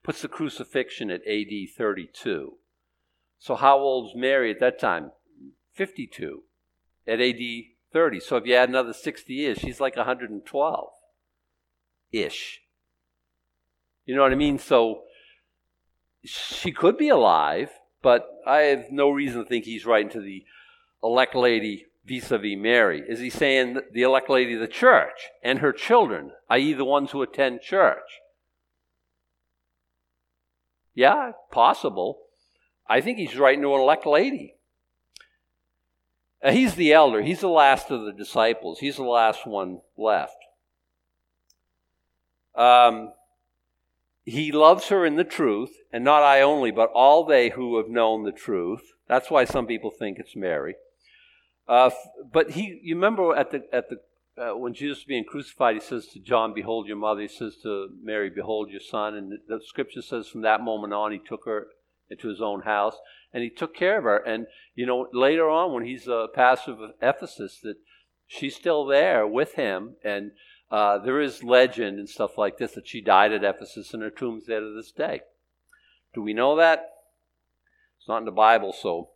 Puts 0.04 0.22
the 0.22 0.28
crucifixion 0.28 1.10
at 1.10 1.22
AD 1.28 1.70
32. 1.76 2.54
So 3.40 3.56
how 3.56 3.78
old 3.78 4.06
old's 4.06 4.16
Mary 4.16 4.52
at 4.52 4.60
that 4.60 4.80
time? 4.80 5.12
52 5.74 6.44
at 7.08 7.22
AD 7.22 7.42
30. 7.94 8.20
So 8.20 8.38
if 8.38 8.46
you 8.46 8.56
add 8.56 8.70
another 8.70 8.94
60 8.94 9.34
years, 9.34 9.60
she's 9.60 9.80
like 9.80 9.96
112 9.96 10.90
ish. 12.12 12.62
You 14.06 14.16
know 14.16 14.22
what 14.22 14.32
I 14.32 14.36
mean? 14.36 14.58
So 14.58 15.04
she 16.24 16.72
could 16.72 16.98
be 16.98 17.10
alive, 17.10 17.70
but 18.02 18.28
I 18.46 18.60
have 18.60 18.92
no 18.92 19.10
reason 19.10 19.44
to 19.44 19.48
think 19.48 19.66
he's 19.66 19.86
writing 19.86 20.12
to 20.12 20.22
the 20.22 20.44
elect 21.04 21.36
lady 21.36 21.86
vis 22.06 22.32
a 22.32 22.38
vis 22.38 22.58
Mary. 22.58 23.04
Is 23.08 23.20
he 23.20 23.30
saying 23.30 23.80
the 23.92 24.02
elect 24.02 24.30
lady 24.30 24.54
of 24.54 24.62
the 24.62 24.68
church 24.68 25.30
and 25.44 25.60
her 25.60 25.74
children, 25.74 26.32
i.e., 26.50 26.74
the 26.74 26.86
ones 26.86 27.12
who 27.12 27.22
attend 27.22 27.62
church? 27.62 28.22
Yeah, 30.96 31.34
possible. 31.52 32.27
I 32.90 33.02
think 33.02 33.18
he's 33.18 33.38
writing 33.38 33.62
to 33.62 33.76
an 33.76 33.82
elect 33.82 34.06
lady. 34.06 34.56
He's 36.44 36.76
the 36.76 36.94
elder. 36.94 37.22
He's 37.22 37.42
the 37.42 37.50
last 37.50 37.90
of 37.92 38.06
the 38.06 38.14
disciples. 38.14 38.80
He's 38.80 38.98
the 38.98 39.04
last 39.04 39.46
one 39.46 39.82
left. 39.98 40.38
Um, 42.56 43.12
he 44.24 44.52
loves 44.52 44.90
her 44.90 45.06
in 45.06 45.16
the 45.16 45.24
truth, 45.24 45.72
and 45.92 46.04
not 46.04 46.24
I 46.24 46.42
only, 46.42 46.72
but 46.72 46.92
all 46.94 47.24
they 47.26 47.50
who 47.50 47.78
have 47.78 47.90
known 47.90 48.24
the 48.24 48.32
truth. 48.32 48.94
That's 49.08 49.32
why 49.32 49.46
some 49.46 49.68
people 49.68 49.90
think 49.90 50.20
it's 50.20 50.36
Mary. 50.36 50.76
Uh, 51.68 51.92
but 52.32 52.52
he, 52.52 52.80
you 52.84 52.96
remember 52.96 53.36
at 53.36 53.52
the 53.52 53.64
at 53.74 53.90
the 53.90 54.00
uh, 54.42 54.56
when 54.56 54.74
Jesus 54.74 55.04
being 55.04 55.24
crucified, 55.24 55.76
he 55.76 55.82
says 55.82 56.08
to 56.08 56.20
John, 56.20 56.54
"Behold 56.54 56.88
your 56.88 56.98
mother." 56.98 57.22
He 57.22 57.28
says 57.28 57.58
to 57.64 57.90
Mary, 58.02 58.30
"Behold 58.30 58.70
your 58.70 58.80
son." 58.80 59.16
And 59.16 59.32
the, 59.32 59.38
the 59.48 59.60
scripture 59.66 60.02
says, 60.02 60.28
from 60.28 60.42
that 60.42 60.62
moment 60.62 60.94
on, 60.94 61.12
he 61.12 61.20
took 61.20 61.46
her 61.46 61.68
into 62.10 62.30
his 62.30 62.42
own 62.42 62.62
house, 62.62 62.96
and 63.34 63.44
he 63.44 63.50
took 63.50 63.76
care 63.76 63.98
of 63.98 64.04
her. 64.04 64.18
And 64.18 64.48
you 64.76 64.86
know, 64.86 65.08
later 65.14 65.50
on, 65.50 65.74
when 65.74 65.86
he's 65.86 66.08
a 66.08 66.28
pastor 66.34 66.72
of 66.72 66.92
Ephesus, 67.02 67.60
that 67.64 67.76
she's 68.28 68.56
still 68.56 68.86
there 68.86 69.26
with 69.26 69.54
him, 69.54 69.96
and 70.04 70.32
uh, 70.70 70.98
there 70.98 71.22
is 71.22 71.44
legend 71.44 72.00
and 72.00 72.10
stuff 72.10 72.38
like 72.38 72.58
this 72.58 72.74
that 72.74 72.88
she 72.88 73.02
died 73.02 73.32
at 73.32 73.44
Ephesus, 73.44 73.94
and 73.94 74.04
her 74.04 74.10
tomb's 74.10 74.46
there 74.46 74.60
to 74.60 74.74
this 74.76 74.92
day. 74.92 75.22
Do 76.14 76.22
we 76.22 76.34
know 76.34 76.56
that? 76.58 76.90
It's 78.00 78.08
not 78.08 78.20
in 78.20 78.26
the 78.26 78.32
Bible, 78.32 78.74
so 78.74 79.10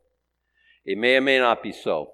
it 0.86 0.97
may 0.97 1.17
or 1.17 1.21
may 1.21 1.39
not 1.39 1.63
be 1.63 1.71
so. 1.71 2.12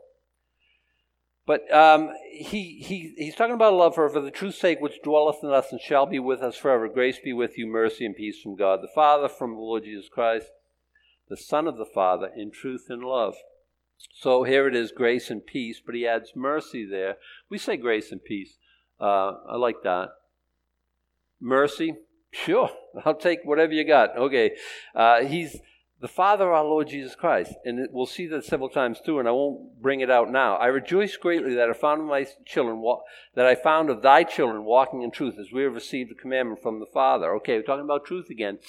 But 1.47 1.73
um, 1.73 2.11
he, 2.29 2.79
he, 2.81 3.13
he's 3.17 3.35
talking 3.35 3.55
about 3.55 3.73
love 3.73 3.95
for, 3.95 4.09
for 4.09 4.19
the 4.19 4.31
truth's 4.31 4.59
sake, 4.59 4.81
which 4.81 5.01
dwelleth 5.01 5.37
in 5.41 5.49
us 5.49 5.71
and 5.71 5.79
shall 5.79 6.05
be 6.05 6.19
with 6.19 6.41
us 6.41 6.57
forever. 6.57 6.89
Grace 6.89 7.19
be 7.23 7.31
with 7.31 7.57
you, 7.57 7.65
mercy 7.65 8.05
and 8.05 8.15
peace 8.15 8.41
from 8.41 8.57
God 8.57 8.81
the 8.81 8.89
Father, 8.93 9.29
from 9.29 9.55
the 9.55 9.61
Lord 9.61 9.85
Jesus 9.85 10.09
Christ, 10.09 10.47
the 11.29 11.37
Son 11.37 11.67
of 11.67 11.77
the 11.77 11.85
Father, 11.85 12.29
in 12.35 12.51
truth 12.51 12.85
and 12.89 13.03
love. 13.03 13.35
So 14.13 14.43
here 14.43 14.67
it 14.67 14.75
is, 14.75 14.91
grace 14.91 15.29
and 15.29 15.45
peace, 15.45 15.81
but 15.83 15.95
he 15.95 16.07
adds 16.07 16.33
mercy 16.35 16.85
there. 16.85 17.17
We 17.49 17.57
say 17.57 17.77
grace 17.77 18.11
and 18.11 18.23
peace. 18.23 18.57
Uh, 18.99 19.33
I 19.49 19.55
like 19.57 19.83
that. 19.83 20.09
Mercy, 21.39 21.95
sure, 22.31 22.69
I'll 23.05 23.15
take 23.15 23.39
whatever 23.43 23.73
you 23.73 23.83
got. 23.83 24.17
Okay, 24.17 24.51
uh, 24.95 25.21
he's 25.21 25.57
the 25.99 26.07
Father 26.07 26.51
our 26.51 26.63
Lord 26.63 26.89
Jesus 26.89 27.15
Christ, 27.15 27.53
and 27.65 27.87
we'll 27.91 28.05
see 28.05 28.27
that 28.27 28.45
several 28.45 28.69
times 28.69 28.99
too, 29.03 29.19
and 29.19 29.27
I 29.27 29.31
won't 29.31 29.81
bring 29.81 30.01
it 30.01 30.11
out 30.11 30.31
now. 30.31 30.55
I 30.55 30.67
rejoice 30.67 31.17
greatly 31.17 31.55
that 31.55 31.69
I 31.69 31.73
found 31.73 32.05
my 32.05 32.27
children 32.45 32.83
that 33.33 33.47
I 33.47 33.55
found 33.55 33.89
of 33.89 34.01
thy 34.01 34.23
children 34.23 34.63
walking 34.63 35.01
in 35.01 35.11
truth, 35.11 35.35
as 35.39 35.51
we 35.51 35.63
have 35.63 35.73
received 35.73 36.11
a 36.11 36.15
commandment 36.15 36.61
from 36.61 36.79
the 36.79 36.85
Father. 36.85 37.33
Okay, 37.35 37.57
we're 37.57 37.63
talking 37.63 37.85
about 37.85 38.05
truth 38.05 38.29
again. 38.29 38.59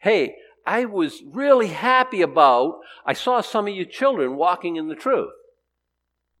Hey, 0.00 0.36
I 0.66 0.86
was 0.86 1.22
really 1.26 1.68
happy 1.68 2.22
about, 2.22 2.80
I 3.04 3.12
saw 3.12 3.40
some 3.40 3.68
of 3.68 3.74
your 3.74 3.84
children 3.84 4.36
walking 4.36 4.76
in 4.76 4.88
the 4.88 4.94
truth. 4.94 5.32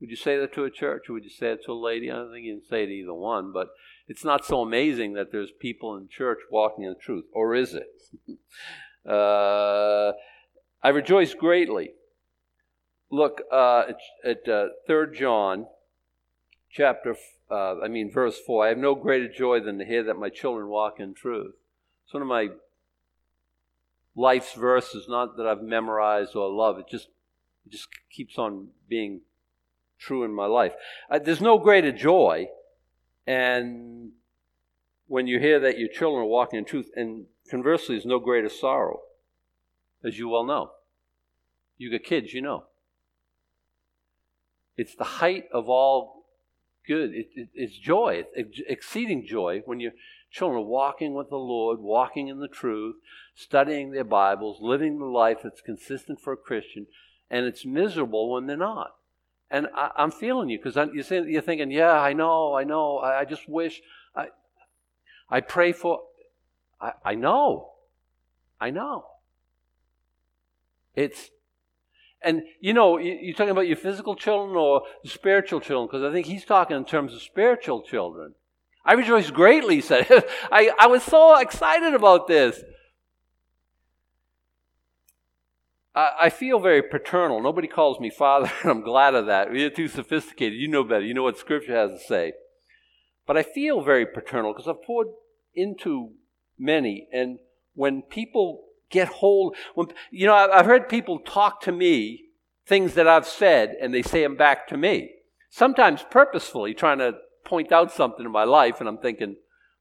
Would 0.00 0.10
you 0.10 0.16
say 0.16 0.38
that 0.38 0.52
to 0.54 0.64
a 0.64 0.70
church 0.70 1.04
would 1.08 1.24
you 1.24 1.30
say 1.30 1.52
it 1.52 1.64
to 1.64 1.72
a 1.72 1.74
lady? 1.74 2.10
I 2.10 2.16
don't 2.16 2.32
think 2.32 2.44
you 2.44 2.54
can 2.56 2.68
say 2.68 2.82
it 2.84 2.86
to 2.86 2.92
either 2.92 3.14
one, 3.14 3.52
but 3.52 3.68
it's 4.08 4.24
not 4.24 4.44
so 4.44 4.60
amazing 4.60 5.14
that 5.14 5.32
there's 5.32 5.50
people 5.50 5.96
in 5.96 6.08
church 6.08 6.40
walking 6.50 6.84
in 6.84 6.90
the 6.90 6.98
truth. 6.98 7.24
Or 7.32 7.54
is 7.54 7.74
it? 7.74 7.86
uh, 9.08 10.12
I 10.82 10.88
rejoice 10.88 11.34
greatly. 11.34 11.92
Look 13.10 13.42
uh, 13.50 13.84
at, 14.24 14.48
uh, 14.48 14.66
3 14.86 15.16
John, 15.16 15.66
chapter, 16.70 17.16
uh, 17.50 17.80
I 17.80 17.88
mean, 17.88 18.10
verse 18.10 18.38
4. 18.46 18.66
I 18.66 18.68
have 18.70 18.78
no 18.78 18.94
greater 18.94 19.28
joy 19.28 19.60
than 19.60 19.78
to 19.78 19.84
hear 19.84 20.02
that 20.02 20.18
my 20.18 20.28
children 20.28 20.68
walk 20.68 20.98
in 20.98 21.14
truth. 21.14 21.54
It's 22.04 22.12
one 22.12 22.22
of 22.22 22.28
my 22.28 22.48
life's 24.16 24.54
verses, 24.54 25.06
not 25.08 25.36
that 25.36 25.46
I've 25.46 25.62
memorized 25.62 26.36
or 26.36 26.48
love. 26.50 26.78
It 26.78 26.86
just, 26.90 27.08
it 27.66 27.72
just 27.72 27.88
keeps 28.10 28.38
on 28.38 28.68
being 28.88 29.22
true 29.98 30.24
in 30.24 30.34
my 30.34 30.46
life. 30.46 30.74
Uh, 31.10 31.18
there's 31.18 31.40
no 31.40 31.58
greater 31.58 31.92
joy 31.92 32.48
And 33.26 34.12
when 35.06 35.26
you 35.26 35.38
hear 35.38 35.60
that 35.60 35.78
your 35.78 35.88
children 35.88 36.22
are 36.22 36.28
walking 36.28 36.58
in 36.58 36.64
truth, 36.64 36.90
and 36.94 37.26
conversely, 37.50 37.94
there's 37.94 38.06
no 38.06 38.18
greater 38.18 38.48
sorrow, 38.48 39.00
as 40.04 40.18
you 40.18 40.28
well 40.28 40.44
know. 40.44 40.72
You 41.78 41.90
got 41.90 42.04
kids, 42.04 42.32
you 42.32 42.42
know. 42.42 42.64
It's 44.76 44.94
the 44.94 45.04
height 45.04 45.44
of 45.52 45.68
all 45.68 46.26
good. 46.86 47.14
It, 47.14 47.28
it, 47.34 47.48
it's 47.54 47.78
joy, 47.78 48.24
it's 48.34 48.60
exceeding 48.68 49.26
joy 49.26 49.62
when 49.64 49.80
your 49.80 49.92
children 50.34 50.66
walking 50.66 51.14
with 51.14 51.30
the 51.30 51.36
Lord, 51.36 51.78
walking 51.78 52.26
in 52.26 52.40
the 52.40 52.48
truth, 52.48 52.96
studying 53.36 53.92
their 53.92 54.04
Bibles, 54.04 54.58
living 54.60 54.98
the 54.98 55.04
life 55.04 55.38
that's 55.44 55.60
consistent 55.60 56.20
for 56.20 56.32
a 56.32 56.36
Christian, 56.36 56.88
and 57.30 57.46
it's 57.46 57.64
miserable 57.64 58.32
when 58.32 58.46
they're 58.46 58.56
not. 58.56 58.96
And 59.48 59.68
I, 59.76 59.92
am 59.96 60.10
feeling 60.10 60.48
you 60.48 60.58
because 60.58 60.74
you're, 60.92 61.28
you're 61.28 61.40
thinking, 61.40 61.70
yeah, 61.70 61.92
I 61.92 62.14
know, 62.14 62.56
I 62.56 62.64
know, 62.64 62.98
I, 62.98 63.20
I 63.20 63.24
just 63.24 63.48
wish. 63.48 63.80
I, 64.16 64.28
I 65.30 65.40
pray 65.40 65.72
for. 65.72 66.00
I, 66.80 66.92
I 67.04 67.14
know. 67.14 67.74
I 68.60 68.70
know. 68.70 69.04
It's 70.96 71.30
and 72.20 72.42
you 72.60 72.72
know, 72.72 72.98
you're 72.98 73.36
talking 73.36 73.50
about 73.50 73.68
your 73.68 73.76
physical 73.76 74.16
children 74.16 74.56
or 74.56 74.82
spiritual 75.04 75.60
children, 75.60 75.86
because 75.86 76.02
I 76.02 76.12
think 76.12 76.26
he's 76.26 76.44
talking 76.44 76.76
in 76.76 76.84
terms 76.84 77.14
of 77.14 77.22
spiritual 77.22 77.82
children. 77.82 78.34
I 78.84 78.92
rejoice 78.94 79.30
greatly, 79.30 79.80
said. 79.80 80.06
I, 80.52 80.72
I 80.78 80.86
was 80.86 81.02
so 81.02 81.38
excited 81.38 81.94
about 81.94 82.26
this. 82.26 82.62
I, 85.94 86.10
I 86.22 86.30
feel 86.30 86.58
very 86.58 86.82
paternal. 86.82 87.42
Nobody 87.42 87.68
calls 87.68 87.98
me 87.98 88.10
father, 88.10 88.50
and 88.62 88.70
I'm 88.70 88.82
glad 88.82 89.14
of 89.14 89.26
that. 89.26 89.54
You're 89.54 89.70
too 89.70 89.88
sophisticated. 89.88 90.58
You 90.58 90.68
know 90.68 90.84
better. 90.84 91.04
You 91.04 91.14
know 91.14 91.22
what 91.22 91.38
Scripture 91.38 91.74
has 91.74 91.90
to 91.92 92.06
say. 92.06 92.32
But 93.26 93.36
I 93.36 93.42
feel 93.42 93.82
very 93.82 94.04
paternal 94.04 94.52
because 94.52 94.68
I've 94.68 94.82
poured 94.82 95.08
into 95.54 96.10
many, 96.58 97.08
and 97.12 97.38
when 97.74 98.02
people 98.02 98.64
get 98.94 99.08
hold. 99.08 99.56
When, 99.74 99.88
you 100.10 100.26
know, 100.26 100.34
I've 100.34 100.66
heard 100.66 100.88
people 100.88 101.18
talk 101.18 101.60
to 101.62 101.72
me 101.72 102.26
things 102.66 102.94
that 102.94 103.08
I've 103.08 103.26
said, 103.26 103.76
and 103.80 103.92
they 103.92 104.02
say 104.02 104.22
them 104.22 104.36
back 104.36 104.66
to 104.68 104.76
me. 104.76 105.10
Sometimes 105.50 106.04
purposefully, 106.10 106.72
trying 106.72 106.98
to 106.98 107.14
point 107.44 107.72
out 107.72 107.92
something 107.92 108.24
in 108.24 108.32
my 108.32 108.44
life, 108.44 108.80
and 108.80 108.88
I'm 108.88 108.98
thinking, 108.98 109.36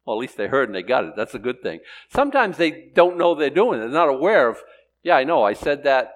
well, 0.06 0.18
at 0.18 0.20
least 0.20 0.38
they 0.38 0.48
heard 0.48 0.70
and 0.70 0.76
they 0.76 0.84
got 0.84 1.06
it. 1.06 1.14
That's 1.16 1.34
a 1.34 1.40
good 1.40 1.62
thing. 1.62 1.80
Sometimes 2.10 2.58
they 2.58 2.92
don't 2.94 3.18
know 3.18 3.36
they're 3.36 3.50
doing 3.50 3.80
it. 3.80 3.84
They're 3.84 3.90
not 3.90 4.10
aware 4.10 4.50
of, 4.50 4.58
yeah, 5.02 5.16
I 5.16 5.24
know, 5.24 5.44
I 5.44 5.54
said 5.54 5.84
that 5.84 6.16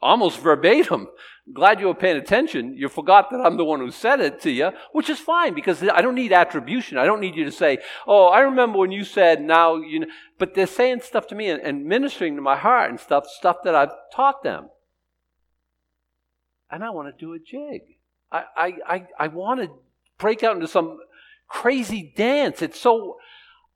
almost 0.00 0.40
verbatim. 0.40 1.08
Glad 1.52 1.80
you 1.80 1.86
were 1.86 1.94
paying 1.94 2.16
attention. 2.16 2.76
You 2.76 2.88
forgot 2.88 3.30
that 3.30 3.40
I'm 3.40 3.56
the 3.56 3.64
one 3.64 3.80
who 3.80 3.90
said 3.90 4.20
it 4.20 4.40
to 4.42 4.50
you, 4.50 4.70
which 4.92 5.10
is 5.10 5.18
fine 5.18 5.54
because 5.54 5.82
I 5.82 6.00
don't 6.00 6.14
need 6.14 6.32
attribution. 6.32 6.98
I 6.98 7.04
don't 7.04 7.20
need 7.20 7.34
you 7.34 7.44
to 7.44 7.50
say, 7.50 7.78
"Oh, 8.06 8.26
I 8.26 8.40
remember 8.40 8.78
when 8.78 8.92
you 8.92 9.02
said." 9.02 9.42
Now 9.42 9.74
you 9.74 10.00
know, 10.00 10.06
but 10.38 10.54
they're 10.54 10.68
saying 10.68 11.00
stuff 11.00 11.26
to 11.28 11.34
me 11.34 11.50
and, 11.50 11.60
and 11.60 11.84
ministering 11.84 12.36
to 12.36 12.42
my 12.42 12.54
heart 12.56 12.90
and 12.90 13.00
stuff, 13.00 13.26
stuff 13.26 13.56
that 13.64 13.74
I've 13.74 13.90
taught 14.14 14.44
them, 14.44 14.68
and 16.70 16.84
I 16.84 16.90
want 16.90 17.08
to 17.08 17.20
do 17.20 17.32
a 17.32 17.40
jig. 17.40 17.96
I 18.30 18.44
I 18.56 18.74
I, 18.86 19.06
I 19.18 19.26
want 19.26 19.62
to 19.62 19.70
break 20.22 20.42
out 20.44 20.54
into 20.54 20.68
some 20.68 21.00
crazy 21.48 22.14
dance. 22.16 22.62
It's 22.62 22.80
so 22.80 23.18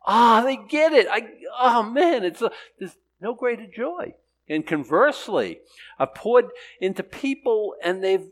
ah, 0.06 0.42
they 0.42 0.56
get 0.56 0.92
it. 0.92 1.08
I 1.10 1.28
oh 1.60 1.82
man, 1.82 2.24
it's 2.24 2.40
a, 2.40 2.50
there's 2.78 2.96
no 3.20 3.34
greater 3.34 3.66
joy. 3.66 4.14
And 4.48 4.64
conversely, 4.64 5.58
I've 5.98 6.14
poured 6.14 6.46
into 6.80 7.02
people 7.02 7.74
and 7.82 8.02
they've 8.02 8.28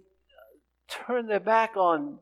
turned 0.89 1.29
their 1.29 1.41
back 1.41 1.77
on. 1.77 2.21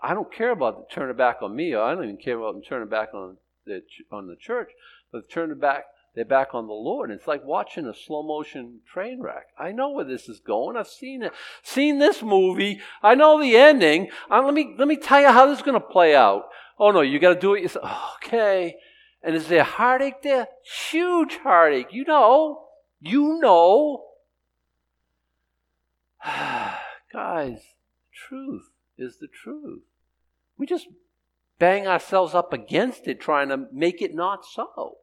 I 0.00 0.14
don't 0.14 0.32
care 0.32 0.52
about 0.52 0.88
the 0.88 0.94
turning 0.94 1.16
back 1.16 1.42
on 1.42 1.54
me. 1.54 1.74
I 1.74 1.92
don't 1.94 2.04
even 2.04 2.16
care 2.16 2.38
about 2.38 2.54
them 2.54 2.62
turning 2.62 2.88
back 2.88 3.12
on 3.12 3.36
the 3.66 3.82
on 4.10 4.28
the 4.28 4.36
church, 4.36 4.70
but 5.10 5.28
turn 5.28 5.48
turning 5.48 5.60
back 5.60 5.84
their 6.14 6.24
back 6.24 6.54
on 6.54 6.66
the 6.66 6.72
Lord. 6.72 7.10
It's 7.10 7.26
like 7.26 7.44
watching 7.44 7.86
a 7.86 7.94
slow 7.94 8.22
motion 8.22 8.80
train 8.92 9.20
wreck. 9.20 9.48
I 9.58 9.72
know 9.72 9.90
where 9.90 10.04
this 10.04 10.28
is 10.28 10.40
going. 10.40 10.76
I've 10.76 10.88
seen 10.88 11.22
it, 11.22 11.32
seen 11.62 11.98
this 11.98 12.22
movie. 12.22 12.80
I 13.02 13.14
know 13.14 13.40
the 13.40 13.56
ending. 13.56 14.08
Uh, 14.30 14.42
let 14.42 14.54
me 14.54 14.74
let 14.78 14.88
me 14.88 14.96
tell 14.96 15.20
you 15.20 15.28
how 15.28 15.46
this 15.46 15.58
is 15.58 15.64
going 15.64 15.80
to 15.80 15.86
play 15.86 16.14
out. 16.14 16.44
Oh 16.78 16.90
no, 16.90 17.00
you 17.00 17.18
got 17.18 17.34
to 17.34 17.40
do 17.40 17.54
it. 17.54 17.62
You 17.62 17.68
say, 17.68 17.80
okay. 18.16 18.76
And 19.22 19.36
is 19.36 19.48
there 19.48 19.64
heartache 19.64 20.22
there? 20.22 20.48
Huge 20.90 21.36
heartache. 21.36 21.92
You 21.92 22.04
know. 22.04 22.66
You 23.00 23.38
know. 23.40 24.04
Guys, 27.12 27.62
truth 28.12 28.70
is 28.98 29.18
the 29.18 29.28
truth. 29.28 29.82
We 30.56 30.66
just 30.66 30.88
bang 31.58 31.86
ourselves 31.86 32.34
up 32.34 32.52
against 32.52 33.06
it 33.06 33.20
trying 33.20 33.48
to 33.50 33.66
make 33.72 34.02
it 34.02 34.14
not 34.14 34.44
so. 34.44 34.98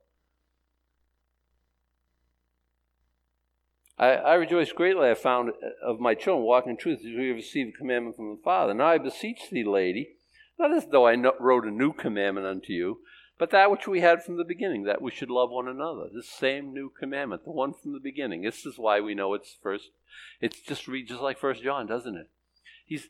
I, 3.97 4.09
I 4.09 4.33
rejoice 4.35 4.71
greatly 4.71 5.09
I 5.09 5.15
found 5.15 5.49
uh, 5.49 5.85
of 5.91 5.99
my 5.99 6.13
children 6.13 6.45
walking 6.45 6.71
in 6.71 6.77
truth 6.77 6.99
as 6.99 7.05
we 7.17 7.29
have 7.29 7.37
received 7.37 7.75
a 7.75 7.77
commandment 7.77 8.15
from 8.15 8.35
the 8.35 8.41
Father. 8.43 8.73
Now 8.73 8.87
I 8.87 8.97
beseech 8.97 9.49
thee, 9.51 9.63
lady, 9.63 10.15
not 10.59 10.73
as 10.73 10.87
though 10.87 11.07
I 11.07 11.15
wrote 11.39 11.65
a 11.65 11.71
new 11.71 11.93
commandment 11.93 12.45
unto 12.45 12.73
you, 12.73 12.99
but 13.39 13.51
that 13.51 13.69
which 13.69 13.87
we 13.87 14.01
had 14.01 14.23
from 14.23 14.37
the 14.37 14.43
beginning, 14.43 14.83
that 14.83 15.01
we 15.01 15.11
should 15.11 15.29
love 15.29 15.51
one 15.51 15.67
another. 15.67 16.07
This 16.13 16.29
same 16.29 16.73
new 16.73 16.91
commandment, 16.99 17.43
the 17.43 17.51
one 17.51 17.73
from 17.73 17.93
the 17.93 17.99
beginning. 17.99 18.41
This 18.41 18.65
is 18.65 18.77
why 18.77 18.99
we 18.99 19.13
know 19.13 19.33
it's 19.33 19.57
first. 19.61 19.89
It's 20.41 20.59
just 20.59 20.87
read 20.87 21.07
just 21.07 21.21
like 21.21 21.37
First 21.37 21.63
John, 21.63 21.85
doesn't 21.87 22.15
it? 22.15 22.29
He's 22.85 23.07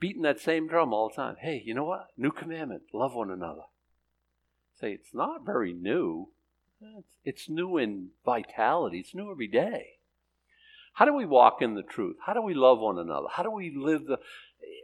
beating 0.00 0.22
that 0.22 0.40
same 0.40 0.68
drum 0.68 0.92
all 0.92 1.08
the 1.08 1.14
time. 1.14 1.36
Hey, 1.40 1.62
you 1.64 1.74
know 1.74 1.84
what? 1.84 2.08
New 2.16 2.32
commandment: 2.32 2.82
love 2.92 3.14
one 3.14 3.30
another. 3.30 3.62
Say 4.78 4.92
it's 4.92 5.14
not 5.14 5.46
very 5.46 5.72
new. 5.72 6.28
It's, 6.98 7.16
it's 7.24 7.48
new 7.48 7.76
in 7.78 8.08
vitality. 8.24 9.00
It's 9.00 9.14
new 9.14 9.30
every 9.30 9.48
day. 9.48 9.98
How 10.94 11.04
do 11.04 11.14
we 11.14 11.26
walk 11.26 11.60
in 11.60 11.74
the 11.74 11.82
truth? 11.82 12.16
How 12.24 12.34
do 12.34 12.42
we 12.42 12.54
love 12.54 12.78
one 12.78 12.98
another? 12.98 13.26
How 13.30 13.42
do 13.42 13.50
we 13.50 13.74
live 13.76 14.06
the? 14.06 14.18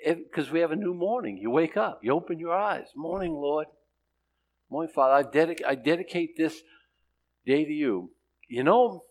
Eh, 0.04 0.14
because 0.14 0.50
we 0.50 0.60
have 0.60 0.72
a 0.72 0.76
new 0.76 0.94
morning. 0.94 1.38
You 1.38 1.50
wake 1.50 1.76
up. 1.76 2.00
You 2.02 2.12
open 2.12 2.38
your 2.38 2.54
eyes. 2.56 2.88
Morning, 2.96 3.32
Lord. 3.32 3.66
Morning, 4.70 4.92
Father, 4.92 5.28
I, 5.28 5.54
I 5.66 5.74
dedicate 5.74 6.36
this 6.36 6.62
day 7.46 7.64
to 7.64 7.72
you. 7.72 8.10
You 8.48 8.64
know, 8.64 9.04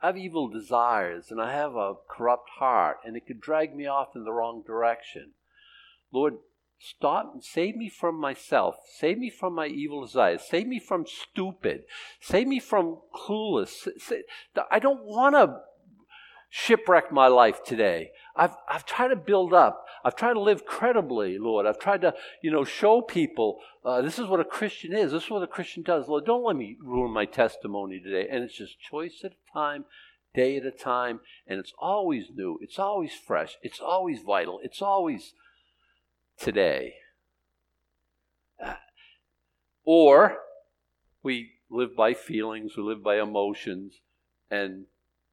I 0.00 0.06
have 0.06 0.16
evil 0.16 0.48
desires 0.48 1.30
and 1.30 1.40
I 1.40 1.52
have 1.52 1.76
a 1.76 1.94
corrupt 2.08 2.50
heart, 2.58 2.98
and 3.04 3.16
it 3.16 3.26
could 3.26 3.40
drag 3.40 3.74
me 3.74 3.86
off 3.86 4.16
in 4.16 4.24
the 4.24 4.32
wrong 4.32 4.62
direction. 4.66 5.32
Lord, 6.12 6.34
stop 6.78 7.34
save 7.40 7.76
me 7.76 7.88
from 7.88 8.20
myself. 8.20 8.76
Save 8.98 9.18
me 9.18 9.30
from 9.30 9.54
my 9.54 9.66
evil 9.66 10.04
desires. 10.04 10.42
Save 10.42 10.66
me 10.66 10.78
from 10.78 11.06
stupid. 11.06 11.84
Save 12.20 12.46
me 12.46 12.60
from 12.60 12.98
clueless. 13.14 13.88
I 14.70 14.78
don't 14.78 15.04
want 15.04 15.34
to 15.34 15.60
shipwreck 16.50 17.10
my 17.10 17.26
life 17.26 17.64
today. 17.64 18.10
I've, 18.36 18.54
I've 18.68 18.86
tried 18.86 19.08
to 19.08 19.16
build 19.16 19.52
up. 19.52 19.84
I've 20.04 20.16
tried 20.16 20.34
to 20.34 20.40
live 20.40 20.66
credibly, 20.66 21.38
Lord. 21.38 21.66
I've 21.66 21.78
tried 21.78 22.02
to, 22.02 22.14
you 22.42 22.50
know, 22.50 22.64
show 22.64 23.00
people 23.00 23.60
uh, 23.84 24.00
this 24.00 24.18
is 24.18 24.26
what 24.26 24.40
a 24.40 24.44
Christian 24.44 24.94
is. 24.94 25.12
This 25.12 25.24
is 25.24 25.30
what 25.30 25.42
a 25.42 25.46
Christian 25.46 25.82
does. 25.82 26.08
Lord, 26.08 26.24
don't 26.24 26.44
let 26.44 26.56
me 26.56 26.78
ruin 26.80 27.12
my 27.12 27.26
testimony 27.26 28.00
today. 28.00 28.26
And 28.30 28.42
it's 28.42 28.56
just 28.56 28.80
choice 28.80 29.20
at 29.24 29.32
a 29.32 29.52
time, 29.52 29.84
day 30.34 30.56
at 30.56 30.64
a 30.64 30.70
time, 30.70 31.20
and 31.46 31.60
it's 31.60 31.74
always 31.78 32.30
new. 32.34 32.58
It's 32.62 32.78
always 32.78 33.12
fresh. 33.12 33.58
It's 33.62 33.80
always 33.80 34.22
vital. 34.22 34.58
It's 34.62 34.80
always 34.80 35.34
today. 36.38 36.94
Or 39.84 40.38
we 41.22 41.52
live 41.70 41.94
by 41.94 42.14
feelings, 42.14 42.76
we 42.76 42.82
live 42.82 43.02
by 43.02 43.20
emotions, 43.20 44.00
and 44.50 44.86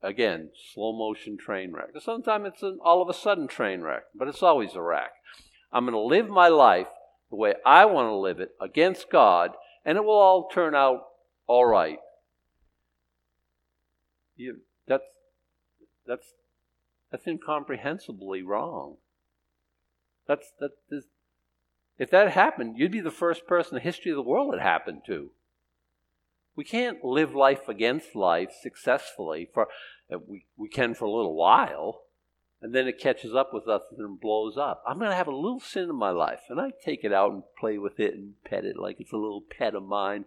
Again, 0.04 0.50
slow 0.74 0.94
motion 0.94 1.38
train 1.38 1.74
wreck. 1.74 1.90
Sometimes 2.00 2.48
it's 2.48 2.64
an 2.64 2.80
all 2.84 3.04
of 3.04 3.10
a 3.10 3.14
sudden 3.14 3.48
train 3.48 3.82
wreck, 3.82 4.04
but 4.16 4.28
it's 4.28 4.42
always 4.42 4.74
a 4.74 4.82
wreck. 4.82 5.12
I'm 5.72 5.86
going 5.86 5.94
to 5.94 6.00
live 6.00 6.28
my 6.28 6.48
life 6.48 6.88
the 7.30 7.36
way 7.36 7.54
I 7.64 7.86
want 7.86 8.08
to 8.08 8.16
live 8.16 8.40
it 8.40 8.50
against 8.60 9.12
God, 9.12 9.52
and 9.86 9.98
it 9.98 10.04
will 10.04 10.18
all 10.18 10.50
turn 10.50 10.74
out 10.74 11.04
all 11.46 11.66
right. 11.66 12.00
You, 14.36 14.62
that's 14.88 15.04
that's 16.08 16.34
that's 17.12 17.28
incomprehensibly 17.28 18.42
wrong. 18.42 18.96
That's 20.32 21.06
if 21.98 22.10
that 22.10 22.32
happened, 22.32 22.78
you'd 22.78 22.92
be 22.92 23.02
the 23.02 23.12
first 23.12 23.46
person 23.46 23.76
in 23.76 23.84
the 23.84 23.84
history 23.84 24.12
of 24.12 24.16
the 24.16 24.24
world 24.24 24.54
it 24.54 24.62
happened 24.62 25.02
to. 25.08 25.32
We 26.56 26.64
can't 26.64 27.04
live 27.04 27.36
life 27.36 27.68
against 27.68 28.16
life 28.16 28.52
successfully 28.62 29.50
for 29.54 29.68
uh, 30.12 30.18
we, 30.28 30.46
we 30.58 30.70
can 30.70 30.94
for 30.94 31.06
a 31.06 31.12
little 31.12 31.36
while, 31.36 32.04
and 32.62 32.74
then 32.74 32.88
it 32.88 33.00
catches 33.00 33.36
up 33.36 33.52
with 33.54 33.68
us 33.68 33.82
and 33.98 34.20
blows 34.20 34.58
up. 34.58 34.84
I'm 34.88 35.00
going 35.00 35.12
to 35.12 35.16
have 35.16 35.28
a 35.28 35.36
little 35.36 35.60
sin 35.60 35.90
in 35.90 35.96
my 35.96 36.12
life, 36.12 36.42
and 36.50 36.60
I 36.60 36.72
take 36.84 37.04
it 37.04 37.14
out 37.14 37.32
and 37.32 37.44
play 37.60 37.78
with 37.78 38.00
it 38.00 38.14
and 38.14 38.34
pet 38.44 38.66
it 38.66 38.78
like 38.78 38.98
it's 39.00 39.14
a 39.14 39.18
little 39.18 39.44
pet 39.58 39.76
of 39.76 39.84
mine. 39.84 40.26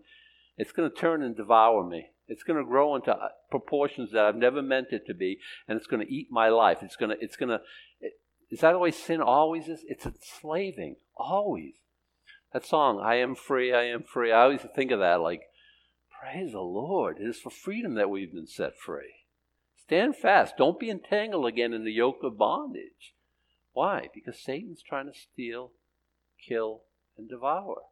It's 0.56 0.72
going 0.72 0.90
to 0.90 0.96
turn 0.96 1.22
and 1.22 1.36
devour 1.36 1.86
me. 1.86 2.10
It's 2.28 2.42
going 2.42 2.58
to 2.58 2.68
grow 2.68 2.94
into 2.94 3.12
uh, 3.12 3.28
proportions 3.50 4.12
that 4.12 4.24
I've 4.24 4.36
never 4.36 4.62
meant 4.62 4.92
it 4.92 5.06
to 5.06 5.14
be, 5.14 5.38
and 5.66 5.76
it's 5.76 5.86
going 5.86 6.06
to 6.06 6.12
eat 6.12 6.28
my 6.30 6.48
life. 6.48 6.78
It's 6.82 6.96
going 6.96 7.10
to 7.10 7.16
it's 7.20 7.36
going 7.36 7.50
to 7.50 7.60
Is 8.54 8.60
that 8.60 8.78
way 8.78 8.92
sin 8.92 9.20
always 9.20 9.66
is? 9.66 9.84
It's 9.88 10.06
enslaving, 10.06 10.94
always. 11.16 11.74
That 12.52 12.64
song, 12.64 13.00
I 13.00 13.16
am 13.16 13.34
free, 13.34 13.74
I 13.74 13.82
am 13.86 14.04
free. 14.04 14.30
I 14.30 14.42
always 14.42 14.60
think 14.76 14.92
of 14.92 15.00
that 15.00 15.20
like, 15.20 15.40
praise 16.20 16.52
the 16.52 16.60
Lord. 16.60 17.18
It 17.18 17.26
is 17.26 17.40
for 17.40 17.50
freedom 17.50 17.94
that 17.94 18.10
we've 18.10 18.32
been 18.32 18.46
set 18.46 18.78
free. 18.78 19.24
Stand 19.82 20.14
fast. 20.14 20.56
Don't 20.56 20.78
be 20.78 20.88
entangled 20.88 21.46
again 21.46 21.72
in 21.72 21.84
the 21.84 21.90
yoke 21.90 22.20
of 22.22 22.38
bondage. 22.38 23.16
Why? 23.72 24.08
Because 24.14 24.38
Satan's 24.38 24.84
trying 24.88 25.06
to 25.06 25.18
steal, 25.18 25.72
kill, 26.48 26.82
and 27.18 27.28
devour. 27.28 27.82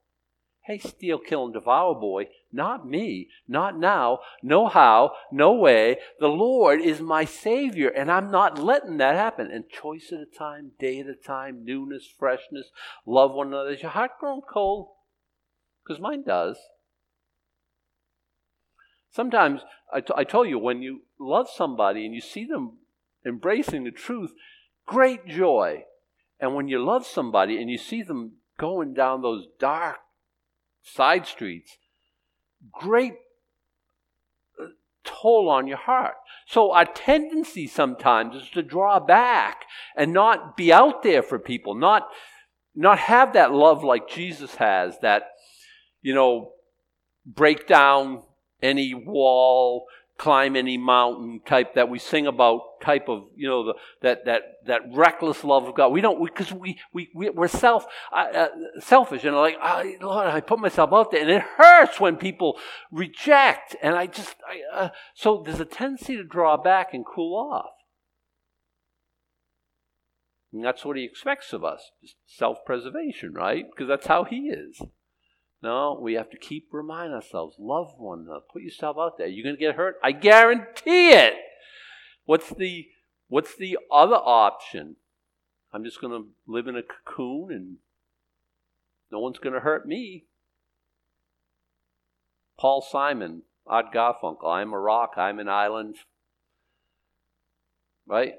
Hey, 0.65 0.79
steal, 0.79 1.19
kill, 1.19 1.47
and 1.47 1.53
devour, 1.53 1.95
boy. 1.97 2.29
Not 2.53 2.87
me. 2.87 3.29
Not 3.49 3.77
now. 3.77 4.21
No 4.45 4.69
how. 4.69 5.13
No 5.33 5.55
way. 5.55 5.99
The 6.21 6.29
Lord 6.29 6.81
is 6.81 7.01
my 7.01 7.25
Savior, 7.25 7.89
and 7.89 8.11
I'm 8.13 8.31
not 8.31 8.63
letting 8.63 8.99
that 8.99 9.17
happen. 9.17 9.51
And 9.51 9.69
choice 9.69 10.13
at 10.13 10.21
a 10.21 10.39
time, 10.39 10.71
day 10.79 11.01
at 11.01 11.07
a 11.07 11.15
time, 11.15 11.65
newness, 11.65 12.07
freshness, 12.07 12.71
love 13.05 13.33
one 13.33 13.49
another. 13.49 13.71
Is 13.71 13.83
your 13.83 13.91
heart 13.91 14.13
grown 14.21 14.41
cold? 14.41 14.91
Because 15.83 16.01
mine 16.01 16.23
does. 16.25 16.57
Sometimes, 19.11 19.63
I, 19.93 20.01
t- 20.01 20.15
I 20.17 20.23
told 20.23 20.49
you, 20.49 20.61
when 20.61 20.81
you 20.81 21.03
love 21.19 21.49
somebody 21.53 22.07
and 22.07 22.15
you 22.15 22.21
see 22.21 22.45
them 22.45 22.79
embracing 23.27 23.83
the 23.83 23.91
truth, 23.91 24.31
great 24.87 25.27
joy. 25.27 25.87
And 26.39 26.55
when 26.55 26.69
you 26.69 26.79
love 26.85 27.05
somebody 27.05 27.61
and 27.61 27.69
you 27.69 27.79
see 27.79 28.03
them 28.03 28.35
going 28.59 28.95
down 28.95 29.23
those 29.23 29.47
dark 29.59 29.99
side 30.83 31.27
streets, 31.27 31.79
great 32.73 33.15
uh, 34.61 34.67
toll 35.05 35.49
on 35.49 35.67
your 35.67 35.79
heart. 35.79 36.15
So 36.47 36.73
our 36.73 36.85
tendency 36.85 37.67
sometimes 37.67 38.37
is 38.37 38.49
to 38.51 38.63
draw 38.63 39.01
back 39.01 39.65
and 39.97 40.13
not 40.13 40.57
be 40.57 40.73
out 40.73 41.03
there 41.03 41.23
for 41.23 41.39
people, 41.39 41.75
not 41.75 42.09
not 42.75 42.99
have 42.99 43.35
that 43.35 43.53
love 43.53 43.85
like 43.85 44.09
Jesus 44.09 44.55
has, 44.55 44.99
that 45.01 45.25
you 46.01 46.15
know, 46.15 46.53
break 47.27 47.67
down 47.67 48.23
any 48.63 48.95
wall, 48.95 49.87
climb 50.19 50.57
any 50.57 50.79
mountain 50.79 51.41
type 51.45 51.75
that 51.75 51.89
we 51.89 51.99
sing 51.99 52.27
about 52.27 52.61
type 52.83 53.09
of 53.09 53.25
you 53.37 53.49
know 53.49 53.65
the, 53.65 53.75
that 54.03 54.25
that 54.27 54.43
that 54.67 54.81
reckless 54.93 55.45
love 55.45 55.67
of 55.67 55.75
God. 55.75 55.89
We 55.89 56.01
don't 56.01 56.23
because 56.25 56.53
we, 56.53 56.79
we 56.93 57.11
we 57.15 57.31
we're 57.31 57.49
self 57.49 57.87
uh, 58.13 58.49
selfish 58.81 59.25
and 59.25 59.37
like 59.37 59.57
oh, 59.63 59.93
Lord, 60.01 60.27
I 60.27 60.41
put 60.41 60.59
myself 60.59 60.91
out 60.93 61.11
there, 61.11 61.23
and 61.23 61.31
it 61.31 61.43
hurts 61.43 62.01
when 62.01 62.17
people 62.17 62.59
reject. 62.91 63.77
And 63.83 63.95
I 63.95 64.07
just 64.07 64.37
I, 64.47 64.85
uh, 64.85 64.89
so 65.15 65.43
there's 65.45 65.61
a 65.61 65.65
tendency 65.65 66.17
to 66.17 66.25
draw 66.25 66.57
back 66.57 66.93
and 66.93 67.05
cool 67.07 67.37
off. 67.37 67.71
And 70.53 70.63
that's 70.63 70.85
what 70.85 70.97
he 70.97 71.05
expects 71.05 71.53
of 71.53 71.65
us, 71.65 71.93
self 72.27 72.59
preservation, 72.67 73.33
right? 73.33 73.65
Because 73.71 73.89
that's 73.89 74.07
how 74.07 74.25
he 74.25 74.49
is. 74.49 74.83
No, 75.63 75.97
we 76.01 76.15
have 76.15 76.29
to 76.31 76.37
keep 76.37 76.69
reminding 76.73 77.15
ourselves, 77.15 77.57
love 77.59 77.95
one 77.97 78.25
another, 78.27 78.41
put 78.53 78.63
yourself 78.63 78.97
out 78.99 79.17
there. 79.17 79.29
You're 79.29 79.45
going 79.45 79.57
to 79.57 79.61
get 79.61 79.77
hurt? 79.77 79.95
I 80.03 80.11
guarantee 80.11 81.11
it. 81.11 81.35
What's 82.25 82.51
the 82.51 82.89
what's 83.29 83.57
the 83.57 83.79
other 83.91 84.17
option? 84.17 84.97
I'm 85.73 85.85
just 85.85 86.01
going 86.01 86.13
to 86.13 86.29
live 86.47 86.67
in 86.67 86.77
a 86.77 86.83
cocoon 86.83 87.51
and 87.51 87.77
no 89.11 89.21
one's 89.21 89.39
going 89.39 89.55
to 89.55 89.61
hurt 89.61 89.87
me. 89.87 90.25
Paul 92.59 92.83
Simon, 92.83 93.43
Art 93.67 93.87
Garfunkel, 93.93 94.47
I'm 94.47 94.73
a 94.73 94.79
rock, 94.79 95.15
I'm 95.17 95.39
an 95.39 95.49
island. 95.49 95.97
Right? 98.07 98.35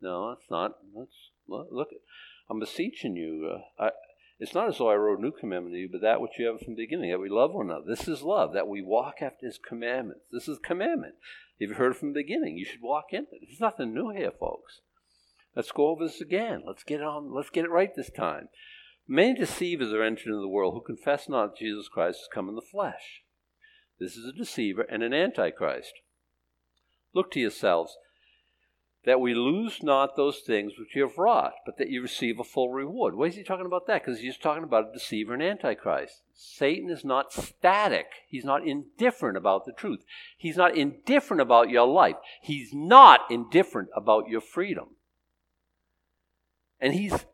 No, 0.00 0.30
that's 0.30 0.50
not. 0.50 0.76
Let's 0.94 1.30
look. 1.48 1.88
I'm 2.50 2.60
beseeching 2.60 3.16
you. 3.16 3.58
Uh, 3.78 3.90
it's 4.38 4.54
not 4.54 4.68
as 4.68 4.78
though 4.78 4.90
I 4.90 4.96
wrote 4.96 5.18
a 5.18 5.22
new 5.22 5.32
commandment 5.32 5.74
to 5.74 5.80
you, 5.80 5.88
but 5.90 6.02
that 6.02 6.20
which 6.20 6.32
you 6.38 6.46
have 6.46 6.60
from 6.60 6.74
the 6.74 6.84
beginning, 6.84 7.10
that 7.10 7.18
we 7.18 7.30
love 7.30 7.54
one 7.54 7.70
another. 7.70 7.86
This 7.88 8.06
is 8.06 8.22
love, 8.22 8.52
that 8.52 8.68
we 8.68 8.82
walk 8.82 9.16
after 9.22 9.46
his 9.46 9.58
commandments. 9.58 10.26
This 10.30 10.46
is 10.46 10.58
commandment. 10.58 11.14
If 11.58 11.70
you've 11.70 11.78
heard 11.78 11.96
from 11.96 12.12
the 12.12 12.20
beginning, 12.20 12.58
you 12.58 12.66
should 12.66 12.82
walk 12.82 13.06
in 13.12 13.20
it. 13.20 13.28
There's 13.46 13.60
nothing 13.60 13.94
new 13.94 14.10
here, 14.10 14.30
folks. 14.30 14.80
Let's 15.54 15.72
go 15.72 15.88
over 15.88 16.06
this 16.06 16.20
again. 16.20 16.64
Let's 16.66 16.84
get 16.84 17.02
on. 17.02 17.34
Let's 17.34 17.48
get 17.48 17.64
it 17.64 17.70
right 17.70 17.90
this 17.96 18.10
time. 18.10 18.48
Many 19.08 19.34
deceivers 19.38 19.92
are 19.92 20.02
entered 20.02 20.26
into 20.26 20.40
the 20.40 20.48
world 20.48 20.74
who 20.74 20.82
confess 20.82 21.28
not 21.28 21.52
that 21.52 21.58
Jesus 21.58 21.88
Christ 21.88 22.18
has 22.18 22.28
come 22.32 22.48
in 22.50 22.56
the 22.56 22.60
flesh. 22.60 23.22
This 23.98 24.16
is 24.16 24.26
a 24.26 24.36
deceiver 24.36 24.82
and 24.82 25.02
an 25.02 25.14
antichrist. 25.14 25.92
Look 27.14 27.30
to 27.30 27.40
yourselves 27.40 27.96
that 29.06 29.20
we 29.20 29.34
lose 29.34 29.84
not 29.84 30.16
those 30.16 30.40
things 30.40 30.72
which 30.76 30.96
you 30.96 31.02
have 31.02 31.16
wrought, 31.16 31.54
but 31.64 31.78
that 31.78 31.88
you 31.88 32.02
receive 32.02 32.40
a 32.40 32.44
full 32.44 32.70
reward. 32.70 33.14
Why 33.14 33.26
is 33.26 33.36
he 33.36 33.44
talking 33.44 33.64
about 33.64 33.86
that? 33.86 34.04
Because 34.04 34.18
he's 34.18 34.36
talking 34.36 34.64
about 34.64 34.90
a 34.90 34.92
deceiver 34.92 35.32
and 35.32 35.42
antichrist. 35.42 36.22
Satan 36.34 36.90
is 36.90 37.04
not 37.04 37.32
static. 37.32 38.06
He's 38.26 38.44
not 38.44 38.66
indifferent 38.66 39.36
about 39.36 39.64
the 39.64 39.72
truth. 39.72 40.00
He's 40.36 40.56
not 40.56 40.76
indifferent 40.76 41.40
about 41.40 41.70
your 41.70 41.86
life. 41.86 42.16
He's 42.42 42.74
not 42.74 43.20
indifferent 43.30 43.90
about 43.94 44.28
your 44.28 44.40
freedom. 44.40 44.88
And 46.80 46.92
he's 46.92 47.26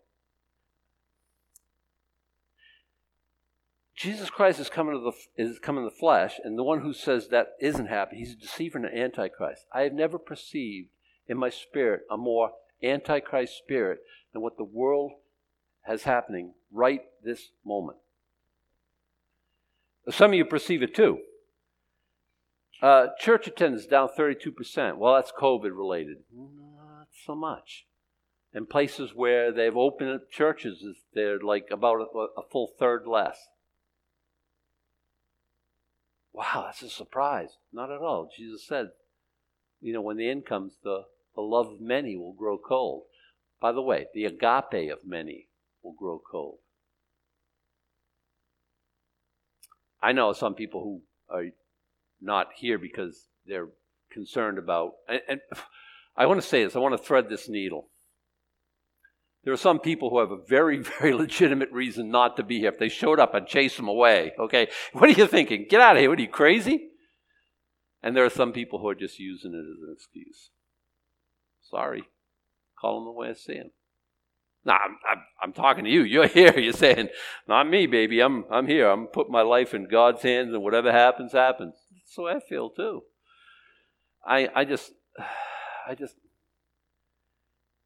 Jesus 3.96 4.28
Christ 4.28 4.60
is 4.60 4.68
coming 4.68 4.94
to 4.94 5.00
the 5.00 5.42
is 5.42 5.58
coming 5.58 5.84
in 5.84 5.88
the 5.88 5.96
flesh, 5.96 6.38
and 6.44 6.58
the 6.58 6.64
one 6.64 6.82
who 6.82 6.92
says 6.92 7.28
that 7.28 7.52
isn't 7.60 7.86
happy, 7.86 8.16
he's 8.16 8.32
a 8.32 8.36
deceiver 8.36 8.76
and 8.76 8.86
an 8.86 8.98
antichrist. 8.98 9.64
I 9.72 9.82
have 9.82 9.94
never 9.94 10.18
perceived 10.18 10.88
in 11.32 11.38
my 11.38 11.48
spirit 11.48 12.02
a 12.10 12.16
more 12.16 12.52
antichrist 12.82 13.56
spirit 13.56 14.00
than 14.32 14.42
what 14.42 14.58
the 14.58 14.64
world 14.64 15.12
has 15.80 16.02
happening 16.02 16.52
right 16.70 17.00
this 17.24 17.52
moment. 17.64 17.96
Some 20.10 20.32
of 20.32 20.36
you 20.36 20.44
perceive 20.44 20.82
it 20.82 20.94
too. 20.94 21.20
Uh, 22.82 23.06
church 23.18 23.46
attendance 23.46 23.86
down 23.86 24.08
32%. 24.16 24.98
Well, 24.98 25.14
that's 25.14 25.32
COVID 25.32 25.74
related. 25.74 26.18
Not 26.36 27.06
so 27.24 27.34
much. 27.34 27.86
In 28.52 28.66
places 28.66 29.12
where 29.14 29.50
they've 29.50 29.76
opened 29.76 30.10
up 30.10 30.30
churches, 30.30 30.84
they're 31.14 31.40
like 31.40 31.68
about 31.70 32.00
a, 32.14 32.18
a 32.40 32.42
full 32.50 32.72
third 32.78 33.06
less. 33.06 33.38
Wow, 36.34 36.64
that's 36.66 36.82
a 36.82 36.90
surprise. 36.90 37.56
Not 37.72 37.90
at 37.90 38.02
all. 38.02 38.28
Jesus 38.36 38.66
said, 38.66 38.90
you 39.80 39.94
know, 39.94 40.02
when 40.02 40.18
the 40.18 40.28
end 40.28 40.44
comes, 40.44 40.74
the 40.82 41.04
the 41.34 41.42
love 41.42 41.66
of 41.68 41.80
many 41.80 42.16
will 42.16 42.34
grow 42.34 42.58
cold. 42.58 43.04
By 43.60 43.72
the 43.72 43.82
way, 43.82 44.06
the 44.14 44.24
agape 44.24 44.92
of 44.92 45.06
many 45.06 45.48
will 45.82 45.94
grow 45.98 46.20
cold. 46.30 46.58
I 50.02 50.12
know 50.12 50.32
some 50.32 50.54
people 50.54 50.82
who 50.82 51.02
are 51.34 51.46
not 52.20 52.48
here 52.56 52.78
because 52.78 53.28
they're 53.46 53.68
concerned 54.10 54.58
about, 54.58 54.92
and, 55.08 55.40
I 56.16 56.26
want 56.26 56.42
to 56.42 56.46
say 56.46 56.64
this, 56.64 56.76
I 56.76 56.80
want 56.80 56.96
to 56.96 57.02
thread 57.02 57.28
this 57.28 57.48
needle. 57.48 57.88
There 59.44 59.52
are 59.52 59.56
some 59.58 59.80
people 59.80 60.10
who 60.10 60.20
have 60.20 60.30
a 60.30 60.36
very, 60.36 60.78
very 61.00 61.14
legitimate 61.14 61.70
reason 61.72 62.10
not 62.10 62.36
to 62.36 62.42
be 62.42 62.58
here. 62.58 62.68
If 62.68 62.78
they 62.78 62.88
showed 62.88 63.18
up, 63.18 63.34
I'd 63.34 63.46
chase 63.46 63.76
them 63.76 63.88
away. 63.88 64.32
Okay? 64.38 64.68
What 64.92 65.08
are 65.08 65.12
you 65.12 65.26
thinking? 65.26 65.66
Get 65.68 65.80
out 65.80 65.96
of 65.96 66.00
here. 66.00 66.10
What 66.10 66.18
are 66.18 66.22
you, 66.22 66.28
crazy? 66.28 66.88
And 68.02 68.16
there 68.16 68.24
are 68.24 68.30
some 68.30 68.52
people 68.52 68.80
who 68.80 68.88
are 68.88 68.94
just 68.94 69.18
using 69.18 69.52
it 69.52 69.58
as 69.58 69.82
an 69.82 69.94
excuse. 69.94 70.50
Sorry. 71.72 72.04
Call 72.78 72.98
him 72.98 73.04
the 73.06 73.12
way 73.12 73.30
I 73.30 73.32
see 73.32 73.54
him. 73.54 73.70
Now, 74.64 74.74
I'm, 74.74 74.96
I'm, 75.10 75.22
I'm, 75.42 75.52
talking 75.52 75.84
to 75.84 75.90
you. 75.90 76.02
You're 76.02 76.28
here. 76.28 76.56
You're 76.56 76.72
saying, 76.72 77.08
not 77.48 77.68
me, 77.68 77.86
baby. 77.86 78.20
I'm, 78.20 78.44
I'm 78.50 78.68
here. 78.68 78.88
I'm 78.88 79.06
putting 79.06 79.32
my 79.32 79.42
life 79.42 79.74
in 79.74 79.88
God's 79.88 80.22
hands, 80.22 80.52
and 80.52 80.62
whatever 80.62 80.92
happens, 80.92 81.32
happens. 81.32 81.74
That's 81.90 82.14
the 82.14 82.22
way 82.22 82.32
I 82.32 82.40
feel, 82.40 82.70
too. 82.70 83.02
I, 84.24 84.48
I 84.54 84.64
just, 84.64 84.92
I 85.88 85.94
just, 85.96 86.14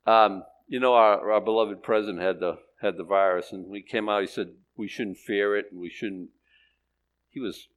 um, 0.06 0.42
you 0.66 0.80
know, 0.80 0.94
our, 0.94 1.32
our 1.32 1.40
beloved 1.40 1.82
president 1.82 2.20
had 2.20 2.40
the, 2.40 2.58
had 2.82 2.98
the 2.98 3.04
virus, 3.04 3.52
and 3.52 3.68
we 3.68 3.82
came 3.82 4.08
out, 4.08 4.20
he 4.20 4.26
said, 4.26 4.48
we 4.76 4.88
shouldn't 4.88 5.18
fear 5.18 5.56
it, 5.56 5.66
and 5.70 5.80
we 5.80 5.88
shouldn't, 5.88 6.28
he 7.30 7.40
was 7.40 7.68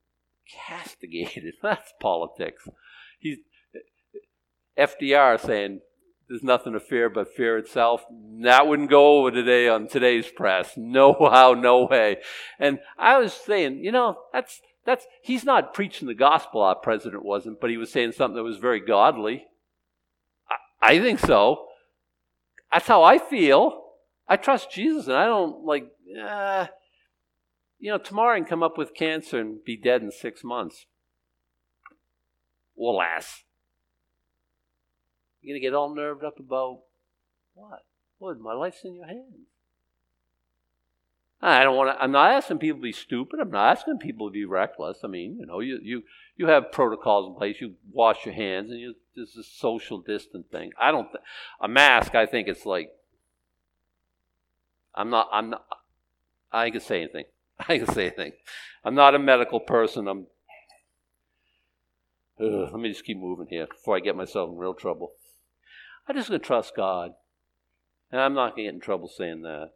castigated. 0.68 1.54
That's 1.64 1.94
politics. 2.02 2.68
He's, 3.20 3.38
FDR 4.78 5.40
saying, 5.40 5.82
there's 6.30 6.44
nothing 6.44 6.74
to 6.74 6.80
fear 6.80 7.10
but 7.10 7.34
fear 7.34 7.58
itself. 7.58 8.06
That 8.44 8.68
wouldn't 8.68 8.92
go 8.92 9.18
over 9.18 9.32
today 9.32 9.68
on 9.68 9.88
today's 9.88 10.30
press. 10.30 10.74
No 10.78 11.14
how, 11.20 11.54
no 11.54 11.86
way. 11.86 12.18
And 12.60 12.80
I 12.98 13.18
was 13.18 13.34
saying, 13.34 13.84
you 13.84 13.92
know, 13.92 14.18
that's 14.32 14.62
that's 14.86 15.06
he's 15.22 15.44
not 15.44 15.74
preaching 15.74 16.08
the 16.08 16.14
gospel. 16.14 16.62
Our 16.62 16.76
president 16.76 17.26
wasn't, 17.26 17.60
but 17.60 17.70
he 17.70 17.78
was 17.78 17.92
saying 17.92 18.14
something 18.14 18.36
that 18.36 18.44
was 18.44 18.58
very 18.58 18.80
godly. 18.80 19.46
I, 20.82 20.94
I 20.94 21.00
think 21.00 21.20
so. 21.20 21.66
That's 22.72 22.88
how 22.88 23.04
I 23.04 23.18
feel. 23.18 23.84
I 24.28 24.38
trust 24.38 24.72
Jesus, 24.72 25.08
and 25.08 25.18
I 25.18 25.26
don't 25.26 25.66
like. 25.66 25.88
Uh, 26.24 26.68
you 27.80 27.92
know, 27.92 27.98
tomorrow 27.98 28.36
I 28.36 28.40
can 28.40 28.48
come 28.48 28.64
up 28.64 28.78
with 28.78 28.94
cancer 28.94 29.40
and 29.40 29.64
be 29.64 29.78
dead 29.78 30.02
in 30.02 30.12
six 30.12 30.44
months. 30.44 30.86
Alas. 32.80 33.44
You're 35.42 35.54
going 35.54 35.62
to 35.62 35.68
get 35.68 35.76
all 35.76 35.94
nerved 35.94 36.24
up 36.24 36.40
about 36.40 36.82
What? 37.54 37.86
What? 38.18 38.40
my 38.40 38.54
life's 38.54 38.84
in 38.84 38.96
your 38.96 39.08
hands. 39.08 39.48
I 41.42 41.64
don't 41.64 41.78
want 41.78 41.96
to. 41.96 42.04
I'm 42.04 42.12
not 42.12 42.32
asking 42.32 42.58
people 42.60 42.80
to 42.80 42.84
be 42.84 42.92
stupid. 42.92 43.40
I'm 43.40 43.52
not 43.52 43.78
asking 43.78 44.00
people 44.00 44.28
to 44.28 44.34
be 44.34 44.44
reckless. 44.44 45.00
I 45.04 45.08
mean, 45.08 45.38
you 45.40 45.46
know, 45.46 45.62
you 45.62 45.80
you 45.82 46.04
you 46.36 46.48
have 46.48 46.72
protocols 46.72 47.30
in 47.30 47.36
place. 47.36 47.62
You 47.62 47.76
wash 47.92 48.26
your 48.26 48.36
hands, 48.36 48.70
and 48.72 48.80
you 48.80 48.96
there's 49.16 49.38
a 49.38 49.44
social 49.44 50.00
distant 50.02 50.52
thing. 50.52 50.72
I 50.78 50.92
don't. 50.92 51.06
Th- 51.06 51.24
a 51.62 51.68
mask. 51.70 52.14
I 52.14 52.26
think 52.26 52.50
it's 52.50 52.66
like. 52.66 52.92
I'm 54.94 55.10
not. 55.10 55.30
I'm 55.32 55.52
not. 55.52 55.66
I 56.52 56.70
can 56.72 56.82
say 56.82 57.04
anything. 57.04 57.26
I 57.70 57.78
can 57.78 57.88
say 57.88 58.08
anything. 58.08 58.34
I'm 58.84 58.96
not 58.96 59.16
a 59.16 59.20
medical 59.20 59.62
person. 59.62 60.10
I'm. 60.10 60.28
Ugh, 62.42 62.70
let 62.72 62.80
me 62.80 62.90
just 62.90 63.06
keep 63.06 63.18
moving 63.18 63.48
here 63.50 63.68
before 63.68 63.96
I 63.96 64.02
get 64.02 64.16
myself 64.16 64.50
in 64.50 64.58
real 64.58 64.74
trouble. 64.74 65.14
I'm 66.10 66.16
just 66.16 66.30
going 66.30 66.42
to 66.42 66.46
trust 66.46 66.76
God. 66.76 67.12
And 68.12 68.20
I'm 68.20 68.34
not 68.34 68.56
going 68.56 68.66
to 68.66 68.72
get 68.72 68.74
in 68.74 68.82
trouble 68.82 69.08
saying 69.08 69.44
that. 69.44 69.70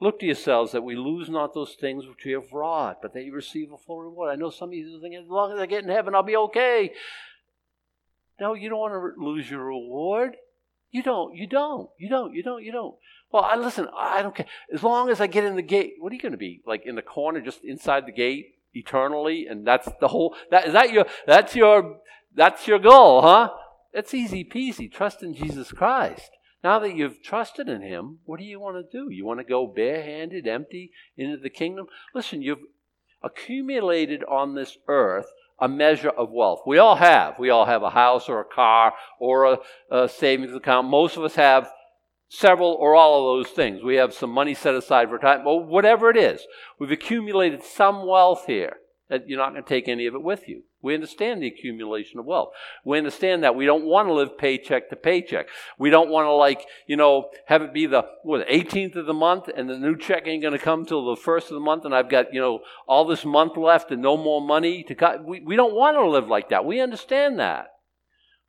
Look 0.00 0.20
to 0.20 0.26
yourselves 0.26 0.72
that 0.72 0.82
we 0.82 0.96
lose 0.96 1.28
not 1.28 1.54
those 1.54 1.74
things 1.74 2.06
which 2.06 2.24
we 2.24 2.32
have 2.32 2.52
wrought, 2.52 3.00
but 3.02 3.12
that 3.14 3.24
you 3.24 3.34
receive 3.34 3.72
a 3.72 3.78
full 3.78 4.02
reward. 4.02 4.30
I 4.30 4.36
know 4.36 4.50
some 4.50 4.70
of 4.70 4.74
you 4.74 4.98
think, 5.00 5.14
as 5.14 5.28
long 5.28 5.52
as 5.52 5.60
I 5.60 5.66
get 5.66 5.84
in 5.84 5.90
heaven, 5.90 6.14
I'll 6.14 6.22
be 6.22 6.36
okay. 6.36 6.92
No, 8.40 8.54
you 8.54 8.68
don't 8.68 8.78
want 8.78 8.92
to 8.92 9.22
lose 9.22 9.50
your 9.50 9.64
reward. 9.64 10.36
You 10.90 11.02
don't. 11.02 11.34
You 11.34 11.46
don't. 11.46 11.90
You 11.98 12.08
don't. 12.08 12.34
You 12.34 12.42
don't. 12.42 12.62
You 12.62 12.72
don't. 12.72 12.94
Well, 13.32 13.44
I 13.44 13.56
listen. 13.56 13.88
I 13.96 14.22
don't 14.22 14.34
care. 14.34 14.46
As 14.72 14.82
long 14.82 15.10
as 15.10 15.20
I 15.20 15.26
get 15.26 15.44
in 15.44 15.56
the 15.56 15.62
gate, 15.62 15.94
what 15.98 16.10
are 16.12 16.14
you 16.14 16.20
going 16.20 16.32
to 16.32 16.38
be 16.38 16.62
like 16.66 16.84
in 16.86 16.94
the 16.94 17.02
corner, 17.02 17.40
just 17.40 17.64
inside 17.64 18.06
the 18.06 18.12
gate 18.12 18.54
eternally? 18.74 19.46
And 19.46 19.66
that's 19.66 19.88
the 20.00 20.08
whole. 20.08 20.34
That 20.50 20.66
is 20.66 20.72
that 20.74 20.92
your. 20.92 21.06
That's 21.26 21.54
your. 21.54 21.98
That's 22.34 22.66
your 22.66 22.78
goal, 22.78 23.22
huh? 23.22 23.50
That's 23.94 24.14
easy 24.14 24.44
peasy. 24.44 24.90
Trust 24.90 25.22
in 25.22 25.34
Jesus 25.34 25.72
Christ. 25.72 26.30
Now 26.62 26.78
that 26.80 26.94
you've 26.94 27.22
trusted 27.22 27.68
in 27.68 27.82
Him, 27.82 28.18
what 28.24 28.38
do 28.38 28.44
you 28.44 28.58
want 28.58 28.76
to 28.76 28.98
do? 28.98 29.10
You 29.10 29.24
want 29.24 29.40
to 29.40 29.44
go 29.44 29.66
barehanded, 29.66 30.46
empty 30.46 30.90
into 31.16 31.36
the 31.36 31.50
kingdom? 31.50 31.86
Listen, 32.14 32.42
you've 32.42 32.64
accumulated 33.22 34.24
on 34.24 34.54
this 34.54 34.76
earth 34.88 35.26
a 35.58 35.68
measure 35.68 36.10
of 36.10 36.30
wealth. 36.30 36.62
We 36.66 36.78
all 36.78 36.96
have. 36.96 37.38
We 37.38 37.50
all 37.50 37.66
have 37.66 37.82
a 37.82 37.90
house 37.90 38.28
or 38.28 38.40
a 38.40 38.44
car 38.44 38.92
or 39.18 39.44
a, 39.44 39.58
a 39.90 40.08
savings 40.08 40.54
account. 40.54 40.88
Most 40.88 41.16
of 41.16 41.24
us 41.24 41.36
have 41.36 41.70
several 42.28 42.72
or 42.72 42.94
all 42.94 43.18
of 43.20 43.38
those 43.38 43.54
things. 43.54 43.82
We 43.82 43.96
have 43.96 44.12
some 44.12 44.30
money 44.30 44.54
set 44.54 44.74
aside 44.74 45.08
for 45.08 45.18
time, 45.18 45.44
whatever 45.44 46.10
it 46.10 46.16
is. 46.16 46.46
We've 46.78 46.90
accumulated 46.90 47.62
some 47.62 48.06
wealth 48.06 48.44
here 48.46 48.78
that 49.08 49.28
you're 49.28 49.38
not 49.38 49.52
going 49.52 49.62
to 49.62 49.68
take 49.68 49.88
any 49.88 50.06
of 50.06 50.14
it 50.14 50.22
with 50.22 50.48
you. 50.48 50.64
We 50.86 50.94
understand 50.94 51.42
the 51.42 51.48
accumulation 51.48 52.20
of 52.20 52.26
wealth. 52.26 52.50
We 52.84 52.96
understand 52.96 53.42
that 53.42 53.56
we 53.56 53.66
don't 53.66 53.84
want 53.84 54.06
to 54.06 54.14
live 54.14 54.38
paycheck 54.38 54.88
to 54.90 54.96
paycheck. 54.96 55.48
We 55.78 55.90
don't 55.90 56.10
want 56.10 56.26
to 56.26 56.32
like, 56.32 56.64
you 56.86 56.96
know, 56.96 57.30
have 57.46 57.60
it 57.62 57.74
be 57.74 57.86
the 57.86 58.04
what, 58.22 58.46
18th 58.46 58.94
of 58.94 59.06
the 59.06 59.12
month 59.12 59.48
and 59.48 59.68
the 59.68 59.78
new 59.78 59.96
check 59.98 60.28
ain't 60.28 60.42
going 60.42 60.56
to 60.56 60.60
come 60.60 60.86
till 60.86 61.04
the 61.04 61.20
first 61.20 61.48
of 61.48 61.54
the 61.54 61.60
month 61.60 61.84
and 61.84 61.92
I've 61.92 62.08
got, 62.08 62.32
you 62.32 62.40
know, 62.40 62.60
all 62.86 63.04
this 63.04 63.24
month 63.24 63.56
left 63.56 63.90
and 63.90 64.00
no 64.00 64.16
more 64.16 64.40
money 64.40 64.84
to 64.84 64.94
cut. 64.94 65.24
We, 65.24 65.40
we 65.40 65.56
don't 65.56 65.74
want 65.74 65.96
to 65.96 66.08
live 66.08 66.28
like 66.28 66.50
that. 66.50 66.64
We 66.64 66.80
understand 66.80 67.40
that. 67.40 67.72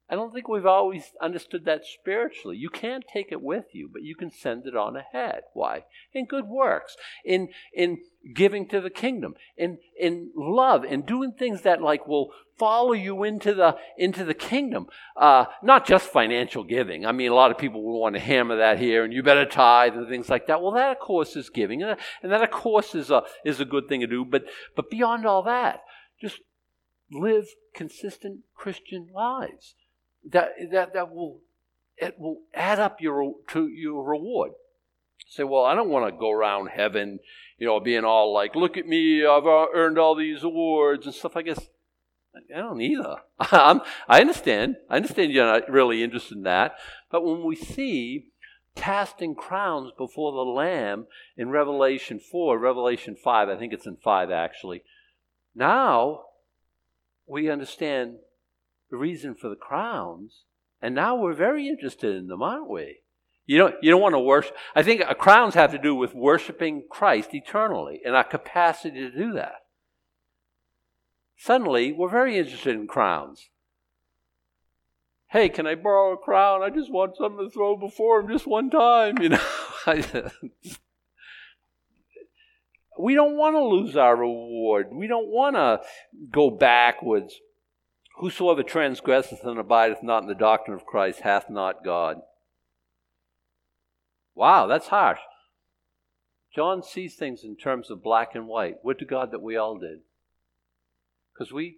I 0.10 0.16
don't 0.16 0.34
think 0.34 0.48
we've 0.48 0.66
always 0.66 1.12
understood 1.22 1.66
that 1.66 1.86
spiritually. 1.86 2.56
You 2.56 2.70
can't 2.70 3.04
take 3.12 3.30
it 3.30 3.42
with 3.42 3.66
you, 3.74 3.90
but 3.92 4.04
you 4.04 4.16
can 4.16 4.32
send 4.32 4.66
it 4.66 4.76
on 4.76 4.96
ahead. 4.96 5.42
Why? 5.54 5.84
In 6.14 6.26
good 6.26 6.48
works, 6.48 6.96
in 7.26 7.50
in 7.74 7.98
giving 8.34 8.70
to 8.70 8.80
the 8.80 8.90
kingdom, 8.90 9.36
in 9.58 9.80
in 10.00 10.32
love, 10.34 10.86
in 10.86 11.02
doing 11.02 11.34
things 11.34 11.64
that 11.64 11.82
like 11.82 12.08
will 12.08 12.32
follow 12.58 12.94
you 12.94 13.26
into 13.26 13.54
the 13.54 13.76
into 13.98 14.24
the 14.24 14.34
kingdom. 14.34 14.88
Uh, 15.18 15.46
not 15.62 15.86
just 15.86 16.08
financial 16.08 16.64
giving. 16.64 17.06
I 17.06 17.12
mean, 17.12 17.30
a 17.30 17.36
lot 17.36 17.52
of 17.52 17.58
people 17.58 17.84
will 17.84 18.00
want 18.00 18.16
to 18.16 18.22
hammer 18.22 18.56
that 18.56 18.80
here, 18.80 19.04
and 19.04 19.12
you 19.12 19.24
better 19.24 19.46
tithe 19.46 19.96
and 19.96 20.08
things 20.08 20.30
like 20.30 20.48
that. 20.48 20.62
Well, 20.62 20.72
that 20.72 20.94
of 20.94 21.00
course 21.00 21.36
is 21.36 21.50
giving, 21.50 21.84
and 21.84 21.98
that 22.24 22.44
of 22.44 22.52
course 22.52 22.96
is 22.96 23.12
a 23.12 23.24
is 23.44 23.60
a 23.60 23.66
good 23.66 23.90
thing 23.90 24.00
to 24.00 24.08
do. 24.08 24.24
But 24.24 24.46
but 24.74 24.90
beyond 24.90 25.26
all 25.26 25.44
that, 25.44 25.82
just 26.22 26.40
live 27.12 27.48
consistent 27.74 28.44
Christian 28.56 29.10
lives 29.14 29.76
that, 30.32 30.50
that, 30.72 30.94
that 30.94 31.14
will, 31.14 31.40
it 31.98 32.20
will 32.20 32.42
add 32.54 32.80
up 32.80 33.02
your, 33.02 33.34
to 33.50 33.68
your 33.68 34.04
reward. 34.04 34.52
Say, 35.28 35.44
well, 35.44 35.66
I 35.66 35.76
don't 35.76 35.90
want 35.90 36.06
to 36.14 36.18
go 36.18 36.32
around 36.32 36.68
heaven, 36.68 37.20
you 37.58 37.68
know, 37.68 37.80
being 37.80 38.06
all 38.06 38.34
like, 38.34 38.56
look 38.56 38.78
at 38.78 38.88
me, 38.88 39.26
I've 39.26 39.46
uh, 39.46 39.68
earned 39.74 39.98
all 39.98 40.16
these 40.16 40.44
awards 40.44 41.06
and 41.06 41.14
stuff. 41.14 41.36
I 41.36 41.42
guess 41.42 41.60
I 42.54 42.60
don't 42.60 42.82
either. 42.82 43.18
I'm, 43.40 43.82
I 44.08 44.22
understand. 44.22 44.78
I 44.90 44.98
understand 44.98 45.32
you're 45.32 45.46
not 45.46 45.70
really 45.70 46.04
interested 46.04 46.38
in 46.38 46.44
that. 46.44 46.76
But 47.12 47.26
when 47.26 47.44
we 47.44 47.56
see 47.56 48.32
casting 48.76 49.36
crowns 49.36 49.92
before 49.98 50.32
the 50.32 50.50
Lamb 50.50 51.08
in 51.36 51.50
Revelation 51.50 52.20
4, 52.20 52.58
Revelation 52.58 53.16
5, 53.16 53.50
I 53.50 53.58
think 53.58 53.74
it's 53.74 53.88
in 53.88 53.98
5 53.98 54.32
actually, 54.32 54.84
now 55.56 56.26
we 57.26 57.50
understand 57.50 58.18
reason 58.96 59.36
for 59.36 59.50
the 59.50 59.56
crowns, 59.56 60.44
and 60.82 60.96
now 60.96 61.16
we're 61.16 61.34
very 61.34 61.68
interested 61.68 62.16
in 62.16 62.28
them, 62.28 62.42
aren't 62.42 62.70
we? 62.70 63.00
You 63.46 63.58
don't, 63.58 63.76
you 63.82 63.90
don't 63.90 64.02
want 64.02 64.14
to 64.14 64.20
worship. 64.20 64.56
I 64.76 64.84
think 64.84 65.02
uh, 65.02 65.14
crowns 65.14 65.56
have 65.56 65.72
to 65.72 65.78
do 65.78 65.96
with 65.96 66.14
worshiping 66.14 66.84
Christ 66.90 67.34
eternally 67.34 68.02
and 68.06 68.16
our 68.16 68.24
capacity 68.24 69.00
to 69.00 69.12
do 69.12 69.34
that. 69.34 69.66
Suddenly, 71.38 71.94
we're 71.94 72.10
very 72.10 72.38
interested 72.38 72.76
in 72.76 72.88
crowns. 72.88 73.50
Hey, 75.30 75.50
can 75.50 75.68
I 75.68 75.76
borrow 75.76 76.14
a 76.14 76.18
crown? 76.18 76.64
I 76.64 76.70
just 76.70 76.92
want 76.92 77.18
something 77.18 77.48
to 77.48 77.52
throw 77.52 77.76
before 77.76 78.22
him 78.22 78.30
just 78.30 78.48
one 78.48 78.70
time, 78.70 79.18
you 79.22 79.30
know. 79.30 79.40
we 83.00 83.14
don't 83.14 83.38
want 83.38 83.56
to 83.56 83.64
lose 83.64 83.96
our 83.96 84.16
reward. 84.16 84.88
We 84.92 85.08
don't 85.08 85.28
want 85.28 85.56
to 85.56 85.82
go 86.32 86.50
backwards. 86.50 87.40
Whosoever 88.20 88.64
transgresseth 88.64 89.44
and 89.44 89.60
abideth 89.60 90.02
not 90.02 90.24
in 90.24 90.28
the 90.28 90.36
doctrine 90.36 90.76
of 90.76 90.86
Christ 90.86 91.22
hath 91.22 91.50
not 91.50 91.84
God. 91.84 92.22
Wow, 94.34 94.66
that's 94.66 94.88
harsh. 94.88 95.20
John 96.56 96.82
sees 96.82 97.16
things 97.16 97.44
in 97.44 97.56
terms 97.56 97.92
of 97.92 98.02
black 98.02 98.34
and 98.34 98.48
white. 98.48 98.84
Would 98.84 98.98
to 99.00 99.06
God 99.06 99.32
that 99.32 99.42
we 99.42 99.56
all 99.56 99.78
did. 99.78 100.00
Because 101.32 101.54
we, 101.54 101.78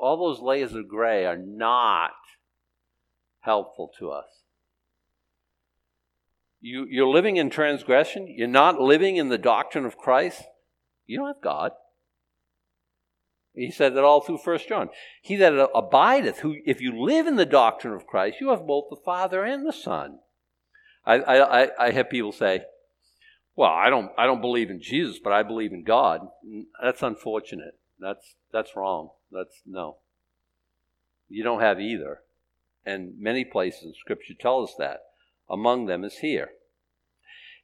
all 0.00 0.16
those 0.16 0.42
layers 0.42 0.74
of 0.74 0.88
gray 0.88 1.24
are 1.24 1.36
not 1.36 2.10
helpful 3.40 3.92
to 4.00 4.10
us. 4.10 4.26
You, 6.60 6.86
you're 6.90 7.06
living 7.06 7.36
in 7.36 7.50
transgression. 7.50 8.26
You're 8.28 8.48
not 8.48 8.80
living 8.80 9.16
in 9.16 9.28
the 9.28 9.38
doctrine 9.38 9.84
of 9.84 9.96
Christ. 9.96 10.42
You 11.06 11.18
don't 11.18 11.28
have 11.28 11.42
God. 11.42 11.72
He 13.54 13.70
said 13.70 13.94
that 13.94 14.04
all 14.04 14.22
through 14.22 14.38
First 14.38 14.68
John. 14.68 14.88
He 15.20 15.36
that 15.36 15.52
abideth, 15.74 16.38
who 16.40 16.56
if 16.64 16.80
you 16.80 16.98
live 16.98 17.26
in 17.26 17.36
the 17.36 17.46
doctrine 17.46 17.92
of 17.94 18.06
Christ, 18.06 18.40
you 18.40 18.50
have 18.50 18.66
both 18.66 18.86
the 18.88 19.00
Father 19.04 19.44
and 19.44 19.66
the 19.66 19.72
Son. 19.72 20.20
I, 21.04 21.16
I, 21.16 21.86
I 21.86 21.90
have 21.90 22.08
people 22.08 22.32
say, 22.32 22.62
"Well, 23.54 23.70
I 23.70 23.90
don't 23.90 24.12
I 24.16 24.26
don't 24.26 24.40
believe 24.40 24.70
in 24.70 24.80
Jesus, 24.80 25.18
but 25.22 25.32
I 25.32 25.42
believe 25.42 25.72
in 25.72 25.84
God." 25.84 26.28
That's 26.82 27.02
unfortunate. 27.02 27.78
That's 27.98 28.36
that's 28.52 28.74
wrong. 28.74 29.10
That's 29.30 29.60
no. 29.66 29.98
You 31.28 31.44
don't 31.44 31.60
have 31.60 31.80
either, 31.80 32.20
and 32.86 33.18
many 33.18 33.44
places 33.44 33.84
in 33.84 33.94
Scripture 33.94 34.34
tell 34.38 34.62
us 34.62 34.74
that. 34.78 35.00
Among 35.50 35.86
them 35.86 36.04
is 36.04 36.18
here. 36.18 36.52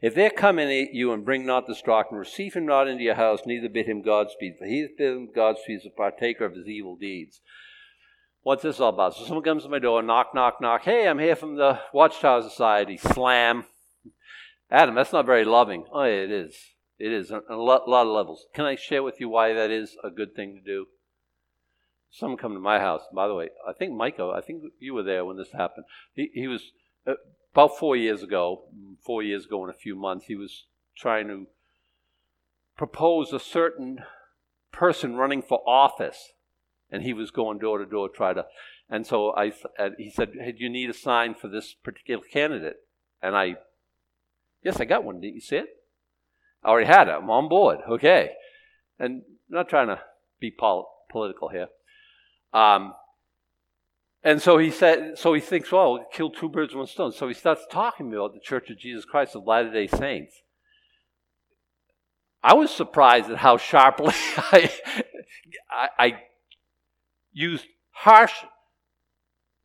If 0.01 0.15
there 0.15 0.31
come 0.31 0.59
in 0.59 0.89
you 0.93 1.13
and 1.13 1.25
bring 1.25 1.45
not 1.45 1.67
this 1.67 1.83
and 1.85 2.19
receive 2.19 2.55
him 2.55 2.67
not 2.67 2.87
into 2.87 3.03
your 3.03 3.17
house, 3.17 3.41
neither 3.45 3.69
bid 3.69 3.87
him 3.87 4.03
Godspeed, 4.03 4.55
for 4.59 4.67
he 4.67 4.83
that 4.83 4.97
bid 4.97 5.13
him 5.13 5.29
Godspeed 5.35 5.81
is 5.81 5.87
a 5.87 5.91
partaker 5.91 6.45
of 6.45 6.55
his 6.55 6.69
evil 6.69 6.97
deeds. 6.97 7.41
What's 8.43 8.63
this 8.63 8.79
all 8.79 8.91
about? 8.91 9.17
So 9.17 9.25
someone 9.25 9.45
comes 9.45 9.65
to 9.65 9.69
my 9.69 9.81
door, 9.81 10.03
knock, 10.03 10.35
knock, 10.35 10.61
knock. 10.61 10.83
Hey, 10.85 11.09
I'm 11.09 11.19
here 11.19 11.35
from 11.35 11.57
the 11.57 11.81
Watchtower 11.93 12.43
Society. 12.43 12.97
Slam. 12.97 13.65
Adam, 14.71 14.95
that's 14.95 15.13
not 15.13 15.27
very 15.27 15.45
loving. 15.45 15.85
Oh, 15.93 16.05
yeah, 16.05 16.23
it 16.23 16.31
is. 16.31 16.57
It 16.99 17.13
is 17.13 17.31
on 17.31 17.43
a 17.51 17.57
lot, 17.57 17.89
lot 17.89 18.07
of 18.07 18.13
levels. 18.13 18.47
Can 18.55 18.65
I 18.65 18.77
share 18.77 19.03
with 19.03 19.21
you 19.21 19.29
why 19.29 19.53
that 19.53 19.71
is 19.71 19.97
a 20.05 20.11
good 20.11 20.35
thing 20.35 20.55
to 20.55 20.61
do? 20.61 20.87
Someone 22.11 22.39
come 22.39 22.55
to 22.55 22.61
my 22.61 22.79
house. 22.79 23.03
By 23.15 23.29
the 23.29 23.35
way, 23.35 23.51
I 23.69 23.73
think 23.73 23.93
Michael, 23.93 24.33
I 24.33 24.41
think 24.41 24.63
you 24.79 24.95
were 24.95 25.03
there 25.03 25.25
when 25.25 25.37
this 25.37 25.53
happened. 25.53 25.87
He, 26.15 26.31
he 26.33 26.47
was 26.47 26.73
uh, 27.07 27.15
about 27.53 27.79
four 27.79 27.97
years 27.97 28.23
ago, 28.23 28.65
four 29.05 29.23
years 29.23 29.47
ago 29.47 29.65
in 29.65 29.71
a 29.71 29.75
few 29.75 29.97
months, 29.97 30.27
he 30.27 30.37
was 30.37 30.67
trying 30.97 31.29
to 31.29 31.47
propose 32.77 33.33
a 33.33 33.41
certain 33.41 33.99
person 34.73 35.17
running 35.17 35.43
for 35.43 35.61
office, 35.69 36.33
and 36.91 37.03
he 37.03 37.13
was 37.13 37.31
going 37.31 37.59
door 37.59 37.79
to 37.79 37.87
door 37.87 38.09
try 38.09 38.33
to. 38.33 38.47
And 38.89 39.07
so 39.07 39.35
I, 39.37 39.53
he 39.99 40.11
said, 40.11 40.33
"Hey, 40.41 40.53
do 40.53 40.65
you 40.65 40.71
need 40.71 40.91
a 40.91 40.95
sign 40.95 41.35
for 41.35 41.49
this 41.49 41.75
particular 41.75 42.23
candidate?" 42.25 42.77
And 43.23 43.37
I, 43.37 43.57
yes, 44.63 44.81
I 44.81 44.85
got 44.85 45.05
one. 45.05 45.21
Did 45.21 45.35
you 45.35 45.41
see 45.41 45.57
it? 45.57 45.67
I 46.63 46.69
already 46.69 46.87
had 46.87 47.09
it. 47.09 47.13
I'm 47.13 47.31
on 47.31 47.49
board. 47.49 47.81
Okay, 47.89 48.33
and 48.99 49.23
I'm 49.23 49.55
not 49.57 49.69
trying 49.69 49.89
to 49.89 50.01
be 50.41 50.51
pol- 50.51 51.05
political 51.11 51.49
here. 51.49 51.69
Um, 52.53 52.95
and 54.29 54.43
so 54.43 54.59
he 54.59 54.71
said, 54.71 55.17
so 55.17 55.33
he 55.33 55.41
thinks, 55.41 55.73
well, 55.73 56.05
kill 56.13 56.29
two 56.29 56.51
birds 56.51 56.75
with 56.75 56.81
one 56.81 56.87
stone. 56.87 57.13
So 57.13 57.29
he 57.29 57.33
starts 57.33 57.63
talking 57.71 58.13
about 58.13 58.35
the 58.35 58.41
Church 58.41 58.69
of 58.69 58.79
Jesus 58.79 59.07
Christ 59.07 59.35
of 59.35 59.47
Latter 59.47 59.73
day 59.73 59.87
Saints. 59.87 60.43
I 62.43 62.53
was 62.53 62.71
surprised 62.71 63.31
at 63.31 63.39
how 63.39 63.57
sharply 63.57 64.13
I, 64.37 64.71
I, 65.71 65.89
I 65.99 66.23
used 67.33 67.65
harsh, 67.91 68.35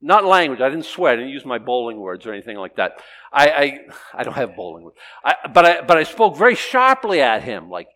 not 0.01 0.23
language. 0.23 0.61
I 0.61 0.69
didn't 0.69 0.85
swear. 0.85 1.11
I 1.11 1.17
didn't 1.17 1.31
use 1.31 1.43
my 1.43 1.57
bowling 1.57 1.99
words 1.99 2.25
or 2.25 2.31
anything 2.31 2.55
like 2.55 2.77
that. 2.77 3.01
I, 3.33 3.49
I, 3.49 3.79
I 4.13 4.23
don't 4.23 4.35
have 4.35 4.55
bowling 4.55 4.85
words. 4.85 4.95
I, 5.25 5.35
but 5.53 5.65
I, 5.65 5.81
but 5.81 5.97
I 5.97 6.03
spoke 6.03 6.37
very 6.37 6.55
sharply 6.55 7.19
at 7.19 7.43
him, 7.43 7.69
like, 7.69 7.89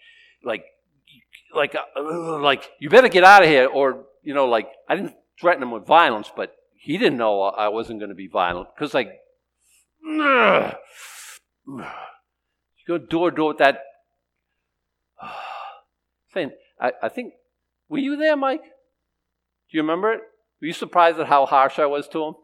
like, 0.43 0.65
like, 1.55 1.77
uh, 1.95 2.39
like, 2.39 2.69
you 2.81 2.89
better 2.89 3.07
get 3.07 3.23
out 3.23 3.41
of 3.41 3.47
here, 3.47 3.67
or 3.67 4.03
you 4.21 4.33
know, 4.33 4.49
like, 4.49 4.67
I 4.89 4.97
didn't 4.97 5.15
threaten 5.39 5.63
him 5.63 5.71
with 5.71 5.85
violence, 5.85 6.29
but 6.35 6.56
he 6.87 6.97
didn't 6.97 7.17
know 7.17 7.41
I 7.41 7.67
wasn't 7.67 7.99
going 7.99 8.11
to 8.11 8.15
be 8.15 8.29
violent 8.29 8.69
because, 8.73 8.93
like, 8.93 9.09
you 10.01 10.71
go 12.87 12.97
door 12.97 13.29
to 13.29 13.35
door 13.35 13.49
with 13.49 13.57
that. 13.57 13.81
Saying, 16.33 16.51
I, 16.79 16.93
I 17.03 17.09
think, 17.09 17.33
were 17.89 17.97
you 17.97 18.15
there, 18.15 18.37
Mike? 18.37 18.61
Do 18.61 19.77
you 19.77 19.81
remember 19.81 20.13
it? 20.13 20.21
Were 20.61 20.67
you 20.67 20.73
surprised 20.73 21.19
at 21.19 21.27
how 21.27 21.45
harsh 21.45 21.77
I 21.77 21.87
was 21.87 22.07
to 22.07 22.23
him? 22.23 22.35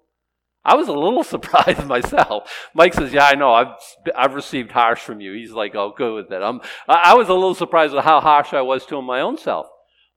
I 0.65 0.75
was 0.75 0.89
a 0.89 0.93
little 0.93 1.23
surprised 1.35 1.87
myself. 1.87 2.69
Mike 2.73 2.95
says, 2.95 3.13
"Yeah, 3.13 3.27
I 3.27 3.35
know. 3.35 3.53
I've 3.53 3.75
I've 4.13 4.33
received 4.33 4.73
harsh 4.73 4.99
from 4.99 5.21
you." 5.21 5.31
He's 5.31 5.51
like, 5.51 5.73
"Oh, 5.73 5.93
good 5.95 6.13
with 6.15 6.29
that." 6.31 6.43
I'm, 6.43 6.59
I 6.85 7.13
was 7.13 7.29
a 7.29 7.33
little 7.33 7.55
surprised 7.55 7.95
at 7.95 8.03
how 8.03 8.19
harsh 8.19 8.53
I 8.53 8.61
was 8.61 8.85
to 8.87 8.97
him 8.97 9.05
my 9.05 9.21
own 9.21 9.37
self. 9.37 9.67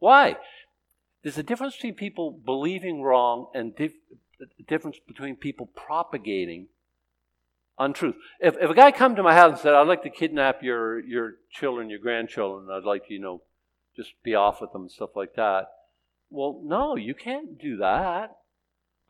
Why? 0.01 0.37
There's 1.27 1.39
a 1.39 1.43
difference 1.43 1.75
between 1.75 1.95
people 1.95 2.31
believing 2.31 3.03
wrong 3.03 3.49
and 3.53 3.75
dif- 3.75 3.97
a 4.41 4.63
difference 4.69 4.99
between 5.09 5.35
people 5.35 5.67
propagating 5.67 6.69
untruth. 7.77 8.15
If, 8.39 8.55
if 8.61 8.71
a 8.71 8.75
guy 8.75 8.93
come 8.93 9.17
to 9.17 9.25
my 9.25 9.35
house 9.35 9.51
and 9.51 9.59
said, 9.59 9.75
I'd 9.75 9.89
like 9.89 10.05
to 10.05 10.09
kidnap 10.09 10.63
your, 10.63 11.01
your 11.01 11.33
children, 11.51 11.91
your 11.91 11.99
grandchildren, 11.99 12.69
I'd 12.71 12.85
like 12.85 13.09
to, 13.09 13.13
you 13.13 13.19
know, 13.19 13.43
just 13.97 14.13
be 14.23 14.37
off 14.37 14.61
with 14.61 14.73
them 14.73 14.83
and 14.83 14.91
stuff 14.93 15.17
like 15.17 15.35
that. 15.35 15.67
Well, 16.31 16.61
no, 16.65 16.95
you 16.95 17.13
can't 17.13 17.59
do 17.61 17.79
that. 17.79 18.37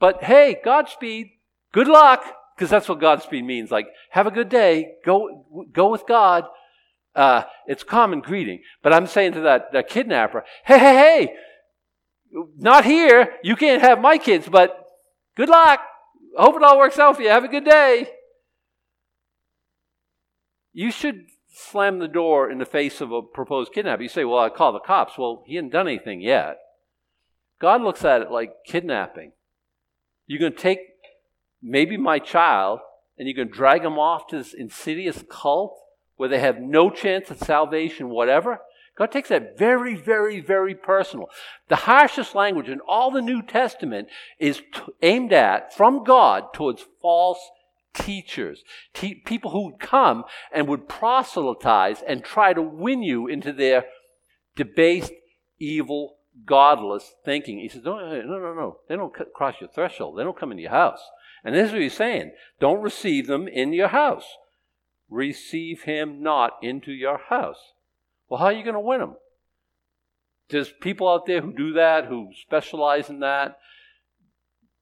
But 0.00 0.24
hey, 0.24 0.56
Godspeed, 0.64 1.32
good 1.74 1.86
luck, 1.86 2.24
because 2.56 2.70
that's 2.70 2.88
what 2.88 2.98
Godspeed 2.98 3.44
means. 3.44 3.70
Like, 3.70 3.88
have 4.12 4.26
a 4.26 4.30
good 4.30 4.48
day, 4.48 4.92
go, 5.04 5.66
go 5.70 5.90
with 5.90 6.06
God. 6.06 6.44
Uh, 7.14 7.42
it's 7.66 7.84
common 7.84 8.22
greeting. 8.22 8.62
But 8.82 8.94
I'm 8.94 9.06
saying 9.06 9.32
to 9.32 9.40
that, 9.40 9.74
that 9.74 9.90
kidnapper, 9.90 10.46
hey, 10.64 10.78
hey, 10.78 10.94
hey, 10.94 11.36
not 12.56 12.84
here. 12.84 13.34
You 13.42 13.56
can't 13.56 13.82
have 13.82 14.00
my 14.00 14.18
kids, 14.18 14.48
but 14.48 14.86
good 15.36 15.48
luck. 15.48 15.80
I 16.38 16.42
hope 16.42 16.56
it 16.56 16.62
all 16.62 16.78
works 16.78 16.98
out 16.98 17.16
for 17.16 17.22
you. 17.22 17.28
Have 17.28 17.44
a 17.44 17.48
good 17.48 17.64
day. 17.64 18.08
You 20.72 20.90
should 20.90 21.26
slam 21.48 21.98
the 21.98 22.08
door 22.08 22.50
in 22.50 22.58
the 22.58 22.66
face 22.66 23.00
of 23.00 23.10
a 23.10 23.22
proposed 23.22 23.72
kidnapping. 23.72 24.02
You 24.02 24.08
say, 24.08 24.24
Well, 24.24 24.38
I 24.38 24.50
call 24.50 24.72
the 24.72 24.80
cops. 24.80 25.16
Well, 25.16 25.42
he 25.46 25.54
hadn't 25.54 25.72
done 25.72 25.88
anything 25.88 26.20
yet. 26.20 26.58
God 27.58 27.80
looks 27.80 28.04
at 28.04 28.20
it 28.20 28.30
like 28.30 28.52
kidnapping. 28.66 29.32
You're 30.26 30.40
going 30.40 30.52
to 30.52 30.58
take 30.58 30.80
maybe 31.62 31.96
my 31.96 32.18
child 32.18 32.80
and 33.18 33.26
you're 33.26 33.36
going 33.36 33.48
to 33.48 33.54
drag 33.54 33.82
him 33.82 33.98
off 33.98 34.26
to 34.28 34.38
this 34.38 34.52
insidious 34.52 35.24
cult 35.30 35.78
where 36.16 36.28
they 36.28 36.40
have 36.40 36.60
no 36.60 36.90
chance 36.90 37.30
of 37.30 37.38
salvation, 37.38 38.10
whatever. 38.10 38.60
God 38.96 39.12
takes 39.12 39.28
that 39.28 39.58
very, 39.58 39.94
very, 39.94 40.40
very 40.40 40.74
personal. 40.74 41.28
The 41.68 41.76
harshest 41.76 42.34
language 42.34 42.68
in 42.68 42.80
all 42.80 43.10
the 43.10 43.20
New 43.20 43.42
Testament 43.42 44.08
is 44.38 44.58
t- 44.58 44.80
aimed 45.02 45.32
at, 45.32 45.74
from 45.74 46.02
God, 46.02 46.54
towards 46.54 46.86
false 47.02 47.38
teachers. 47.92 48.64
Te- 48.94 49.22
people 49.26 49.50
who 49.50 49.66
would 49.66 49.80
come 49.80 50.24
and 50.50 50.66
would 50.66 50.88
proselytize 50.88 52.02
and 52.06 52.24
try 52.24 52.54
to 52.54 52.62
win 52.62 53.02
you 53.02 53.26
into 53.26 53.52
their 53.52 53.84
debased, 54.54 55.12
evil, 55.58 56.16
godless 56.46 57.14
thinking. 57.24 57.58
He 57.58 57.68
says, 57.68 57.82
no, 57.84 57.98
no, 57.98 58.22
no, 58.22 58.54
no. 58.54 58.78
They 58.88 58.96
don't 58.96 59.12
cross 59.34 59.56
your 59.60 59.70
threshold. 59.70 60.18
They 60.18 60.24
don't 60.24 60.38
come 60.38 60.50
into 60.50 60.62
your 60.62 60.72
house. 60.72 61.00
And 61.44 61.54
this 61.54 61.66
is 61.66 61.72
what 61.72 61.82
he's 61.82 61.94
saying. 61.94 62.32
Don't 62.60 62.80
receive 62.80 63.26
them 63.26 63.46
in 63.46 63.72
your 63.72 63.88
house. 63.88 64.24
Receive 65.08 65.82
him 65.82 66.22
not 66.22 66.52
into 66.62 66.92
your 66.92 67.18
house. 67.28 67.72
Well, 68.28 68.40
how 68.40 68.46
are 68.46 68.52
you 68.52 68.64
going 68.64 68.74
to 68.74 68.80
win 68.80 69.00
them? 69.00 69.16
There's 70.48 70.72
people 70.80 71.08
out 71.08 71.26
there 71.26 71.40
who 71.40 71.52
do 71.52 71.72
that, 71.74 72.06
who 72.06 72.30
specialize 72.42 73.08
in 73.08 73.20
that. 73.20 73.58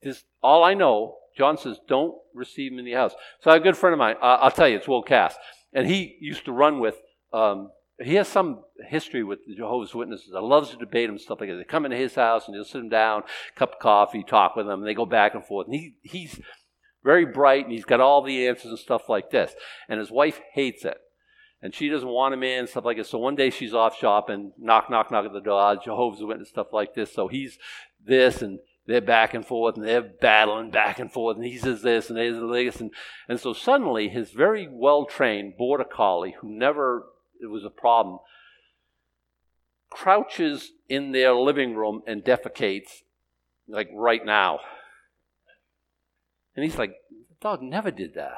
Just 0.02 0.24
all 0.42 0.62
I 0.62 0.74
know, 0.74 1.16
John 1.36 1.56
says, 1.56 1.78
don't 1.88 2.14
receive 2.34 2.72
him 2.72 2.78
in 2.78 2.84
the 2.84 2.92
house. 2.92 3.14
So 3.40 3.50
a 3.50 3.60
good 3.60 3.76
friend 3.76 3.94
of 3.94 3.98
mine, 3.98 4.16
I'll 4.20 4.50
tell 4.50 4.68
you, 4.68 4.76
it's 4.76 4.88
Will 4.88 5.02
Cass. 5.02 5.34
And 5.72 5.86
he 5.86 6.16
used 6.20 6.44
to 6.44 6.52
run 6.52 6.80
with, 6.80 6.96
um, 7.32 7.70
he 8.00 8.14
has 8.14 8.28
some 8.28 8.62
history 8.88 9.24
with 9.24 9.38
the 9.46 9.54
Jehovah's 9.54 9.94
Witnesses. 9.94 10.34
I 10.36 10.40
loves 10.40 10.70
to 10.70 10.76
debate 10.76 11.08
them, 11.08 11.18
stuff 11.18 11.40
like 11.40 11.48
that. 11.48 11.56
They 11.56 11.64
come 11.64 11.86
into 11.86 11.96
his 11.96 12.14
house 12.14 12.46
and 12.46 12.54
he'll 12.54 12.64
sit 12.64 12.78
them 12.78 12.90
down, 12.90 13.22
cup 13.56 13.74
of 13.74 13.78
coffee, 13.78 14.22
talk 14.22 14.56
with 14.56 14.66
them, 14.66 14.80
and 14.80 14.88
they 14.88 14.94
go 14.94 15.06
back 15.06 15.34
and 15.34 15.44
forth. 15.44 15.66
And 15.66 15.74
he, 15.74 15.94
he's 16.02 16.38
very 17.02 17.24
bright 17.24 17.64
and 17.64 17.72
he's 17.72 17.84
got 17.84 18.00
all 18.00 18.22
the 18.22 18.48
answers 18.48 18.70
and 18.70 18.78
stuff 18.78 19.08
like 19.08 19.30
this. 19.30 19.54
And 19.88 19.98
his 19.98 20.10
wife 20.10 20.40
hates 20.52 20.84
it 20.84 20.98
and 21.64 21.74
she 21.74 21.88
doesn't 21.88 22.10
want 22.10 22.34
him 22.34 22.42
in, 22.42 22.66
stuff 22.66 22.84
like 22.84 22.98
this. 22.98 23.08
So 23.08 23.16
one 23.16 23.36
day 23.36 23.48
she's 23.48 23.72
off 23.72 23.96
shopping, 23.96 24.52
knock, 24.58 24.90
knock, 24.90 25.10
knock 25.10 25.24
at 25.24 25.32
the 25.32 25.40
door, 25.40 25.58
ah, 25.58 25.74
Jehovah's 25.82 26.22
Witness, 26.22 26.50
stuff 26.50 26.74
like 26.74 26.94
this. 26.94 27.10
So 27.10 27.26
he's 27.26 27.58
this, 28.04 28.42
and 28.42 28.58
they're 28.86 29.00
back 29.00 29.32
and 29.32 29.46
forth, 29.46 29.76
and 29.76 29.86
they're 29.86 30.02
battling 30.02 30.70
back 30.70 30.98
and 30.98 31.10
forth, 31.10 31.38
and 31.38 31.46
he 31.46 31.56
says 31.56 31.80
this, 31.80 32.10
and 32.10 32.18
there's 32.18 32.38
this, 32.38 32.82
and, 32.82 32.90
and 33.30 33.40
so 33.40 33.54
suddenly 33.54 34.10
his 34.10 34.30
very 34.30 34.68
well-trained 34.70 35.56
border 35.56 35.84
collie, 35.84 36.36
who 36.42 36.50
never, 36.50 37.06
it 37.40 37.46
was 37.46 37.64
a 37.64 37.70
problem, 37.70 38.18
crouches 39.88 40.72
in 40.90 41.12
their 41.12 41.32
living 41.32 41.74
room 41.74 42.02
and 42.06 42.22
defecates, 42.22 43.04
like 43.66 43.88
right 43.94 44.26
now. 44.26 44.60
And 46.54 46.62
he's 46.62 46.76
like, 46.76 46.92
the 47.10 47.36
dog 47.40 47.62
never 47.62 47.90
did 47.90 48.12
that. 48.16 48.36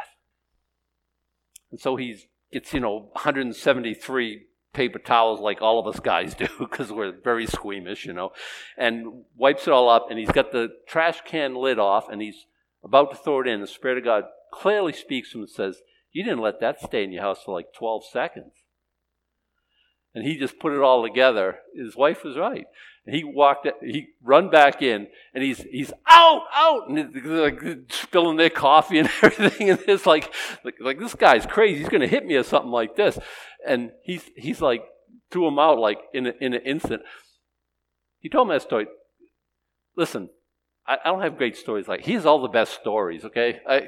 And 1.72 1.80
so 1.80 1.96
he's 1.96 2.28
gets, 2.56 2.72
you 2.72 2.80
know, 2.80 3.10
173 3.12 4.46
paper 4.72 4.98
towels 4.98 5.40
like 5.40 5.60
all 5.60 5.78
of 5.78 5.86
us 5.86 6.00
guys 6.00 6.34
do 6.34 6.46
because 6.58 6.90
we're 6.90 7.12
very 7.12 7.46
squeamish, 7.46 8.06
you 8.06 8.12
know, 8.12 8.30
and 8.76 9.24
wipes 9.36 9.66
it 9.66 9.72
all 9.72 9.88
up. 9.88 10.06
And 10.10 10.18
he's 10.18 10.30
got 10.30 10.52
the 10.52 10.68
trash 10.88 11.20
can 11.26 11.54
lid 11.54 11.78
off 11.78 12.08
and 12.10 12.22
he's 12.22 12.46
about 12.82 13.10
to 13.10 13.16
throw 13.16 13.40
it 13.40 13.48
in. 13.48 13.60
The 13.60 13.66
Spirit 13.66 13.98
of 13.98 14.04
God 14.04 14.24
clearly 14.52 14.92
speaks 14.92 15.32
to 15.32 15.38
him 15.38 15.42
and 15.42 15.50
says, 15.50 15.82
You 16.12 16.24
didn't 16.24 16.40
let 16.40 16.60
that 16.60 16.80
stay 16.80 17.04
in 17.04 17.12
your 17.12 17.22
house 17.22 17.42
for 17.44 17.54
like 17.54 17.72
12 17.76 18.04
seconds. 18.10 18.52
And 20.16 20.24
he 20.24 20.38
just 20.38 20.58
put 20.58 20.72
it 20.72 20.80
all 20.80 21.02
together. 21.02 21.58
His 21.74 21.94
wife 21.94 22.24
was 22.24 22.38
right. 22.38 22.64
And 23.04 23.14
he 23.14 23.22
walked, 23.22 23.68
he 23.82 24.08
run 24.22 24.48
back 24.48 24.80
in, 24.80 25.08
and 25.34 25.44
he's 25.44 25.58
he's 25.70 25.92
out, 26.08 26.42
out, 26.54 26.88
and 26.88 27.14
like 27.24 27.62
spilling 27.90 28.38
their 28.38 28.48
coffee 28.48 28.98
and 28.98 29.10
everything. 29.22 29.68
And 29.68 29.78
it's 29.86 30.06
like, 30.06 30.32
like, 30.64 30.76
like 30.80 30.98
this 30.98 31.14
guy's 31.14 31.44
crazy. 31.44 31.80
He's 31.80 31.90
going 31.90 32.00
to 32.00 32.08
hit 32.08 32.24
me 32.24 32.34
or 32.34 32.44
something 32.44 32.70
like 32.70 32.96
this. 32.96 33.18
And 33.68 33.90
he's 34.02 34.22
he's 34.36 34.62
like 34.62 34.84
threw 35.30 35.46
him 35.46 35.58
out 35.58 35.78
like 35.78 35.98
in 36.14 36.28
a, 36.28 36.32
in 36.40 36.54
an 36.54 36.62
instant. 36.64 37.02
He 38.20 38.30
told 38.30 38.48
me 38.48 38.54
that 38.54 38.62
story. 38.62 38.86
Listen, 39.98 40.30
I, 40.86 40.98
I 41.04 41.10
don't 41.10 41.22
have 41.22 41.36
great 41.36 41.56
stories 41.56 41.88
like 41.88 42.02
he 42.02 42.12
has 42.14 42.26
all 42.26 42.40
the 42.40 42.48
best 42.48 42.74
stories. 42.74 43.24
Okay, 43.24 43.60
I, 43.68 43.82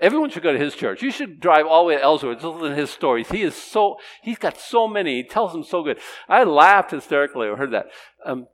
everyone 0.00 0.30
should 0.30 0.42
go 0.42 0.52
to 0.52 0.58
his 0.58 0.74
church. 0.74 1.02
You 1.02 1.10
should 1.10 1.40
drive 1.40 1.66
all 1.66 1.84
the 1.84 1.88
way 1.88 1.96
to 1.96 2.02
Ellsworth 2.02 2.40
to 2.40 2.50
listen 2.50 2.70
to 2.70 2.76
his 2.76 2.90
stories. 2.90 3.30
He 3.30 3.42
is 3.42 3.54
so 3.54 3.96
he's 4.22 4.38
got 4.38 4.58
so 4.58 4.86
many. 4.88 5.22
He 5.22 5.28
tells 5.28 5.52
them 5.52 5.64
so 5.64 5.82
good. 5.82 5.98
I 6.28 6.44
laughed 6.44 6.90
hysterically. 6.90 7.48
I 7.48 7.56
heard 7.56 7.72
that. 7.72 7.86
Um, 8.24 8.46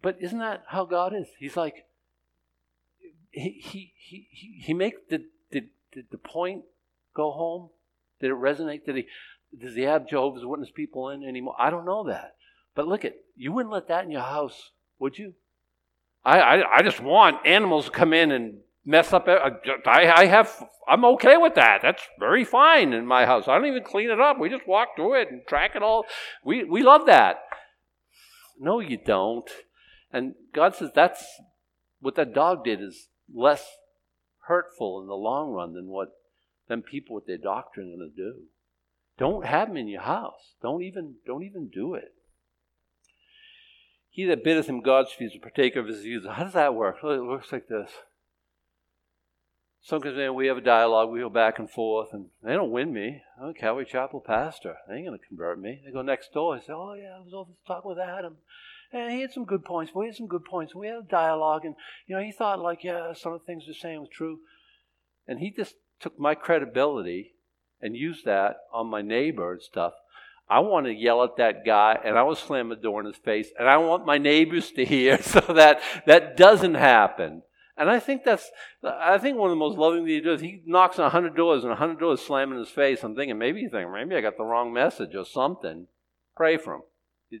but 0.00 0.16
isn't 0.20 0.38
that 0.38 0.64
how 0.68 0.84
God 0.84 1.14
is? 1.14 1.28
He's 1.38 1.56
like, 1.56 1.86
he, 3.30 3.60
he, 3.62 3.92
he, 3.96 4.26
he, 4.60 4.74
make, 4.74 5.08
did, 5.08 5.22
did 5.92 6.06
the 6.10 6.18
point 6.18 6.62
go 7.14 7.30
home? 7.30 7.70
Did 8.20 8.30
it 8.30 8.36
resonate? 8.36 8.84
Did 8.84 8.96
he, 8.96 9.06
does 9.58 9.74
he 9.74 9.82
have 9.82 10.08
Jehovah's 10.08 10.44
Witness 10.44 10.70
people 10.70 11.08
in 11.10 11.22
anymore? 11.22 11.54
I 11.58 11.70
don't 11.70 11.84
know 11.84 12.04
that. 12.04 12.36
But 12.74 12.88
look 12.88 13.04
at, 13.04 13.14
you 13.36 13.52
wouldn't 13.52 13.72
let 13.72 13.88
that 13.88 14.04
in 14.04 14.10
your 14.10 14.22
house, 14.22 14.70
would 14.98 15.18
you? 15.18 15.34
I, 16.24 16.40
I, 16.40 16.76
I 16.78 16.82
just 16.82 17.00
want 17.00 17.46
animals 17.46 17.86
to 17.86 17.90
come 17.90 18.12
in 18.12 18.30
and 18.30 18.58
mess 18.84 19.12
up. 19.12 19.28
Uh, 19.28 19.50
I, 19.86 20.12
I 20.12 20.26
have, 20.26 20.50
I'm 20.88 21.04
okay 21.04 21.36
with 21.36 21.54
that. 21.54 21.80
That's 21.82 22.02
very 22.18 22.44
fine 22.44 22.92
in 22.92 23.06
my 23.06 23.26
house. 23.26 23.48
I 23.48 23.56
don't 23.56 23.66
even 23.66 23.84
clean 23.84 24.10
it 24.10 24.20
up. 24.20 24.38
We 24.38 24.48
just 24.48 24.66
walk 24.66 24.96
through 24.96 25.20
it 25.20 25.30
and 25.30 25.42
track 25.46 25.72
it 25.74 25.82
all. 25.82 26.04
We, 26.44 26.64
we 26.64 26.82
love 26.82 27.06
that. 27.06 27.42
No, 28.58 28.80
you 28.80 28.98
don't. 28.98 29.50
And 30.12 30.34
God 30.54 30.76
says 30.76 30.90
that's 30.94 31.24
what 32.00 32.16
that 32.16 32.34
dog 32.34 32.64
did 32.64 32.80
is 32.80 33.08
less 33.32 33.64
hurtful 34.46 35.00
in 35.00 35.06
the 35.06 35.14
long 35.14 35.50
run 35.50 35.74
than 35.74 35.86
what 35.86 36.08
them 36.68 36.82
people 36.82 37.14
with 37.14 37.26
their 37.26 37.38
doctrine 37.38 37.88
are 37.88 37.96
going 37.96 38.12
to 38.14 38.22
do. 38.22 38.42
Don't 39.18 39.46
have 39.46 39.68
them 39.68 39.76
in 39.76 39.88
your 39.88 40.02
house. 40.02 40.54
Don't 40.62 40.82
even 40.82 41.14
don't 41.26 41.42
even 41.42 41.68
do 41.72 41.94
it. 41.94 42.14
He 44.12 44.26
that 44.26 44.44
biddeth 44.44 44.68
him 44.68 44.82
God's 44.82 45.16
is 45.18 45.34
a 45.34 45.38
partaker 45.38 45.80
of 45.80 45.88
his 45.88 46.02
views. 46.02 46.26
How 46.30 46.44
does 46.44 46.52
that 46.52 46.74
work? 46.74 46.98
It 47.02 47.24
works 47.24 47.50
like 47.50 47.66
this. 47.68 47.90
Sometimes 49.80 50.16
man, 50.16 50.34
we 50.34 50.48
have 50.48 50.58
a 50.58 50.60
dialogue, 50.60 51.10
we 51.10 51.20
go 51.20 51.30
back 51.30 51.58
and 51.58 51.68
forth, 51.68 52.10
and 52.12 52.26
they 52.42 52.52
don't 52.52 52.70
win 52.70 52.92
me. 52.92 53.22
I'm 53.40 53.48
a 53.48 53.54
Calvary 53.54 53.86
Chapel 53.86 54.20
pastor. 54.20 54.76
They 54.86 54.96
ain't 54.96 55.06
going 55.06 55.18
to 55.18 55.26
convert 55.26 55.58
me. 55.58 55.80
They 55.82 55.90
go 55.90 56.02
next 56.02 56.32
door 56.34 56.54
and 56.54 56.62
say, 56.62 56.74
oh, 56.74 56.92
yeah, 56.92 57.16
I 57.16 57.20
was 57.20 57.32
over 57.32 57.50
talking 57.66 57.88
with 57.88 57.98
Adam. 57.98 58.36
And 58.92 59.10
he 59.10 59.22
had 59.22 59.32
some 59.32 59.46
good 59.46 59.64
points. 59.64 59.92
We 59.94 60.06
had 60.06 60.14
some 60.14 60.28
good 60.28 60.44
points. 60.44 60.74
We 60.74 60.88
had 60.88 60.98
a 60.98 61.02
dialogue, 61.02 61.64
and, 61.64 61.74
you 62.06 62.14
know, 62.14 62.22
he 62.22 62.32
thought, 62.32 62.60
like, 62.60 62.84
yeah, 62.84 63.14
some 63.14 63.32
of 63.32 63.40
the 63.40 63.46
things 63.46 63.64
they're 63.66 63.74
saying 63.74 64.00
was 64.00 64.10
true. 64.10 64.40
And 65.26 65.38
he 65.38 65.50
just 65.50 65.76
took 66.00 66.18
my 66.20 66.34
credibility 66.34 67.32
and 67.80 67.96
used 67.96 68.26
that 68.26 68.58
on 68.72 68.88
my 68.88 69.00
neighbor 69.00 69.52
and 69.52 69.62
stuff. 69.62 69.94
I 70.52 70.58
want 70.58 70.84
to 70.84 70.92
yell 70.92 71.24
at 71.24 71.38
that 71.38 71.64
guy, 71.64 71.98
and 72.04 72.18
I 72.18 72.22
want 72.24 72.36
to 72.36 72.44
slam 72.44 72.68
the 72.68 72.76
door 72.76 73.00
in 73.00 73.06
his 73.06 73.16
face, 73.16 73.48
and 73.58 73.66
I 73.66 73.78
want 73.78 74.04
my 74.04 74.18
neighbors 74.18 74.70
to 74.72 74.84
hear 74.94 75.22
so 75.22 75.40
that 75.40 75.80
that 76.04 76.36
doesn't 76.36 76.74
happen. 76.74 77.42
And 77.78 77.88
I 77.88 77.98
think 77.98 78.22
that's, 78.22 78.50
I 78.84 79.16
think 79.16 79.38
one 79.38 79.48
of 79.48 79.52
the 79.52 79.64
most 79.64 79.78
loving 79.78 80.00
things 80.04 80.10
he 80.10 80.20
does, 80.20 80.40
he 80.42 80.62
knocks 80.66 80.98
on 80.98 81.04
100 81.04 81.34
doors 81.34 81.62
and 81.62 81.70
100 81.70 81.98
doors 81.98 82.20
slam 82.20 82.52
in 82.52 82.58
his 82.58 82.68
face. 82.68 83.02
I'm 83.02 83.16
thinking, 83.16 83.38
maybe 83.38 83.60
you 83.60 83.70
think, 83.70 83.90
maybe 83.90 84.14
I 84.14 84.20
got 84.20 84.36
the 84.36 84.44
wrong 84.44 84.74
message 84.74 85.14
or 85.14 85.24
something. 85.24 85.86
Pray 86.36 86.58
for 86.58 86.74
him. 86.74 86.82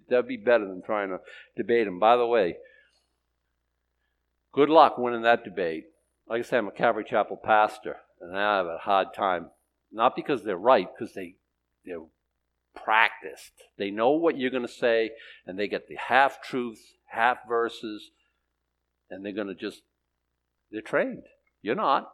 That'd 0.08 0.26
be 0.26 0.38
better 0.38 0.66
than 0.66 0.80
trying 0.80 1.10
to 1.10 1.20
debate 1.54 1.86
him. 1.86 1.98
By 1.98 2.16
the 2.16 2.26
way, 2.26 2.56
good 4.52 4.70
luck 4.70 4.96
winning 4.96 5.22
that 5.22 5.44
debate. 5.44 5.84
Like 6.26 6.38
I 6.38 6.42
said, 6.42 6.60
I'm 6.60 6.68
a 6.68 6.72
Calvary 6.72 7.04
Chapel 7.04 7.36
pastor, 7.36 7.98
and 8.22 8.34
I 8.34 8.56
have 8.56 8.66
a 8.66 8.78
hard 8.78 9.08
time. 9.14 9.50
Not 9.92 10.16
because 10.16 10.42
they're 10.42 10.56
right, 10.56 10.88
because 10.98 11.12
they, 11.12 11.34
they're 11.84 12.00
practiced. 12.74 13.52
They 13.78 13.90
know 13.90 14.10
what 14.10 14.38
you're 14.38 14.50
going 14.50 14.66
to 14.66 14.72
say, 14.72 15.10
and 15.46 15.58
they 15.58 15.68
get 15.68 15.88
the 15.88 15.96
half 15.96 16.42
truths, 16.42 16.80
half 17.10 17.38
verses, 17.48 18.10
and 19.10 19.24
they're 19.24 19.32
going 19.32 19.48
to 19.48 19.54
just 19.54 19.82
they're 20.70 20.80
trained. 20.80 21.24
You're 21.60 21.74
not. 21.74 22.10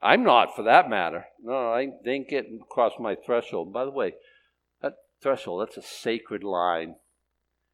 I'm 0.00 0.24
not, 0.24 0.56
for 0.56 0.62
that 0.62 0.90
matter. 0.90 1.26
No, 1.42 1.72
I 1.72 1.86
didn't 2.04 2.28
get 2.28 2.46
across 2.60 2.92
my 2.98 3.14
threshold. 3.14 3.72
By 3.72 3.84
the 3.84 3.90
way, 3.90 4.14
that 4.80 4.94
threshold, 5.22 5.62
that's 5.62 5.76
a 5.76 5.82
sacred 5.82 6.42
line. 6.42 6.96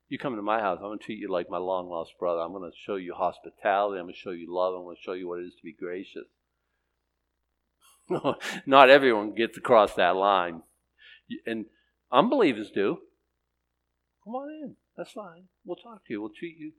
You 0.08 0.18
come 0.18 0.36
to 0.36 0.42
my 0.42 0.60
house, 0.60 0.78
I'm 0.80 0.88
going 0.88 0.98
to 0.98 1.04
treat 1.04 1.18
you 1.18 1.30
like 1.30 1.50
my 1.50 1.58
long 1.58 1.88
lost 1.88 2.12
brother. 2.18 2.40
I'm 2.40 2.52
going 2.52 2.70
to 2.70 2.76
show 2.76 2.96
you 2.96 3.14
hospitality. 3.14 3.98
I'm 3.98 4.06
going 4.06 4.14
to 4.14 4.20
show 4.20 4.30
you 4.30 4.54
love. 4.54 4.74
I'm 4.74 4.84
going 4.84 4.96
to 4.96 5.02
show 5.02 5.12
you 5.12 5.28
what 5.28 5.38
it 5.38 5.44
is 5.44 5.54
to 5.54 5.62
be 5.62 5.72
gracious. 5.72 6.26
not 8.66 8.90
everyone 8.90 9.34
gets 9.34 9.56
across 9.58 9.94
that 9.94 10.16
line. 10.16 10.62
And 11.46 11.66
unbelievers 12.10 12.70
do. 12.70 12.98
Come 14.24 14.34
on 14.34 14.50
in. 14.50 14.76
That's 14.96 15.12
fine. 15.12 15.44
We'll 15.64 15.76
talk 15.76 16.04
to 16.06 16.12
you. 16.12 16.20
We'll 16.20 16.30
treat 16.38 16.58
you 16.58 16.72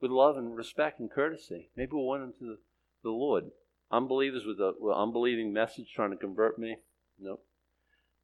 with 0.00 0.10
love 0.10 0.36
and 0.36 0.56
respect 0.56 1.00
and 1.00 1.10
courtesy. 1.10 1.70
Maybe 1.76 1.90
we'll 1.92 2.08
win 2.08 2.20
them 2.20 2.34
to 2.38 2.44
the, 2.44 2.58
the 3.04 3.10
Lord. 3.10 3.44
Unbelievers 3.90 4.44
with 4.46 4.58
a 4.58 4.72
with 4.78 4.96
unbelieving 4.96 5.52
message 5.52 5.92
trying 5.94 6.10
to 6.10 6.16
convert 6.16 6.58
me. 6.58 6.76
Nope. 7.18 7.44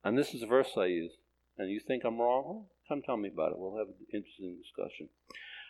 And 0.05 0.17
this 0.17 0.35
is 0.35 0.43
a 0.43 0.47
verse 0.47 0.71
I 0.77 0.87
use. 0.87 1.13
And 1.57 1.71
you 1.71 1.81
think 1.81 2.05
I'm 2.05 2.19
wrong? 2.19 2.45
Well, 2.47 2.69
come 2.89 3.03
tell 3.03 3.17
me 3.17 3.29
about 3.29 3.53
it. 3.53 3.59
We'll 3.59 3.79
have 3.79 3.89
an 3.89 3.95
interesting 4.13 4.57
discussion. 4.63 5.09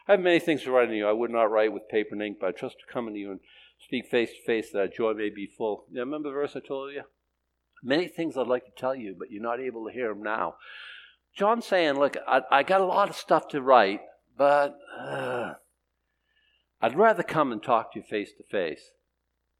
I 0.06 0.12
have 0.12 0.20
many 0.20 0.38
things 0.38 0.62
to 0.62 0.70
write 0.70 0.88
to 0.88 0.96
you. 0.96 1.06
I 1.06 1.12
would 1.12 1.30
not 1.30 1.50
write 1.50 1.72
with 1.72 1.88
paper 1.88 2.10
and 2.12 2.22
ink, 2.22 2.38
but 2.40 2.48
I 2.48 2.52
trust 2.52 2.76
to 2.80 2.92
come 2.92 3.06
to 3.06 3.18
you 3.18 3.30
and 3.30 3.40
speak 3.78 4.06
face 4.06 4.30
to 4.30 4.42
face 4.46 4.70
that 4.72 4.94
joy 4.94 5.14
may 5.14 5.30
be 5.30 5.46
full. 5.46 5.84
Yeah, 5.90 6.00
remember 6.00 6.28
the 6.28 6.34
verse 6.34 6.56
I 6.56 6.60
told 6.60 6.92
you? 6.92 7.02
Many 7.82 8.08
things 8.08 8.36
I'd 8.36 8.46
like 8.46 8.64
to 8.64 8.72
tell 8.76 8.94
you, 8.94 9.14
but 9.18 9.30
you're 9.30 9.42
not 9.42 9.60
able 9.60 9.86
to 9.86 9.92
hear 9.92 10.08
them 10.08 10.22
now. 10.22 10.56
John's 11.36 11.66
saying, 11.66 11.94
look, 11.98 12.16
I, 12.26 12.42
I 12.50 12.62
got 12.62 12.80
a 12.80 12.86
lot 12.86 13.08
of 13.08 13.16
stuff 13.16 13.48
to 13.48 13.62
write, 13.62 14.00
but 14.36 14.76
uh, 14.98 15.54
I'd 16.80 16.96
rather 16.96 17.22
come 17.22 17.52
and 17.52 17.62
talk 17.62 17.92
to 17.92 18.00
you 18.00 18.04
face 18.04 18.32
to 18.36 18.44
face. 18.44 18.90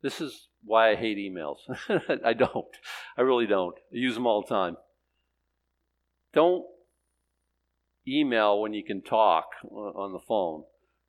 This 0.02 0.20
is 0.20 0.48
why 0.64 0.90
I 0.90 0.96
hate 0.96 1.18
emails. 1.18 1.58
I 2.24 2.32
don't. 2.32 2.66
I 3.16 3.22
really 3.22 3.46
don't. 3.46 3.76
I 3.92 3.96
use 3.96 4.14
them 4.14 4.26
all 4.26 4.42
the 4.42 4.48
time. 4.48 4.76
Don't 6.32 6.64
email 8.06 8.60
when 8.60 8.72
you 8.72 8.84
can 8.84 9.02
talk 9.02 9.46
on 9.70 10.12
the 10.12 10.20
phone. 10.20 10.64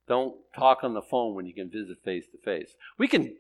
Don't 0.07 0.35
talk 0.55 0.79
on 0.83 0.93
the 0.93 1.01
phone 1.01 1.35
when 1.35 1.45
you 1.45 1.53
can 1.53 1.69
visit 1.69 1.97
face 2.03 2.25
to 2.31 2.37
face. 2.43 2.73
We 2.97 3.07
can 3.07 3.35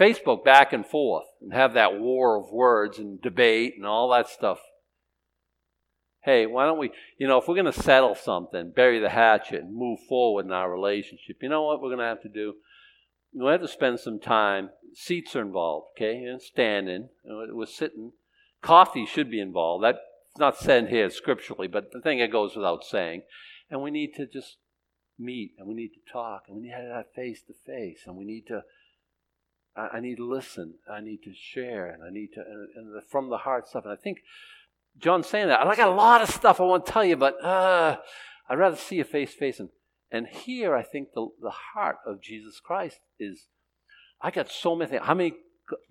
Facebook 0.00 0.44
back 0.44 0.72
and 0.72 0.86
forth 0.86 1.26
and 1.42 1.52
have 1.52 1.74
that 1.74 2.00
war 2.00 2.36
of 2.36 2.50
words 2.50 2.98
and 2.98 3.20
debate 3.20 3.74
and 3.76 3.86
all 3.86 4.10
that 4.10 4.28
stuff 4.28 4.58
hey, 6.22 6.46
why 6.46 6.66
don't 6.66 6.78
we, 6.78 6.90
you 7.18 7.26
know, 7.26 7.38
if 7.38 7.48
we're 7.48 7.54
going 7.54 7.72
to 7.72 7.72
settle 7.72 8.14
something, 8.14 8.72
bury 8.74 8.98
the 8.98 9.08
hatchet 9.08 9.62
and 9.62 9.74
move 9.74 9.98
forward 10.08 10.44
in 10.44 10.52
our 10.52 10.70
relationship, 10.70 11.36
you 11.40 11.48
know 11.48 11.64
what 11.64 11.80
we're 11.80 11.88
going 11.88 11.98
to 11.98 12.04
have 12.04 12.22
to 12.22 12.28
do? 12.28 12.54
We're 13.32 13.44
going 13.44 13.58
to 13.58 13.62
have 13.62 13.70
to 13.70 13.72
spend 13.72 14.00
some 14.00 14.20
time. 14.20 14.70
Seats 14.92 15.34
are 15.36 15.42
involved, 15.42 15.88
okay? 15.96 16.24
And 16.24 16.42
standing, 16.42 17.08
we're 17.24 17.66
sitting. 17.66 18.12
Coffee 18.60 19.06
should 19.06 19.30
be 19.30 19.40
involved. 19.40 19.84
That's 19.84 19.98
not 20.38 20.58
said 20.58 20.88
here 20.88 21.08
scripturally, 21.10 21.68
but 21.68 21.92
the 21.92 22.00
thing 22.00 22.18
that 22.18 22.32
goes 22.32 22.56
without 22.56 22.84
saying. 22.84 23.22
And 23.70 23.82
we 23.82 23.90
need 23.90 24.14
to 24.16 24.26
just 24.26 24.56
meet 25.18 25.52
and 25.58 25.68
we 25.68 25.74
need 25.74 25.90
to 25.90 26.12
talk 26.12 26.44
and 26.48 26.56
we 26.56 26.62
need 26.64 26.70
to 26.70 26.76
have 26.76 26.88
that 26.88 27.14
face 27.14 27.42
to 27.46 27.52
face 27.66 28.00
and 28.06 28.16
we 28.16 28.24
need 28.24 28.46
to 28.48 28.62
I, 29.76 30.00
need 30.00 30.16
to 30.16 30.28
listen 30.28 30.74
I 30.92 31.00
need 31.00 31.22
to 31.24 31.32
share 31.32 31.86
and 31.86 32.02
I 32.02 32.10
need 32.10 32.30
to 32.34 32.40
and, 32.40 32.68
and 32.94 33.02
from 33.08 33.30
the 33.30 33.38
heart 33.38 33.68
stuff 33.68 33.84
and 33.84 33.92
I 33.92 33.96
think 33.96 34.18
John's 34.98 35.26
saying 35.26 35.48
that. 35.48 35.66
I 35.66 35.76
got 35.76 35.88
a 35.88 35.94
lot 35.94 36.22
of 36.22 36.30
stuff 36.30 36.60
I 36.60 36.64
want 36.64 36.86
to 36.86 36.92
tell 36.92 37.04
you, 37.04 37.16
but 37.16 37.42
uh, 37.44 37.98
I'd 38.48 38.58
rather 38.58 38.76
see 38.76 38.96
you 38.96 39.04
face 39.04 39.32
to 39.32 39.38
face. 39.38 39.60
And, 39.60 39.70
and 40.10 40.26
here, 40.26 40.74
I 40.74 40.82
think 40.82 41.08
the, 41.14 41.28
the 41.40 41.52
heart 41.74 41.98
of 42.06 42.20
Jesus 42.20 42.60
Christ 42.60 43.00
is 43.18 43.46
I 44.20 44.30
got 44.30 44.50
so 44.50 44.76
many 44.76 44.90
things. 44.90 45.02
How 45.04 45.14
many 45.14 45.34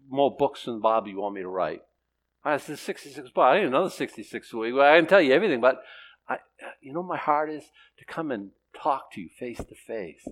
more 0.07 0.35
books 0.35 0.65
than 0.65 0.81
Bob 0.81 1.07
you 1.07 1.19
want 1.19 1.35
me 1.35 1.41
to 1.41 1.47
write? 1.47 1.81
I 2.43 2.57
said 2.57 2.79
66 2.79 3.29
books. 3.29 3.43
I 3.43 3.59
need 3.59 3.67
another 3.67 3.89
66 3.89 4.53
a 4.53 4.57
week. 4.57 4.75
I 4.75 4.97
can 4.97 5.07
tell 5.07 5.21
you 5.21 5.33
everything, 5.33 5.61
but 5.61 5.81
I, 6.27 6.37
you 6.81 6.93
know, 6.93 7.03
my 7.03 7.17
heart 7.17 7.49
is 7.49 7.63
to 7.97 8.05
come 8.05 8.31
and 8.31 8.51
talk 8.73 9.11
to 9.13 9.21
you 9.21 9.29
face 9.29 9.57
to 9.57 9.75
face. 9.75 10.27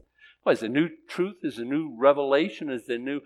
What 0.47 0.53
is 0.53 0.59
the 0.61 0.69
new 0.69 0.87
truth? 1.09 1.39
Is 1.43 1.57
a 1.57 1.65
new 1.65 1.93
revelation? 1.99 2.69
Is 2.69 2.85
the 2.85 2.97
new? 2.97 3.19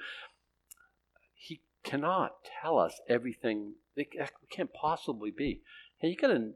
He 1.36 1.61
cannot 1.84 2.32
tell 2.63 2.80
us 2.80 2.99
everything 3.07 3.76
it 3.95 4.07
can't 4.49 4.74
possibly 4.74 5.30
be. 5.30 5.61
Hey, 5.99 6.07
you 6.07 6.15
got 6.17 6.32
a, 6.32 6.53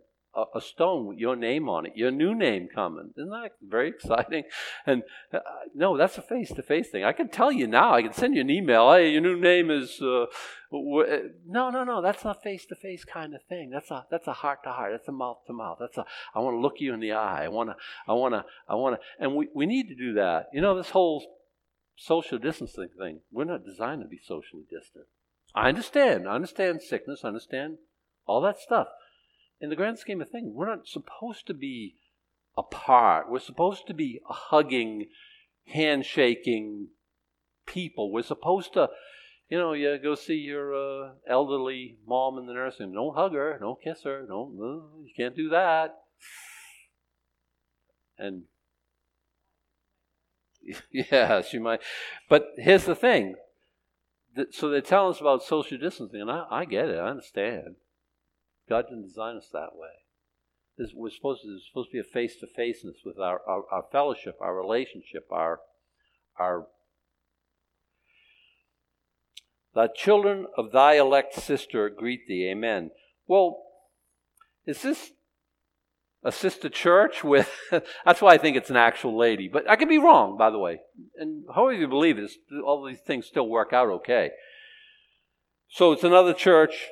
a 0.56 0.62
stone 0.62 1.06
with 1.06 1.18
your 1.18 1.36
name 1.36 1.70
on 1.70 1.86
it, 1.86 1.94
your 1.96 2.12
new 2.12 2.36
name 2.36 2.68
coming. 2.74 3.12
Isn't 3.18 3.30
that 3.30 3.52
very 3.62 3.90
exciting? 3.96 4.44
And 4.86 5.04
uh, 5.34 5.40
no, 5.74 5.98
that's 5.98 6.18
a 6.18 6.22
face 6.22 6.52
to 6.54 6.62
face 6.62 6.90
thing. 6.90 7.04
I 7.04 7.14
can 7.14 7.30
tell 7.30 7.52
you 7.52 7.68
now. 7.68 7.94
I 7.94 8.02
can 8.02 8.14
send 8.14 8.36
you 8.36 8.42
an 8.42 8.50
email. 8.50 8.92
Hey, 8.92 9.12
your 9.12 9.22
new 9.22 9.40
name 9.40 9.72
is. 9.72 10.02
Uh, 10.02 10.26
w- 10.72 11.02
uh, 11.02 11.20
no, 11.48 11.70
no, 11.70 11.84
no. 11.84 12.02
That's 12.02 12.24
not 12.24 12.44
face 12.44 12.66
to 12.68 12.76
face 12.76 13.06
kind 13.06 13.34
of 13.34 13.42
thing. 13.48 13.70
That's 13.72 13.92
a 13.92 14.06
that's 14.12 14.28
a 14.28 14.34
heart 14.34 14.60
to 14.64 14.72
heart. 14.72 14.92
That's 14.94 15.08
a 15.08 15.14
mouth 15.14 15.38
to 15.48 15.54
mouth. 15.54 15.78
That's 15.80 15.98
a. 15.98 16.06
I 16.34 16.40
want 16.40 16.56
to 16.56 16.60
look 16.60 16.76
you 16.80 16.94
in 16.94 17.00
the 17.00 17.14
eye. 17.14 17.46
I 17.46 17.48
want 17.50 17.70
to. 17.70 17.76
I 18.08 18.14
want 18.14 18.34
to. 18.34 18.46
I 18.68 18.76
want 18.76 19.00
to. 19.00 19.24
And 19.24 19.36
we 19.36 19.48
we 19.56 19.66
need 19.66 19.88
to 19.88 19.96
do 19.96 20.14
that. 20.14 20.50
You 20.54 20.62
know, 20.62 20.76
this 20.76 20.90
whole 20.90 21.26
social 21.96 22.38
distancing 22.38 22.90
thing. 22.98 23.22
We're 23.32 23.46
not 23.46 23.66
designed 23.66 24.02
to 24.02 24.08
be 24.08 24.20
socially 24.24 24.64
distant. 24.64 25.06
I 25.54 25.70
understand. 25.70 26.28
I 26.28 26.36
understand 26.36 26.82
sickness. 26.82 27.22
I 27.24 27.30
understand 27.30 27.78
all 28.26 28.42
that 28.42 28.60
stuff. 28.60 28.88
In 29.62 29.70
the 29.70 29.76
grand 29.76 30.00
scheme 30.00 30.22
of 30.22 30.30
things, 30.30 30.52
we're 30.54 30.68
not 30.68 30.88
supposed 30.88 31.48
to 31.48 31.54
be 31.54 31.96
apart. 32.58 33.30
We're 33.30 33.40
supposed 33.40 33.88
to 33.88 33.94
be 33.94 34.22
hugging, 34.26 35.08
handshaking 35.68 36.90
people. 37.66 38.12
We're 38.12 38.24
supposed 38.24 38.74
to, 38.74 38.90
you 39.50 39.58
know, 39.58 39.74
you 39.74 39.98
go 39.98 40.16
see 40.16 40.36
your 40.36 40.76
uh, 40.76 41.10
elderly 41.28 41.98
mom 42.08 42.38
in 42.38 42.46
the 42.46 42.54
nursing. 42.54 42.88
home. 42.88 42.96
Don't 42.96 43.16
hug 43.16 43.34
her. 43.34 43.58
Don't 43.60 43.82
kiss 43.82 44.04
her. 44.04 44.26
Don't. 44.28 44.58
No, 44.58 44.84
you 45.04 45.12
can't 45.16 45.36
do 45.36 45.50
that. 45.50 45.96
And 48.18 48.44
yeah, 50.92 51.42
she 51.42 51.60
might. 51.60 51.82
But 52.30 52.54
here's 52.58 52.86
the 52.86 52.96
thing: 52.96 53.36
so 54.52 54.70
they 54.70 54.82
tell 54.82 55.10
us 55.10 55.22
about 55.22 55.44
social 55.44 55.78
distancing, 55.78 56.22
and 56.22 56.32
I, 56.32 56.46
I 56.50 56.66
get 56.66 56.90
it. 56.90 56.98
I 56.98 57.10
understand. 57.10 57.76
God 58.68 58.86
didn't 58.90 59.08
design 59.08 59.38
us 59.38 59.50
that 59.54 59.76
way. 59.76 59.90
This, 60.78 60.92
we're 60.94 61.10
supposed 61.10 61.42
to, 61.44 61.48
there's 61.48 61.68
supposed 61.68 61.92
to 61.92 61.96
be 61.96 62.00
a 62.00 62.04
face 62.04 62.36
to 62.38 62.48
faceness 62.48 62.98
with 63.06 63.18
our, 63.18 63.40
our, 63.48 63.64
our 63.72 63.86
fellowship, 63.92 64.38
our 64.42 64.56
relationship, 64.56 65.28
our 65.32 65.60
our 66.38 66.68
the 69.74 69.90
children 69.94 70.48
of 70.58 70.72
thy 70.72 70.96
elect 70.96 71.34
sister 71.34 71.90
greet 71.90 72.28
thee. 72.28 72.50
Amen. 72.50 72.92
Well, 73.28 73.62
is 74.66 74.82
this 74.82 75.12
a 76.26 76.32
sister 76.32 76.70
church 76.70 77.24
with 77.24 77.50
that's 78.06 78.22
why 78.22 78.34
I 78.34 78.38
think 78.38 78.58
it's 78.58 78.72
an 78.72 78.78
actual 78.78 79.16
lady. 79.16 79.48
But 79.48 79.70
I 79.70 79.76
could 79.76 79.88
be 79.88 80.00
wrong, 80.00 80.38
by 80.38 80.50
the 80.50 80.58
way. 80.58 80.80
And 81.18 81.46
however 81.54 81.74
you 81.74 81.88
believe 81.88 82.18
it, 82.18 82.32
all 82.66 82.84
these 82.84 83.00
things 83.00 83.28
still 83.28 83.48
work 83.48 83.72
out 83.72 83.90
okay. 83.90 84.32
So 85.70 85.92
it's 85.92 86.04
another 86.04 86.34
church, 86.34 86.88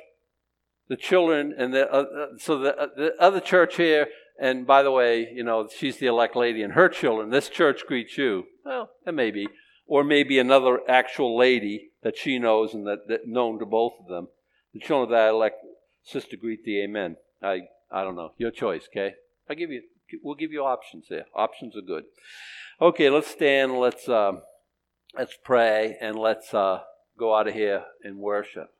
the 0.88 0.96
children, 0.96 1.54
and 1.56 1.72
the 1.72 1.90
uh, 1.92 2.02
uh, 2.02 2.26
so 2.38 2.58
the, 2.58 2.76
uh, 2.76 2.88
the 2.96 3.14
other 3.20 3.40
church 3.40 3.76
here. 3.76 4.08
And 4.38 4.66
by 4.66 4.82
the 4.82 4.90
way, 4.90 5.28
you 5.32 5.44
know 5.44 5.68
she's 5.68 5.98
the 5.98 6.06
elect 6.06 6.34
lady, 6.36 6.62
and 6.62 6.72
her 6.72 6.88
children. 6.88 7.30
This 7.30 7.48
church 7.48 7.86
greets 7.86 8.18
you. 8.18 8.44
Well, 8.64 8.90
it 9.06 9.14
may 9.14 9.30
be. 9.30 9.48
or 9.86 10.02
maybe 10.04 10.38
another 10.38 10.80
actual 10.88 11.36
lady 11.36 11.90
that 12.02 12.16
she 12.16 12.38
knows 12.38 12.74
and 12.74 12.86
that, 12.86 13.06
that 13.08 13.26
known 13.26 13.58
to 13.58 13.66
both 13.66 13.92
of 14.00 14.08
them. 14.08 14.28
The 14.72 14.80
children 14.80 15.04
of 15.04 15.10
that 15.10 15.28
elect 15.30 15.64
sister 16.02 16.36
greet 16.36 16.64
the 16.64 16.82
amen. 16.82 17.16
I 17.42 17.68
I 17.90 18.02
don't 18.02 18.16
know. 18.16 18.32
Your 18.38 18.50
choice, 18.50 18.88
okay? 18.88 19.14
I 19.48 19.54
give 19.54 19.70
you 19.70 19.82
we'll 20.22 20.34
give 20.34 20.52
you 20.52 20.64
options 20.64 21.06
there. 21.08 21.26
Options 21.34 21.76
are 21.76 21.82
good. 21.82 22.04
Okay, 22.80 23.08
let's 23.08 23.28
stand, 23.28 23.78
let's 23.78 24.08
uh, 24.08 24.32
let's 25.16 25.36
pray 25.44 25.96
and 26.00 26.16
let's 26.18 26.52
uh, 26.52 26.80
go 27.16 27.34
out 27.34 27.46
of 27.46 27.54
here 27.54 27.84
and 28.02 28.18
worship. 28.18 28.73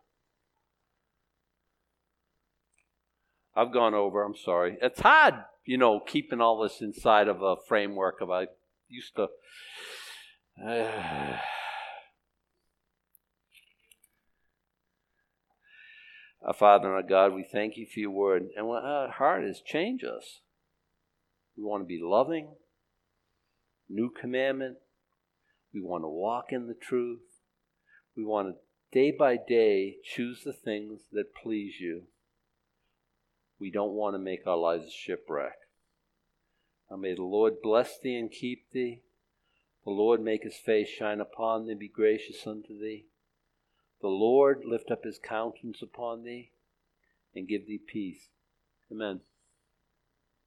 I've 3.56 3.72
gone 3.72 3.94
over, 3.94 4.22
I'm 4.22 4.36
sorry. 4.36 4.76
It's 4.82 5.00
hard, 5.00 5.34
you 5.64 5.78
know, 5.78 6.00
keeping 6.00 6.40
all 6.40 6.62
this 6.62 6.80
inside 6.80 7.28
of 7.28 7.42
a 7.42 7.56
framework 7.68 8.20
of 8.20 8.30
I 8.30 8.48
used 8.88 9.14
to 9.16 9.28
uh, 10.64 11.38
Our 16.46 16.52
Father 16.52 16.88
and 16.88 16.96
our 16.96 17.02
God, 17.02 17.32
we 17.32 17.42
thank 17.42 17.78
you 17.78 17.86
for 17.86 18.00
your 18.00 18.10
word. 18.10 18.48
And 18.54 18.66
what 18.66 18.84
our 18.84 19.08
heart 19.08 19.44
is, 19.44 19.62
change 19.64 20.04
us. 20.04 20.40
We 21.56 21.64
want 21.64 21.82
to 21.82 21.86
be 21.86 22.00
loving, 22.02 22.56
new 23.88 24.10
commandment. 24.10 24.76
We 25.72 25.80
want 25.80 26.04
to 26.04 26.08
walk 26.08 26.46
in 26.50 26.66
the 26.66 26.74
truth. 26.74 27.22
We 28.14 28.24
want 28.24 28.48
to 28.48 28.54
day 28.92 29.10
by 29.10 29.38
day 29.48 29.96
choose 30.04 30.42
the 30.44 30.52
things 30.52 31.00
that 31.12 31.34
please 31.34 31.76
you. 31.80 32.02
We 33.58 33.70
don't 33.70 33.92
want 33.92 34.14
to 34.14 34.18
make 34.18 34.46
our 34.46 34.56
lives 34.56 34.86
a 34.86 34.90
shipwreck. 34.90 35.56
Now 36.90 36.96
may 36.96 37.14
the 37.14 37.22
Lord 37.22 37.62
bless 37.62 37.98
thee 37.98 38.16
and 38.16 38.30
keep 38.30 38.70
thee. 38.72 39.02
The 39.84 39.90
Lord 39.90 40.22
make 40.22 40.44
his 40.44 40.56
face 40.56 40.88
shine 40.88 41.20
upon 41.20 41.66
thee 41.66 41.72
and 41.72 41.80
be 41.80 41.88
gracious 41.88 42.46
unto 42.46 42.78
thee. 42.78 43.06
The 44.00 44.08
Lord 44.08 44.64
lift 44.64 44.90
up 44.90 45.04
his 45.04 45.18
countenance 45.18 45.82
upon 45.82 46.24
thee 46.24 46.50
and 47.34 47.48
give 47.48 47.66
thee 47.66 47.80
peace. 47.84 48.28
Amen. 48.90 49.20